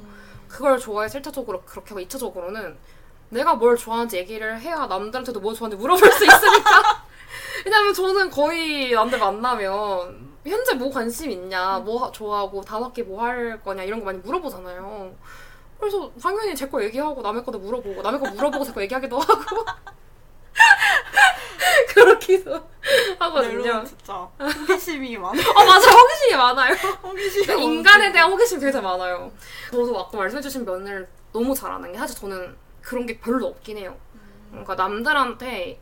그걸 0.48 0.78
좋아해서 0.80 1.20
1차적으로 1.20 1.66
그렇게 1.66 1.90
하고 1.90 2.02
2차적으로는 2.02 2.76
내가 3.30 3.56
뭘 3.56 3.76
좋아하는지 3.76 4.18
얘기를 4.18 4.60
해야 4.60 4.86
남들한테도 4.86 5.40
뭐 5.40 5.54
좋아하는지 5.54 5.82
물어볼 5.82 6.12
수 6.12 6.24
있으니까 6.26 7.04
왜냐면 7.66 7.94
저는 7.94 8.30
거의 8.30 8.92
남들 8.92 9.18
만나면 9.18 10.23
현재 10.46 10.74
뭐 10.74 10.91
관심 10.91 11.32
있냐 11.32 11.80
뭐 11.80 12.04
하- 12.06 12.12
좋아하고 12.12 12.62
다음 12.62 12.84
학기 12.84 13.04
뭐 13.04 13.24
할 13.24 13.62
거냐 13.64 13.84
이런 13.84 14.00
거 14.00 14.06
많이 14.06 14.18
물어보잖아요. 14.20 15.14
그래서 15.80 16.12
당연히 16.22 16.56
제 16.56 16.70
거 16.70 16.84
얘기하고 16.84 17.22
남의 17.22 17.44
것도 17.44 17.60
물어보고 17.60 18.02
남의 18.02 18.20
거 18.20 18.30
물어보고 18.32 18.64
제 18.66 18.74
거 18.74 18.82
얘기하기도 18.82 19.20
하고. 19.20 19.66
그렇기도 21.94 22.60
하거든요. 23.20 23.84
진짜 23.84 24.14
호기심이 24.39 25.18
많아. 25.18 25.41
아 25.56 25.64
맞아. 25.66 25.91
호기심이 25.91 26.36
많아요. 26.36 26.76
그러니까 27.02 27.54
인간에 27.56 28.12
대한 28.12 28.32
호기심이 28.32 28.62
되게 28.62 28.80
많아요. 28.82 29.32
저도 29.72 30.00
아까 30.00 30.18
말씀해주신 30.18 30.66
면을 30.66 31.08
너무 31.32 31.54
잘하는 31.54 31.91
게 31.91 31.98
사실 31.98 32.18
저는 32.20 32.56
그런 32.82 33.06
게 33.06 33.20
별로 33.20 33.48
없긴 33.48 33.78
해요. 33.78 33.96
그러니까 34.50 34.76
남들한테 34.76 35.80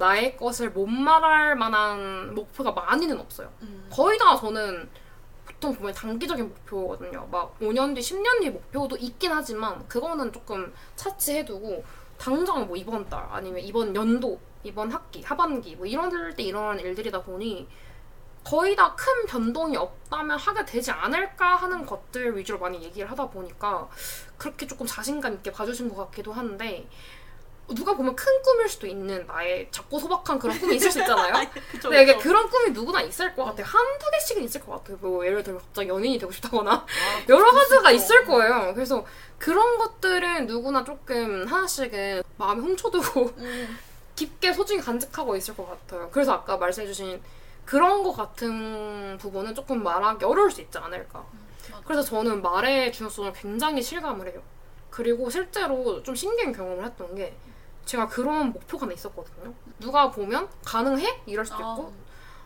나의 0.00 0.34
것을 0.36 0.70
못 0.70 0.86
말할 0.86 1.54
만한 1.56 2.34
목표가 2.34 2.72
많이는 2.72 3.20
없어요. 3.20 3.52
음. 3.60 3.86
거의 3.90 4.18
다 4.18 4.34
저는 4.34 4.88
보통 5.44 5.74
보면 5.74 5.92
단기적인 5.92 6.48
목표거든요. 6.48 7.28
막 7.30 7.58
5년 7.60 7.94
뒤, 7.94 8.00
10년 8.00 8.40
뒤 8.40 8.48
목표도 8.48 8.96
있긴 8.96 9.30
하지만 9.30 9.86
그거는 9.88 10.32
조금 10.32 10.72
차치해두고 10.96 11.84
당장 12.16 12.66
뭐 12.66 12.76
이번 12.76 13.06
달 13.10 13.26
아니면 13.30 13.60
이번 13.62 13.94
연도, 13.94 14.40
이번 14.62 14.90
학기, 14.90 15.22
하반기 15.22 15.76
뭐 15.76 15.86
이런 15.86 16.10
때 16.34 16.42
일어나는 16.42 16.82
일들이다 16.82 17.22
보니 17.22 17.68
거의 18.42 18.74
다 18.74 18.96
큰 18.96 19.26
변동이 19.26 19.76
없다면 19.76 20.38
하게 20.38 20.64
되지 20.64 20.90
않을까 20.90 21.56
하는 21.56 21.84
것들 21.84 22.36
위주로 22.36 22.58
많이 22.58 22.82
얘기를 22.82 23.10
하다 23.10 23.28
보니까 23.28 23.88
그렇게 24.38 24.66
조금 24.66 24.86
자신감 24.86 25.34
있게 25.34 25.52
봐주신 25.52 25.88
것 25.90 25.96
같기도 26.06 26.32
한데 26.32 26.88
누가 27.74 27.94
보면 27.94 28.16
큰 28.16 28.42
꿈일 28.42 28.68
수도 28.68 28.86
있는 28.86 29.26
나의 29.26 29.68
작고 29.70 29.98
소박한 29.98 30.38
그런 30.38 30.58
꿈이 30.58 30.76
있을 30.76 30.90
수 30.90 31.00
있잖아요. 31.00 31.32
그쵸, 31.70 31.88
근데 31.88 32.02
이게 32.02 32.14
그쵸. 32.14 32.28
그런 32.28 32.48
꿈이 32.50 32.70
누구나 32.70 33.00
있을 33.02 33.34
것 33.34 33.44
같아요. 33.44 33.66
한두 33.66 34.10
개씩은 34.12 34.42
있을 34.44 34.60
것 34.60 34.72
같아요. 34.72 34.96
뭐 35.00 35.24
예를 35.24 35.42
들면 35.42 35.60
갑자기 35.60 35.88
연예인이 35.88 36.18
되고 36.18 36.30
싶다거나 36.32 36.72
아, 36.72 36.86
여러 37.28 37.50
가지가. 37.50 37.90
있을 37.90 38.24
거예요. 38.24 38.72
그래서 38.74 39.04
그런 39.38 39.78
것들은 39.78 40.46
누구나 40.46 40.84
조금 40.84 41.46
하나씩은 41.46 42.22
마음에 42.36 42.60
훔쳐두고 42.62 43.32
음. 43.38 43.78
깊게 44.16 44.52
소중히 44.52 44.80
간직하고 44.82 45.34
있을 45.36 45.56
것 45.56 45.68
같아요. 45.68 46.10
그래서 46.12 46.32
아까 46.32 46.56
말씀해주신 46.58 47.22
그런 47.64 48.02
것 48.02 48.12
같은 48.12 49.16
부분은 49.18 49.54
조금 49.54 49.82
말하기 49.82 50.24
어려울 50.24 50.50
수 50.50 50.60
있지 50.60 50.76
않을까. 50.76 51.24
맞아. 51.70 51.82
그래서 51.84 52.02
저는 52.02 52.42
말의 52.42 52.92
중요성을 52.92 53.32
굉장히 53.32 53.80
실감을 53.80 54.26
해요. 54.26 54.42
그리고 54.90 55.30
실제로 55.30 56.02
좀 56.02 56.14
신기한 56.14 56.52
경험을 56.52 56.84
했던 56.84 57.14
게 57.14 57.34
제가 57.90 58.06
그런 58.06 58.52
목표가 58.52 58.84
하나 58.86 58.92
있었거든요. 58.94 59.52
누가 59.80 60.08
보면 60.12 60.48
가능해? 60.64 61.22
이럴 61.26 61.44
수도 61.44 61.56
아, 61.56 61.72
있고 61.74 61.92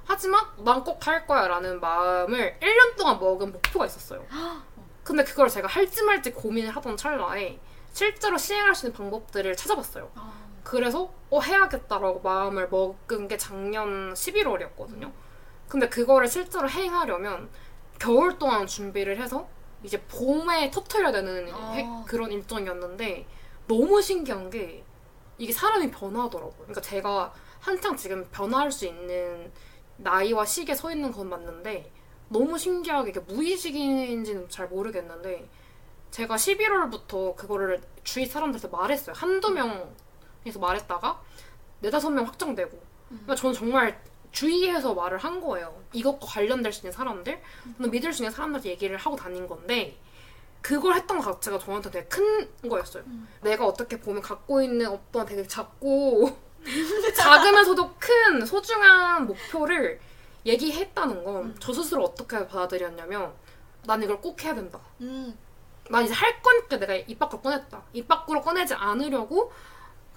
하지만 0.07 0.43
난 0.65 0.83
꼭 0.83 1.07
할 1.07 1.27
거야 1.27 1.47
라는 1.49 1.81
마음을 1.81 2.57
1년 2.63 2.97
동안 2.97 3.19
먹은 3.21 3.53
목표가 3.53 3.85
있었어요. 3.85 4.25
근데 5.03 5.23
그걸 5.23 5.51
제가 5.51 5.69
할지 5.69 6.03
말지 6.03 6.33
고민을 6.33 6.75
하던 6.77 6.97
찰나에 6.97 7.59
실제로 7.93 8.39
시행할 8.39 8.75
수 8.75 8.87
있는 8.87 8.97
방법들을 8.97 9.55
찾아봤어요. 9.55 10.11
아, 10.15 10.33
그래서 10.63 11.13
어 11.29 11.41
해야겠다라고 11.41 12.21
마음을 12.23 12.71
먹은 12.71 13.29
게 13.29 13.37
작년 13.37 14.15
11월이었거든요. 14.15 15.13
근데 15.69 15.91
그거를 15.91 16.27
실제로 16.27 16.71
행하려면 16.71 17.51
겨울 17.99 18.39
동안 18.39 18.67
준비를 18.67 19.19
해서 19.19 19.47
이제 19.83 20.01
봄에 20.05 20.71
터트려야 20.71 21.13
되는 21.13 21.53
아. 21.53 21.73
해- 21.73 21.87
그런 22.07 22.33
일정이었는데 22.33 23.27
너무 23.67 24.01
신기한 24.01 24.49
게 24.49 24.83
이게 25.39 25.53
사람이 25.53 25.91
변하더라고요. 25.91 26.55
그러니까 26.57 26.81
제가 26.81 27.33
한창 27.61 27.97
지금 27.97 28.27
변화할 28.31 28.71
수 28.71 28.87
있는 28.87 29.51
나이와 29.97 30.45
시기에 30.45 30.75
서 30.75 30.93
있는 30.93 31.13
건 31.13 31.29
맞는데 31.29 31.91
너무 32.29 32.59
신기하게 32.59 33.11
이게 33.11 33.21
무의식인지는 33.21 34.49
잘 34.49 34.69
모르겠는데 34.69 35.49
제가 36.11 36.37
11월부터 36.37 37.35
그거를 37.37 37.81
주위 38.03 38.27
사람들한테 38.27 38.69
말했어요. 38.69 39.15
한두 39.17 39.51
명에서 39.51 40.59
말했다가 40.61 41.21
네다섯 41.81 42.13
명 42.13 42.27
확정되고 42.27 42.83
그러니까 43.09 43.35
저는 43.35 43.55
정말 43.55 44.01
주위에서 44.33 44.95
말을 44.95 45.19
한 45.19 45.41
거예요. 45.41 45.81
이것과 45.93 46.27
관련될 46.27 46.73
수 46.73 46.81
있는 46.81 46.93
사람들, 46.93 47.41
저는 47.77 47.91
믿을 47.91 48.13
수 48.13 48.23
있는 48.23 48.33
사람들한테 48.33 48.71
얘기를 48.71 48.97
하고 48.97 49.15
다닌 49.17 49.47
건데 49.47 49.97
그걸 50.65 50.95
했던 50.95 51.19
것 51.19 51.31
자체가 51.35 51.59
저한테 51.59 51.91
되게 51.91 52.07
큰 52.09 52.49
거였어요. 52.67 53.05
내가 53.43 53.67
어떻게 53.67 54.01
보면 54.01 54.23
갖고 54.23 54.63
있는 54.63 54.87
어떤 54.87 55.27
되게 55.27 55.47
작고 55.47 56.35
작으면서도 57.15 57.95
큰 57.99 58.47
소중한 58.47 59.27
목표를 59.27 60.01
얘기했다는 60.47 61.23
건저 61.23 61.71
스스로 61.71 62.05
어떻게 62.05 62.39
받아들였냐면 62.49 63.35
난 63.85 64.03
이걸 64.03 64.19
꼭 64.23 64.43
해야 64.43 64.55
된다. 64.55 64.81
음. 65.03 65.37
난 65.91 66.03
이제 66.03 66.15
할 66.15 66.41
거니까 66.41 66.79
내가 66.79 66.95
입 66.95 67.19
밖으로 67.19 67.43
꺼냈다. 67.43 67.83
입 67.93 68.09
밖으로 68.09 68.41
꺼내지 68.41 68.73
않으려고 68.73 69.53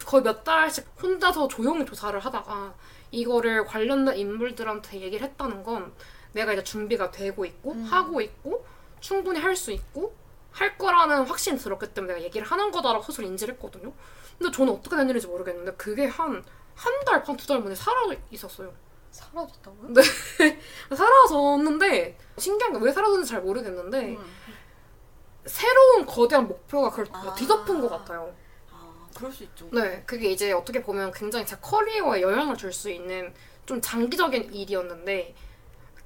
거의 0.06 0.24
몇 0.24 0.46
달씩 0.46 0.88
혼자서 1.04 1.50
조용히 1.50 1.86
조사를 1.86 2.18
하다가 2.18 2.74
이거를 3.12 3.66
관련된 3.66 4.16
인물들한테 4.16 5.02
얘기를 5.02 5.28
했다는 5.28 5.64
건 5.64 5.94
내가 6.32 6.54
이제 6.54 6.64
준비가 6.64 7.12
되고 7.12 7.44
있고 7.44 7.74
음. 7.74 7.84
하고 7.84 8.22
있고 8.22 8.66
충분히 9.02 9.42
할 9.42 9.58
수 9.58 9.74
있고 9.74 10.16
할 10.58 10.78
거라는 10.78 11.24
확신이 11.26 11.58
들었기 11.60 11.94
때문에 11.94 12.14
내가 12.16 12.26
얘기를 12.26 12.46
하는 12.48 12.72
거다라고 12.72 13.04
스스로 13.04 13.28
인지를 13.28 13.54
했거든요. 13.56 13.94
근데 14.38 14.52
저는 14.56 14.74
어떻게 14.74 14.96
된 14.96 15.08
일인지 15.10 15.28
모르겠는데 15.28 15.74
그게 15.76 16.06
한 16.08 16.44
한 16.76 16.94
달 17.06 17.24
반 17.24 17.36
두 17.38 17.48
달 17.48 17.60
만에 17.60 17.74
사라져 17.76 18.16
있었어요. 18.32 18.72
사라졌다고요? 19.12 19.94
네. 19.94 20.02
사라졌는데 20.96 22.18
신기한 22.38 22.74
게 22.74 22.80
왜 22.80 22.92
사라졌는지 22.92 23.30
잘 23.32 23.42
모르겠는데 23.42 24.16
음. 24.16 24.26
새로운 25.46 26.06
거대한 26.06 26.48
목표가 26.48 26.90
그걸 26.90 27.08
아. 27.14 27.34
뒤덮은 27.36 27.82
것 27.82 27.90
같아요. 27.90 28.34
아, 28.72 29.08
그럴 29.16 29.32
수 29.32 29.44
있죠. 29.46 29.68
네, 29.72 30.04
그게 30.06 30.30
이제 30.32 30.52
어떻게 30.52 30.82
보면 30.84 31.12
굉장히 31.14 31.46
제 31.46 31.56
커리어에 31.62 32.22
영향을 32.22 32.58
줄 32.58 32.74
수 32.74 32.90
있는 32.90 33.34
좀 33.66 33.82
장기적인 33.82 34.54
일이었는데 34.54 35.36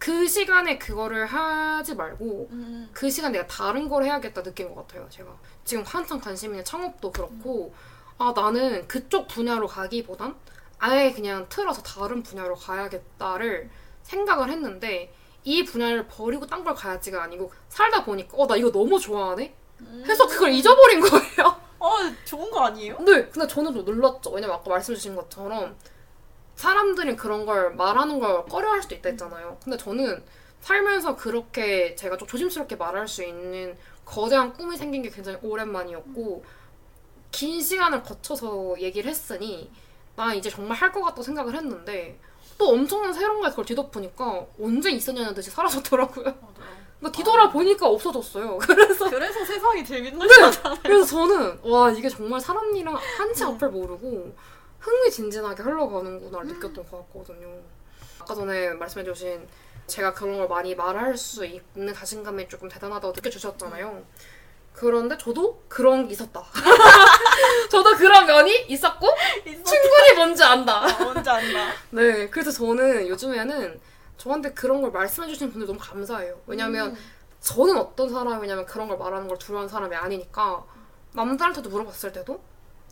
그 0.02 0.28
시간에 0.28 0.80
그거를 0.80 1.28
하지 1.28 1.94
말고 1.94 2.48
음. 2.50 2.90
그 2.92 3.08
시간 3.12 3.32
내가 3.32 3.46
다른 3.46 3.88
걸 3.88 4.04
해야겠다 4.04 4.42
느낀 4.42 4.74
것 4.74 4.88
같아요. 4.88 5.08
제가 5.12 5.30
지금 5.64 5.84
한창 5.86 6.20
관심 6.20 6.50
있는 6.52 6.66
창업도 6.66 7.12
그렇고 7.12 7.72
아 8.18 8.34
나는 8.36 8.88
그쪽 8.88 9.28
분야로 9.28 9.68
가기보단 9.68 10.36
아예 10.80 11.12
그냥 11.14 11.46
틀어서 11.50 11.84
다른 11.84 12.24
분야로 12.24 12.56
가야겠다를 12.56 13.70
생각을 14.02 14.50
했는데 14.50 15.14
이 15.44 15.64
분야를 15.64 16.08
버리고 16.08 16.48
딴 16.48 16.64
걸 16.64 16.74
가야지가 16.74 17.22
아니고 17.22 17.52
살다 17.70 18.04
보니까 18.04 18.36
어 18.38 18.48
나 18.48 18.56
이거 18.56 18.72
너무 18.72 19.00
좋아하네 19.00 19.54
해서 20.08 20.28
그걸 20.28 20.50
잊어버린 20.52 21.00
거예요. 21.00 21.62
어, 21.78 21.90
좋은 22.26 22.50
거 22.50 22.62
아니에요? 22.66 22.98
네, 23.02 23.28
근데 23.30 23.48
저는 23.48 23.72
좀 23.74 23.86
놀랐죠. 23.86 24.32
왜냐면 24.32 24.56
아까 24.56 24.68
말씀 24.70 24.96
주신 24.96 25.16
것처럼 25.16 25.76
사람들이 26.66 27.16
그런 27.16 27.44
걸 27.48 27.74
말하는 27.74 28.20
걸 28.20 28.46
꺼려할 28.46 28.84
수도 28.84 28.94
있다 28.94 29.10
했잖아요. 29.10 29.58
근데 29.64 29.78
저는 29.78 30.24
살면서 30.62 31.16
그렇게 31.16 31.96
제가 31.96 32.18
좀 32.18 32.28
조심스럽게 32.28 32.76
말할 32.76 33.08
수 33.08 33.24
있는 33.24 33.76
거대한 34.06 34.54
꿈이 34.54 34.78
생긴 34.78 35.02
게 35.02 35.10
굉장히 35.10 35.40
오랜만이었고 35.42 36.46
긴 37.32 37.60
시간을 37.60 38.04
거쳐서 38.04 38.76
얘기를 38.80 39.10
했으니 39.10 39.72
나 40.16 40.36
이제 40.36 40.52
정말 40.52 40.78
할 40.78 40.92
것 40.92 41.02
같다고 41.02 41.24
생각을 41.24 41.56
했는데 41.56 42.20
또 42.60 42.70
엄청난 42.70 43.12
새로운 43.12 43.42
게 43.42 43.50
그걸 43.50 43.66
뒤덮으니까 43.66 44.46
언제 44.62 44.92
있었냐는 44.92 45.34
듯이 45.34 45.50
사라졌더라고요. 45.50 46.26
맞아요. 46.26 46.82
그러니까 47.00 47.18
뒤돌아보니까 47.18 47.88
없어졌어요. 47.88 48.60
그래서 48.60 49.10
그래서 49.10 49.44
세상이 49.44 49.84
재밌는 49.84 50.28
네. 50.28 50.28
거잖아요. 50.28 50.78
그래서 50.84 51.06
저는 51.08 51.60
와 51.64 51.90
이게 51.90 52.08
정말 52.08 52.40
사람 52.40 52.70
일이랑 52.76 52.94
한치 53.18 53.44
음. 53.46 53.50
앞을 53.56 53.70
모르고 53.70 54.36
흥미진진하게 54.82 55.64
흘러가는구나 55.64 56.44
느꼈던 56.44 56.90
것 56.90 57.14
같거든요. 57.14 57.48
아까 58.20 58.36
전에 58.36 58.70
말씀해주신 58.74 59.48
제가 59.88 60.14
그런 60.14 60.38
걸 60.38 60.48
많이 60.48 60.76
말할 60.76 61.18
수 61.18 61.46
있는 61.46 61.94
자신감이 61.94 62.48
조금 62.50 62.68
대단하다고 62.68 63.14
느껴주셨잖아요. 63.16 64.04
그런데 64.74 65.18
저도 65.18 65.64
그런 65.68 66.08
게 66.08 66.14
있었다. 66.14 66.44
저도 67.70 67.96
그런 67.98 68.26
면이 68.26 68.66
있었고 68.70 69.08
충분히 69.44 70.14
뭔지 70.16 70.44
안다. 70.44 70.86
아, 70.86 71.04
뭔지 71.04 71.30
안다. 71.30 71.74
네, 71.92 72.30
그래서 72.30 72.52
저는 72.52 73.08
요즘에는 73.08 73.80
저한테 74.18 74.54
그런 74.54 74.82
걸 74.82 74.92
말씀해주시는 74.92 75.52
분들 75.52 75.68
너무 75.68 75.80
감사해요. 75.80 76.40
왜냐면 76.48 76.92
음. 76.92 76.98
저는 77.42 77.78
어떤 77.78 78.10
사람이냐면 78.10 78.66
그런 78.66 78.88
걸 78.88 78.98
말하는 78.98 79.28
걸 79.28 79.38
두려워하는 79.38 79.68
사람이 79.68 79.96
아니니까 79.96 80.64
남들한테도 81.14 81.70
물어봤을 81.70 82.14
때도 82.14 82.42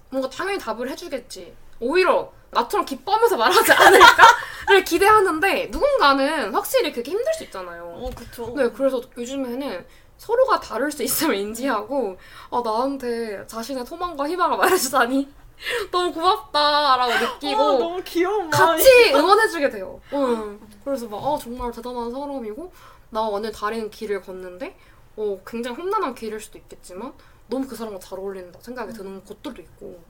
뭔가 0.09 0.29
당연히 0.29 0.57
답을 0.59 0.89
해주겠지. 0.89 1.53
오히려 1.79 2.31
나처럼 2.51 2.85
기뻐하면서 2.85 3.37
말하지 3.37 3.71
않을까를 3.71 4.83
기대하는데 4.85 5.67
누군가는 5.67 6.53
확실히 6.53 6.91
그게 6.91 7.11
힘들 7.11 7.33
수 7.33 7.43
있잖아요. 7.45 7.83
어 7.85 8.09
그쵸. 8.15 8.53
네, 8.55 8.69
그래서 8.71 9.01
요즘에는 9.17 9.85
서로가 10.17 10.59
다를 10.59 10.91
수 10.91 11.03
있음을 11.03 11.35
인지하고 11.35 12.17
아 12.49 12.61
나한테 12.63 13.45
자신의 13.47 13.85
소망과 13.85 14.27
희망을 14.27 14.57
말해주다니 14.57 15.29
너무 15.91 16.11
고맙다라고 16.11 17.13
느끼고 17.35 17.61
어, 17.61 17.77
너무 17.77 18.01
귀여운. 18.03 18.49
같이 18.49 19.13
응원해주게 19.13 19.69
돼요. 19.69 20.01
응. 20.13 20.59
그래서 20.83 21.07
막 21.07 21.17
아, 21.23 21.37
정말 21.41 21.71
대단한 21.71 22.11
사람이고 22.11 22.71
나 23.11 23.21
완전 23.21 23.51
다른 23.51 23.89
길을 23.89 24.21
걷는데 24.21 24.75
어, 25.17 25.39
굉장히 25.45 25.77
험난한 25.77 26.15
길일 26.15 26.39
수도 26.39 26.57
있겠지만 26.57 27.13
너무 27.49 27.67
그 27.67 27.75
사람과 27.75 27.99
잘 27.99 28.19
어울린다 28.19 28.59
생각이 28.61 28.93
드는 28.93 29.23
곳들도 29.23 29.61
있고 29.61 30.01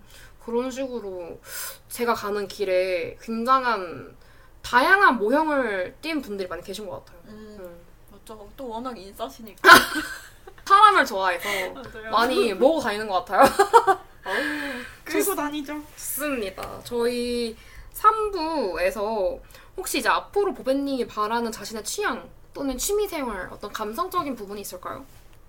그런 0.43 0.69
식으로 0.69 1.39
제가 1.87 2.13
가는 2.13 2.47
길에 2.47 3.17
굉장한 3.21 4.15
다양한 4.61 5.17
모형을 5.17 5.95
띈 6.01 6.21
분들이 6.21 6.47
많이 6.47 6.61
계신 6.61 6.87
것 6.87 7.03
같아요. 7.05 7.21
음, 7.27 7.57
음. 7.59 7.79
맞죠. 8.11 8.47
또 8.55 8.67
워낙 8.67 8.97
인싸시니까. 8.97 9.61
사람을 10.65 11.03
좋아해서 11.05 11.49
맞아요. 11.73 12.11
많이 12.11 12.53
모으고 12.53 12.79
다니는 12.79 13.07
것 13.07 13.25
같아요. 13.25 13.43
끌고 15.03 15.35
다니죠. 15.35 15.81
좋습니다. 15.95 16.81
저희 16.83 17.55
3부에서 17.93 19.39
혹시 19.77 19.99
이제 19.99 20.09
앞으로 20.09 20.53
보배님이 20.53 21.07
바라는 21.07 21.51
자신의 21.51 21.83
취향 21.83 22.29
또는 22.53 22.77
취미생활 22.77 23.49
어떤 23.51 23.71
감성적인 23.71 24.35
부분이 24.35 24.61
있을까요? 24.61 25.03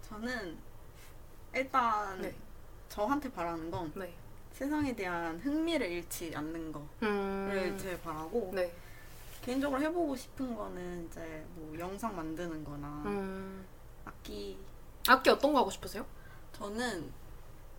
저는 0.09 0.57
일단 1.55 2.21
네. 2.21 2.35
저한테 2.89 3.31
바라는 3.33 3.71
건 3.71 3.93
네. 3.95 4.15
세상에 4.53 4.95
대한 4.95 5.39
흥미를 5.41 5.91
잃지 5.91 6.33
않는 6.35 6.73
거를 6.73 6.89
음. 7.03 7.79
제일 7.81 8.01
바라고 8.01 8.51
네. 8.55 8.73
개인적으로 9.43 9.81
해보고 9.81 10.17
싶은 10.17 10.55
거는 10.55 11.07
이제 11.07 11.45
뭐 11.55 11.79
영상 11.79 12.15
만드는 12.15 12.65
거나 12.65 13.03
음. 13.07 13.67
악기 14.05 14.59
악기 15.09 15.31
어떤 15.31 15.53
거 15.53 15.61
하고 15.61 15.71
싶으세요? 15.71 16.05
저는 16.53 17.11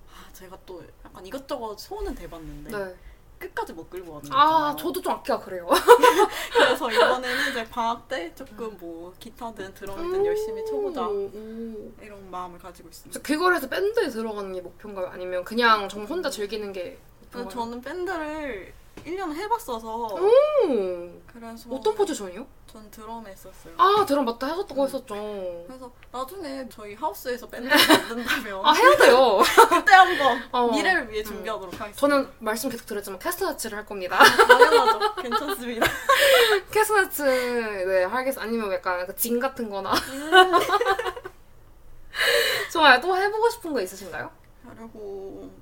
아 0.09 0.33
제가 0.33 0.57
또 0.65 0.83
약간 1.05 1.25
이것저것 1.25 1.77
소원은 1.77 2.15
돼봤는데 2.15 2.71
네. 2.71 2.95
끝까지 3.41 3.73
못 3.73 3.89
끌고 3.89 4.13
왔는 4.13 4.31
아, 4.31 4.45
거잖아요. 4.45 4.75
저도 4.77 5.01
좀 5.01 5.13
악기가 5.13 5.39
그래요. 5.39 5.67
그래서 6.53 6.91
이번에는 6.91 7.51
이제 7.51 7.67
방학 7.69 8.07
때 8.07 8.33
조금 8.35 8.77
뭐 8.79 9.13
기타든 9.19 9.73
드럼이든 9.73 10.25
열심히 10.25 10.63
쳐보자 10.65 11.07
오, 11.07 11.25
오. 11.25 11.91
이런 12.01 12.29
마음을 12.29 12.59
가지고 12.59 12.89
있습니다. 12.89 13.19
해서 13.55 13.67
밴드에 13.67 14.07
들어가는 14.09 14.53
게 14.53 14.61
목표인가요? 14.61 15.07
아니면 15.07 15.43
그냥 15.43 15.89
정말 15.89 16.09
혼자 16.09 16.29
즐기는 16.29 16.71
게 16.71 16.99
목표인가요? 17.21 17.49
저는 17.49 17.81
밴드를 17.81 18.73
1년 19.05 19.33
해봤어서 19.33 20.13
오. 20.13 21.21
그래서 21.25 21.69
어떤 21.71 21.95
포지션이요? 21.95 22.45
전 22.71 22.89
드럼에 22.91 23.31
했었어요. 23.31 23.73
아, 23.77 24.05
드럼 24.05 24.23
맞다 24.25 24.47
거 24.75 24.85
했었죠. 24.85 25.15
그래서 25.67 25.91
나중에 26.11 26.67
저희 26.69 26.93
하우스에서 26.93 27.47
밴드 27.49 27.67
만든다면 27.67 28.63
아, 28.65 28.71
해야 28.73 28.95
돼요. 28.97 29.39
그때 29.69 29.91
한번 29.93 30.41
어. 30.51 30.67
미래를 30.71 31.11
위해 31.11 31.23
준비하도록 31.23 31.73
하겠습니다. 31.73 31.99
저는 31.99 32.29
말씀 32.39 32.69
계속 32.69 32.85
드렸지만 32.85 33.19
캐스터치를 33.19 33.77
할 33.79 33.85
겁니다. 33.85 34.17
당연하죠. 34.19 35.15
괜찮습니다. 35.15 35.87
캐스너츠 36.71 37.23
네 37.23 38.03
하겠 38.05 38.37
아니면 38.37 38.71
약간 38.71 39.05
그 39.07 39.15
진 39.15 39.39
같은 39.39 39.69
거나 39.69 39.93
좋아요 42.71 42.99
또 43.01 43.15
해보고 43.15 43.49
싶은 43.49 43.73
거 43.73 43.81
있으신가요? 43.81 44.29
그리고 44.75 45.41
음, 45.43 45.60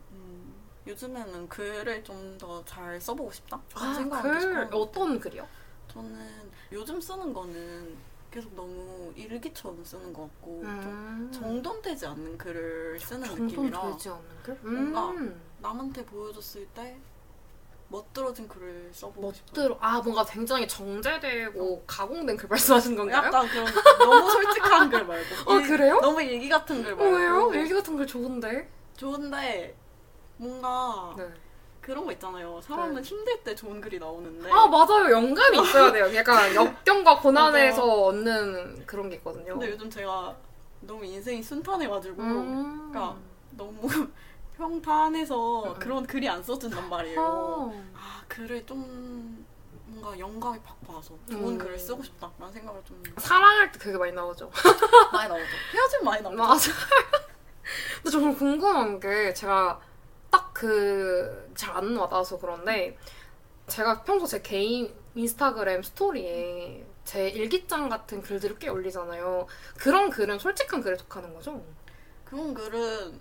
요즘에는 0.89 1.47
글을 1.49 2.03
좀 2.03 2.37
더 2.37 2.63
잘 2.65 2.99
써보고 2.99 3.31
싶다. 3.31 3.59
아, 3.75 4.21
글 4.21 4.67
어떤 4.71 5.19
글이요? 5.19 5.47
저는 5.93 6.49
요즘 6.71 6.99
쓰는 6.99 7.31
거는 7.33 7.95
계속 8.31 8.53
너무 8.55 9.11
일기처럼 9.15 9.83
쓰는 9.83 10.11
것 10.13 10.23
같고 10.23 10.61
음. 10.63 11.29
좀 11.31 11.41
정돈되지 11.41 12.05
않는 12.07 12.37
글을 12.37 12.99
쓰는 12.99 13.27
느낌이라 13.45 13.91
되지 13.91 14.09
않는 14.09 14.23
글? 14.43 14.55
뭔가 14.61 15.09
음. 15.11 15.41
남한테 15.59 16.05
보여줬을 16.05 16.65
때 16.67 16.97
멋들어진 17.87 18.47
글을 18.47 18.91
써보고 18.93 19.33
싶어요. 19.33 19.47
멋대로 19.49 19.77
아 19.81 19.99
뭔가 20.01 20.23
굉장히 20.23 20.67
정제되고 20.67 21.83
가공된 21.87 22.37
글 22.37 22.47
말씀하시는 22.49 22.95
건가요? 22.95 23.17
약간 23.25 23.47
그런 23.47 23.65
너무 23.97 24.29
솔직한 24.31 24.89
글 24.91 25.05
말고 25.05 25.51
어 25.51 25.59
일- 25.59 25.67
그래요? 25.67 25.99
너무 25.99 26.21
일기 26.21 26.47
같은 26.49 26.83
글 26.83 26.93
어, 26.93 26.95
말고 26.97 27.15
왜요? 27.15 27.51
일기 27.55 27.73
같은 27.73 27.97
글 27.97 28.05
좋은데 28.05 28.69
좋은데 28.95 29.75
뭔가 30.43 31.13
네. 31.17 31.29
그런 31.81 32.05
거 32.05 32.11
있잖아요. 32.13 32.59
사람은 32.61 32.95
네. 32.95 33.01
힘들 33.01 33.43
때 33.43 33.53
좋은 33.53 33.81
글이 33.81 33.99
나오는데 33.99 34.49
아 34.51 34.67
맞아요 34.67 35.11
영감이 35.11 35.61
있어야 35.61 35.91
돼요 35.91 36.09
약간 36.15 36.53
역경과 36.55 37.19
고난에서 37.19 37.83
얻는 37.83 38.85
그런 38.85 39.09
게 39.09 39.15
있거든요 39.17 39.53
근데 39.53 39.71
요즘 39.71 39.89
제가 39.89 40.35
너무 40.81 41.03
인생이 41.03 41.41
순탄해가지고 41.43 42.21
음. 42.21 42.89
그러니까 42.91 43.17
너무 43.51 43.87
평탄해서 44.57 45.73
음. 45.73 45.79
그런 45.79 46.05
글이 46.05 46.27
안 46.27 46.43
써진단 46.43 46.89
말이에요. 46.89 47.21
어. 47.21 47.83
아 47.95 48.21
글을 48.27 48.65
좀 48.65 49.45
뭔가 49.85 50.17
영감이 50.19 50.59
팍 50.59 50.77
와서 50.87 51.15
좋은 51.31 51.53
음. 51.53 51.57
글을 51.57 51.79
쓰고 51.79 52.03
싶다라는 52.03 52.53
생각을 52.53 52.81
좀 52.85 53.01
사랑할 53.17 53.71
때 53.71 53.79
그게 53.79 53.97
많이 53.97 54.11
나오죠 54.11 54.51
많이 55.13 55.29
나오죠. 55.29 55.45
헤어지면 55.73 56.05
많이 56.05 56.21
나오죠. 56.21 56.37
맞아. 56.37 56.71
근데 58.03 58.09
저 58.11 58.19
궁금한 58.19 58.99
게 58.99 59.33
제가 59.33 59.79
딱 60.31 60.53
그 60.53 61.51
잘 61.55 61.75
안 61.77 61.95
와닿아서 61.97 62.37
그런데 62.39 62.97
제가 63.67 64.03
평소 64.03 64.25
제 64.25 64.41
개인 64.41 64.93
인스타그램 65.15 65.83
스토리에 65.83 66.85
제 67.05 67.29
일기장 67.29 67.89
같은 67.89 68.21
글들을 68.21 68.57
꽤 68.59 68.67
올리잖아요. 68.69 69.47
그런 69.77 70.09
글은 70.09 70.39
솔직한 70.39 70.81
글에 70.81 70.95
속하는 70.97 71.33
거죠? 71.33 71.63
그런 72.25 72.53
글은 72.53 73.19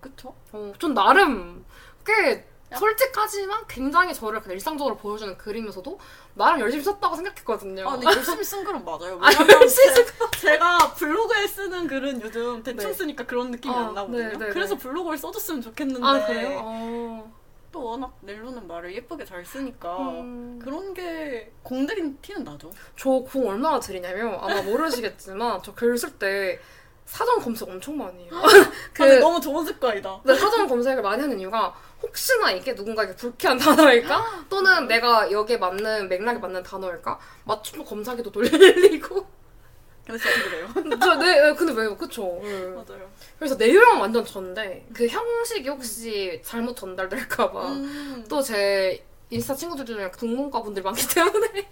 그쵸? 0.00 0.34
어, 0.52 0.72
전 0.78 0.94
나름 0.94 1.64
꽤 2.04 2.46
솔직하지만 2.76 3.64
굉장히 3.68 4.12
저를 4.14 4.40
그냥 4.40 4.54
일상적으로 4.54 4.96
보여주는 4.96 5.36
글이면서도 5.38 5.98
나름 6.34 6.60
열심히 6.60 6.82
썼다고 6.84 7.16
생각했거든요. 7.16 7.88
아 7.88 7.92
근데 7.92 8.06
열심히 8.16 8.44
쓴 8.44 8.64
글은 8.64 8.84
맞아요. 8.84 9.18
아, 9.22 9.30
열심히 9.60 9.94
제- 9.94 10.06
제가 10.40 10.94
블로그에 10.94 11.46
쓰는 11.46 11.86
글은 11.86 12.20
요즘 12.22 12.62
대충 12.62 12.88
네. 12.90 12.94
쓰니까 12.94 13.24
그런 13.24 13.50
느낌이 13.50 13.74
아, 13.74 13.78
안 13.88 13.94
나거든요. 13.94 14.18
네, 14.28 14.36
네, 14.38 14.48
그래서 14.50 14.74
네. 14.76 14.80
블로그를 14.82 15.16
써줬으면 15.18 15.62
좋겠는데 15.62 16.06
아 16.06 16.26
그래요? 16.26 16.60
어. 16.62 17.38
또 17.70 17.84
워낙 17.84 18.16
넬로는 18.22 18.66
말을 18.66 18.94
예쁘게 18.94 19.26
잘 19.26 19.44
쓰니까 19.44 19.98
음. 19.98 20.58
그런 20.62 20.94
게 20.94 21.52
공들인 21.62 22.16
티는 22.22 22.42
나죠. 22.44 22.70
저 22.96 23.10
공 23.24 23.46
얼마나 23.48 23.78
드리냐면 23.78 24.38
아마 24.40 24.62
모르시겠지만 24.62 25.62
저 25.62 25.74
글 25.74 25.94
쓸 25.98 26.10
때 26.18 26.58
사전 27.04 27.40
검색 27.40 27.68
엄청 27.68 27.96
많이 27.98 28.24
해요. 28.24 28.30
그그 28.94 29.16
아, 29.16 29.18
너무 29.20 29.40
좋은 29.40 29.64
습관이다. 29.66 30.20
네, 30.24 30.34
사전 30.34 30.66
검색을 30.68 31.02
많이 31.02 31.20
하는 31.22 31.38
이유가 31.40 31.74
혹시나 32.02 32.50
이게 32.52 32.72
누군가에게 32.72 33.14
불쾌한 33.16 33.58
단어일까? 33.58 34.44
또는 34.48 34.86
내가 34.86 35.30
여기에 35.30 35.56
맞는 35.58 36.08
맥락에 36.08 36.38
맞는 36.38 36.62
단어일까? 36.62 37.18
맞춤 37.44 37.84
검사기도 37.84 38.30
돌리고. 38.30 39.26
근데 40.06 40.22
저도 40.22 40.44
그래요. 40.48 40.98
저, 41.00 41.14
네, 41.16 41.42
네, 41.42 41.54
근데 41.54 41.72
왜요? 41.74 41.96
그쵸. 41.96 42.40
네. 42.42 42.66
맞아요. 42.68 43.10
그래서 43.38 43.56
내용은 43.56 44.00
완전 44.00 44.24
전데 44.24 44.86
그 44.94 45.06
형식이 45.06 45.68
혹시 45.68 46.40
잘못 46.42 46.76
전달될까봐 46.76 47.68
음, 47.68 48.24
또제 48.28 49.04
인스타 49.30 49.54
친구들 49.54 49.84
중에 49.84 50.08
국문과 50.10 50.62
분들이 50.62 50.82
많기 50.82 51.06
때문에 51.14 51.68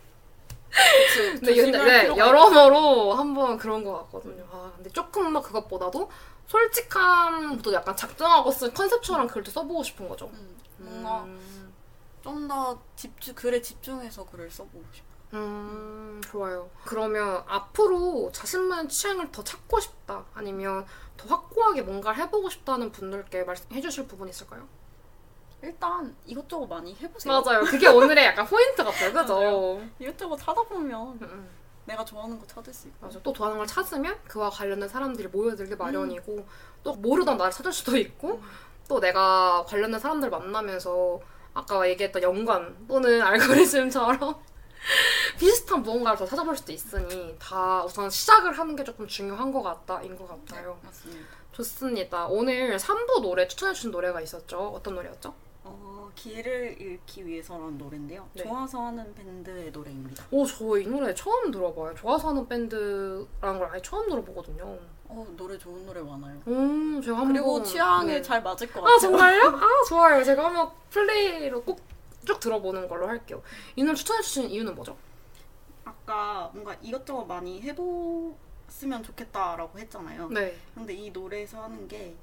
그치. 0.68 1.40
근데, 1.40 1.54
근데 1.54 1.84
네, 1.84 2.06
여러모로 2.08 3.14
한번 3.14 3.56
그런 3.56 3.82
것 3.82 3.92
같거든요. 4.04 4.44
아, 4.52 4.70
근데 4.76 4.90
조금 4.90 5.32
더 5.32 5.40
그것보다도 5.40 6.10
솔직함도 6.46 7.72
약간 7.72 7.96
작정하고 7.96 8.50
쓴 8.50 8.72
컨셉처럼 8.72 9.26
글도 9.26 9.50
써보고 9.50 9.82
싶은 9.82 10.08
거죠. 10.08 10.26
음, 10.32 10.56
뭔가 10.78 11.24
음, 11.24 11.72
좀더 12.22 12.80
집중 12.94 13.34
글에 13.34 13.60
집중해서 13.60 14.26
글을 14.26 14.50
써보고 14.50 14.84
싶어. 14.92 15.06
음, 15.34 16.20
좋아요. 16.24 16.70
그러면 16.84 17.42
앞으로 17.46 18.30
자신만의 18.32 18.88
취향을 18.88 19.32
더 19.32 19.42
찾고 19.42 19.80
싶다, 19.80 20.24
아니면 20.34 20.86
더 21.16 21.28
확고하게 21.28 21.82
뭔가를 21.82 22.22
해보고 22.22 22.48
싶다는 22.48 22.92
분들께 22.92 23.44
말씀해 23.44 23.80
주실 23.80 24.06
부분 24.06 24.28
있을까요? 24.28 24.66
일단 25.62 26.14
이것저것 26.26 26.66
많이 26.66 26.94
해보세요. 26.94 27.42
맞아요. 27.42 27.64
그게 27.64 27.88
오늘의 27.88 28.24
약간 28.24 28.46
포인트 28.46 28.84
같아요. 28.84 29.12
그죠? 29.12 29.82
이것저것 29.98 30.36
하다 30.46 30.62
보면. 30.64 31.18
내가 31.86 32.04
좋아하는 32.04 32.38
거 32.38 32.46
찾을 32.46 32.72
수 32.74 32.88
있고. 32.88 33.06
맞아. 33.06 33.20
또 33.22 33.32
좋아하는 33.32 33.58
걸 33.58 33.66
찾으면 33.66 34.18
그와 34.28 34.50
관련된 34.50 34.88
사람들이 34.88 35.28
모여들기 35.28 35.76
마련이고 35.76 36.46
또 36.82 36.94
모르던 36.94 37.36
나를 37.36 37.52
찾을 37.52 37.72
수도 37.72 37.96
있고 37.96 38.42
또 38.88 39.00
내가 39.00 39.64
관련된 39.66 39.98
사람들 39.98 40.30
만나면서 40.30 41.20
아까 41.54 41.88
얘기했던 41.88 42.22
연관 42.22 42.76
또는 42.86 43.22
알고리즘처럼 43.22 44.36
비슷한 45.38 45.82
무언가를 45.82 46.18
더 46.18 46.26
찾아볼 46.26 46.56
수도 46.56 46.72
있으니 46.72 47.36
다 47.38 47.82
우선 47.84 48.10
시작을 48.10 48.52
하는 48.52 48.76
게 48.76 48.84
조금 48.84 49.06
중요한 49.06 49.50
것 49.52 49.62
같다인 49.62 50.16
것 50.16 50.28
같아요. 50.28 50.78
맞습니다. 50.82 51.26
좋습니다. 51.52 52.26
오늘 52.26 52.76
3부 52.76 53.22
노래 53.22 53.48
추천해주신 53.48 53.90
노래가 53.90 54.20
있었죠. 54.20 54.68
어떤 54.68 54.94
노래였죠? 54.94 55.34
길을 56.16 56.80
잃기 56.80 57.24
위해서라는 57.24 57.78
노래인데요. 57.78 58.28
네. 58.32 58.42
좋아서 58.42 58.86
하는 58.86 59.14
밴드의 59.14 59.70
노래입니다. 59.70 60.24
오, 60.32 60.44
저 60.44 60.78
이 60.78 60.86
노래 60.88 61.14
처음 61.14 61.50
들어봐요. 61.52 61.94
좋아서 61.94 62.30
하는 62.30 62.48
밴드라는 62.48 63.58
걸 63.60 63.68
아예 63.70 63.80
처음 63.82 64.08
들어보거든요. 64.08 64.78
어 65.08 65.26
노래 65.36 65.56
좋은 65.56 65.86
노래 65.86 66.00
많아요. 66.02 66.42
음, 66.48 67.00
제가 67.00 67.18
한번 67.18 67.34
그리고 67.34 67.62
취향에 67.62 68.14
네. 68.14 68.22
잘 68.22 68.42
맞을 68.42 68.66
것 68.66 68.80
같아요. 68.80 68.94
아 68.96 68.98
정말요? 68.98 69.42
아 69.56 69.68
좋아요. 69.88 70.24
제가 70.24 70.46
한번 70.46 70.70
플레이로 70.90 71.62
꼭 71.62 71.78
쭉 72.26 72.40
들어보는 72.40 72.88
걸로 72.88 73.06
할게요. 73.06 73.40
이 73.76 73.84
노래 73.84 73.94
추천해 73.94 74.20
주신 74.20 74.50
이유는 74.50 74.74
뭐죠? 74.74 74.96
아까 75.84 76.50
뭔가 76.52 76.76
이것저것 76.82 77.24
많이 77.24 77.62
해봤으면 77.62 79.04
좋겠다라고 79.04 79.78
했잖아요. 79.78 80.28
네. 80.30 80.56
근데 80.74 80.92
이 80.92 81.10
노래에서 81.10 81.62
하는 81.62 81.86
게 81.86 82.16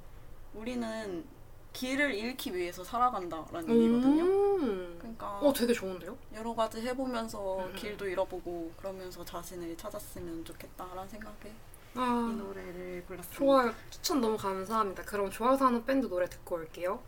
우리는 0.53 1.23
길을 1.73 2.13
잃기 2.13 2.55
위해서 2.55 2.83
살아간다라는 2.83 3.69
의미거든요. 3.69 4.23
음. 4.23 4.95
그러니까 4.99 5.39
어 5.39 5.51
되게 5.51 5.73
좋은데요? 5.73 6.17
여러 6.35 6.53
가지 6.55 6.81
해보면서 6.81 7.65
음. 7.65 7.75
길도 7.75 8.07
잃어보고 8.07 8.71
그러면서 8.77 9.25
자신을 9.25 9.75
찾았으면 9.75 10.45
좋겠다라는 10.45 11.09
생각에 11.09 11.51
이아 11.95 12.03
노래를 12.03 13.03
골랐습니다. 13.07 13.37
좋아요. 13.37 13.73
추천 13.89 14.21
너무 14.21 14.37
감사합니다. 14.37 15.03
그럼 15.03 15.29
좋아서 15.29 15.65
하는 15.65 15.83
밴드 15.85 16.07
노래 16.07 16.27
듣고 16.27 16.55
올게요. 16.55 16.99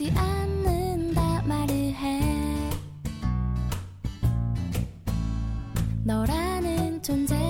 사랑하지 0.00 0.12
않는다 0.16 1.42
말을 1.42 1.74
해. 1.74 2.70
너라는 6.04 7.02
존재 7.02 7.49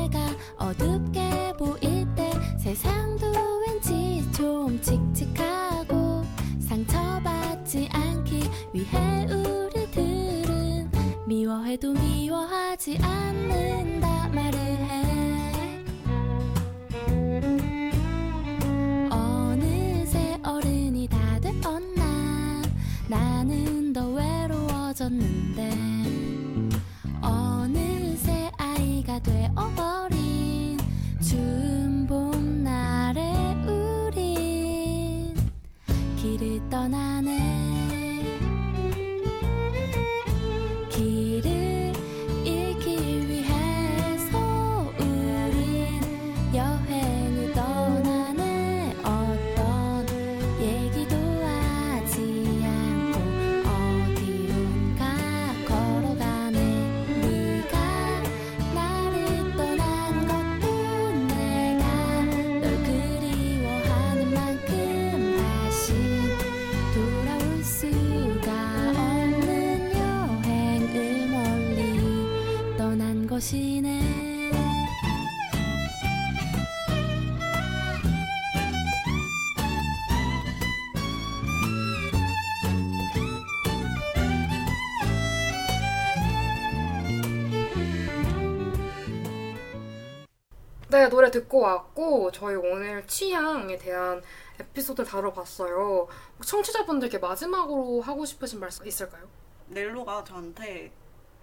네, 91.01 91.09
노래 91.09 91.31
듣고 91.31 91.61
왔고 91.61 92.31
저희 92.31 92.57
오늘 92.57 93.07
취향에 93.07 93.79
대한 93.79 94.23
에피소드를 94.61 95.09
다뤄봤어요. 95.09 96.07
청취자분들께 96.45 97.17
마지막으로 97.17 98.03
하고 98.03 98.27
싶으신 98.27 98.61
말씀 98.61 98.87
있을까요? 98.87 99.27
넬로가 99.69 100.23
저한테 100.25 100.93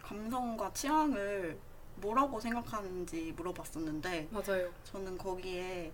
감성과 0.03 0.73
취향을 0.73 1.57
뭐라고 1.95 2.39
생각하는지 2.39 3.33
물어봤었는데 3.35 4.27
맞아요. 4.29 4.69
저는 4.83 5.17
거기에 5.17 5.91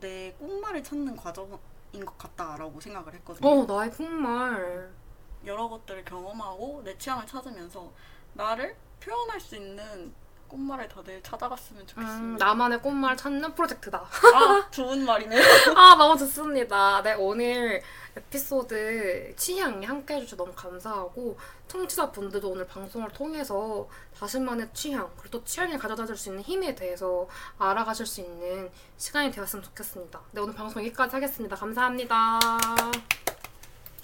내 0.00 0.34
꽃말을 0.40 0.82
찾는 0.82 1.14
과정인 1.14 2.04
것 2.04 2.18
같다라고 2.18 2.80
생각을 2.80 3.14
했거든요. 3.14 3.48
어, 3.48 3.64
나의 3.66 3.92
콩말. 3.92 4.90
여러 5.44 5.68
것들을 5.68 6.04
경험하고 6.04 6.82
내 6.84 6.98
취향을 6.98 7.24
찾으면서 7.24 7.88
나를 8.32 8.74
표현할 8.98 9.40
수 9.40 9.54
있는 9.54 10.12
꽃말을 10.56 10.88
다들 10.88 11.22
찾아갔으면 11.22 11.82
음, 11.82 11.86
좋겠습니다. 11.86 12.44
나만의 12.44 12.80
꽃말 12.80 13.16
찾는 13.16 13.54
프로젝트다. 13.54 13.98
아, 14.34 14.68
좋은 14.70 15.04
말이네요. 15.04 15.40
아, 15.76 15.94
너무 15.96 16.16
좋습니다. 16.18 17.02
네, 17.02 17.14
오늘 17.14 17.82
에피소드 18.16 19.34
취향에 19.36 19.84
함께 19.84 20.14
해주셔서 20.14 20.36
너무 20.36 20.52
감사하고, 20.54 21.36
청취자분들도 21.68 22.48
오늘 22.48 22.66
방송을 22.66 23.10
통해서 23.10 23.86
자신만의 24.18 24.70
취향, 24.72 25.10
그리고 25.18 25.38
또 25.38 25.44
취향을 25.44 25.78
가져다 25.78 26.06
줄 26.06 26.16
수 26.16 26.30
있는 26.30 26.42
힘에 26.42 26.74
대해서 26.74 27.28
알아가실 27.58 28.06
수 28.06 28.22
있는 28.22 28.70
시간이 28.96 29.30
되었으면 29.30 29.62
좋겠습니다. 29.62 30.18
네, 30.32 30.40
오늘 30.40 30.54
방송 30.54 30.82
여기까지 30.82 31.14
하겠습니다. 31.16 31.54
감사합니다. 31.56 32.40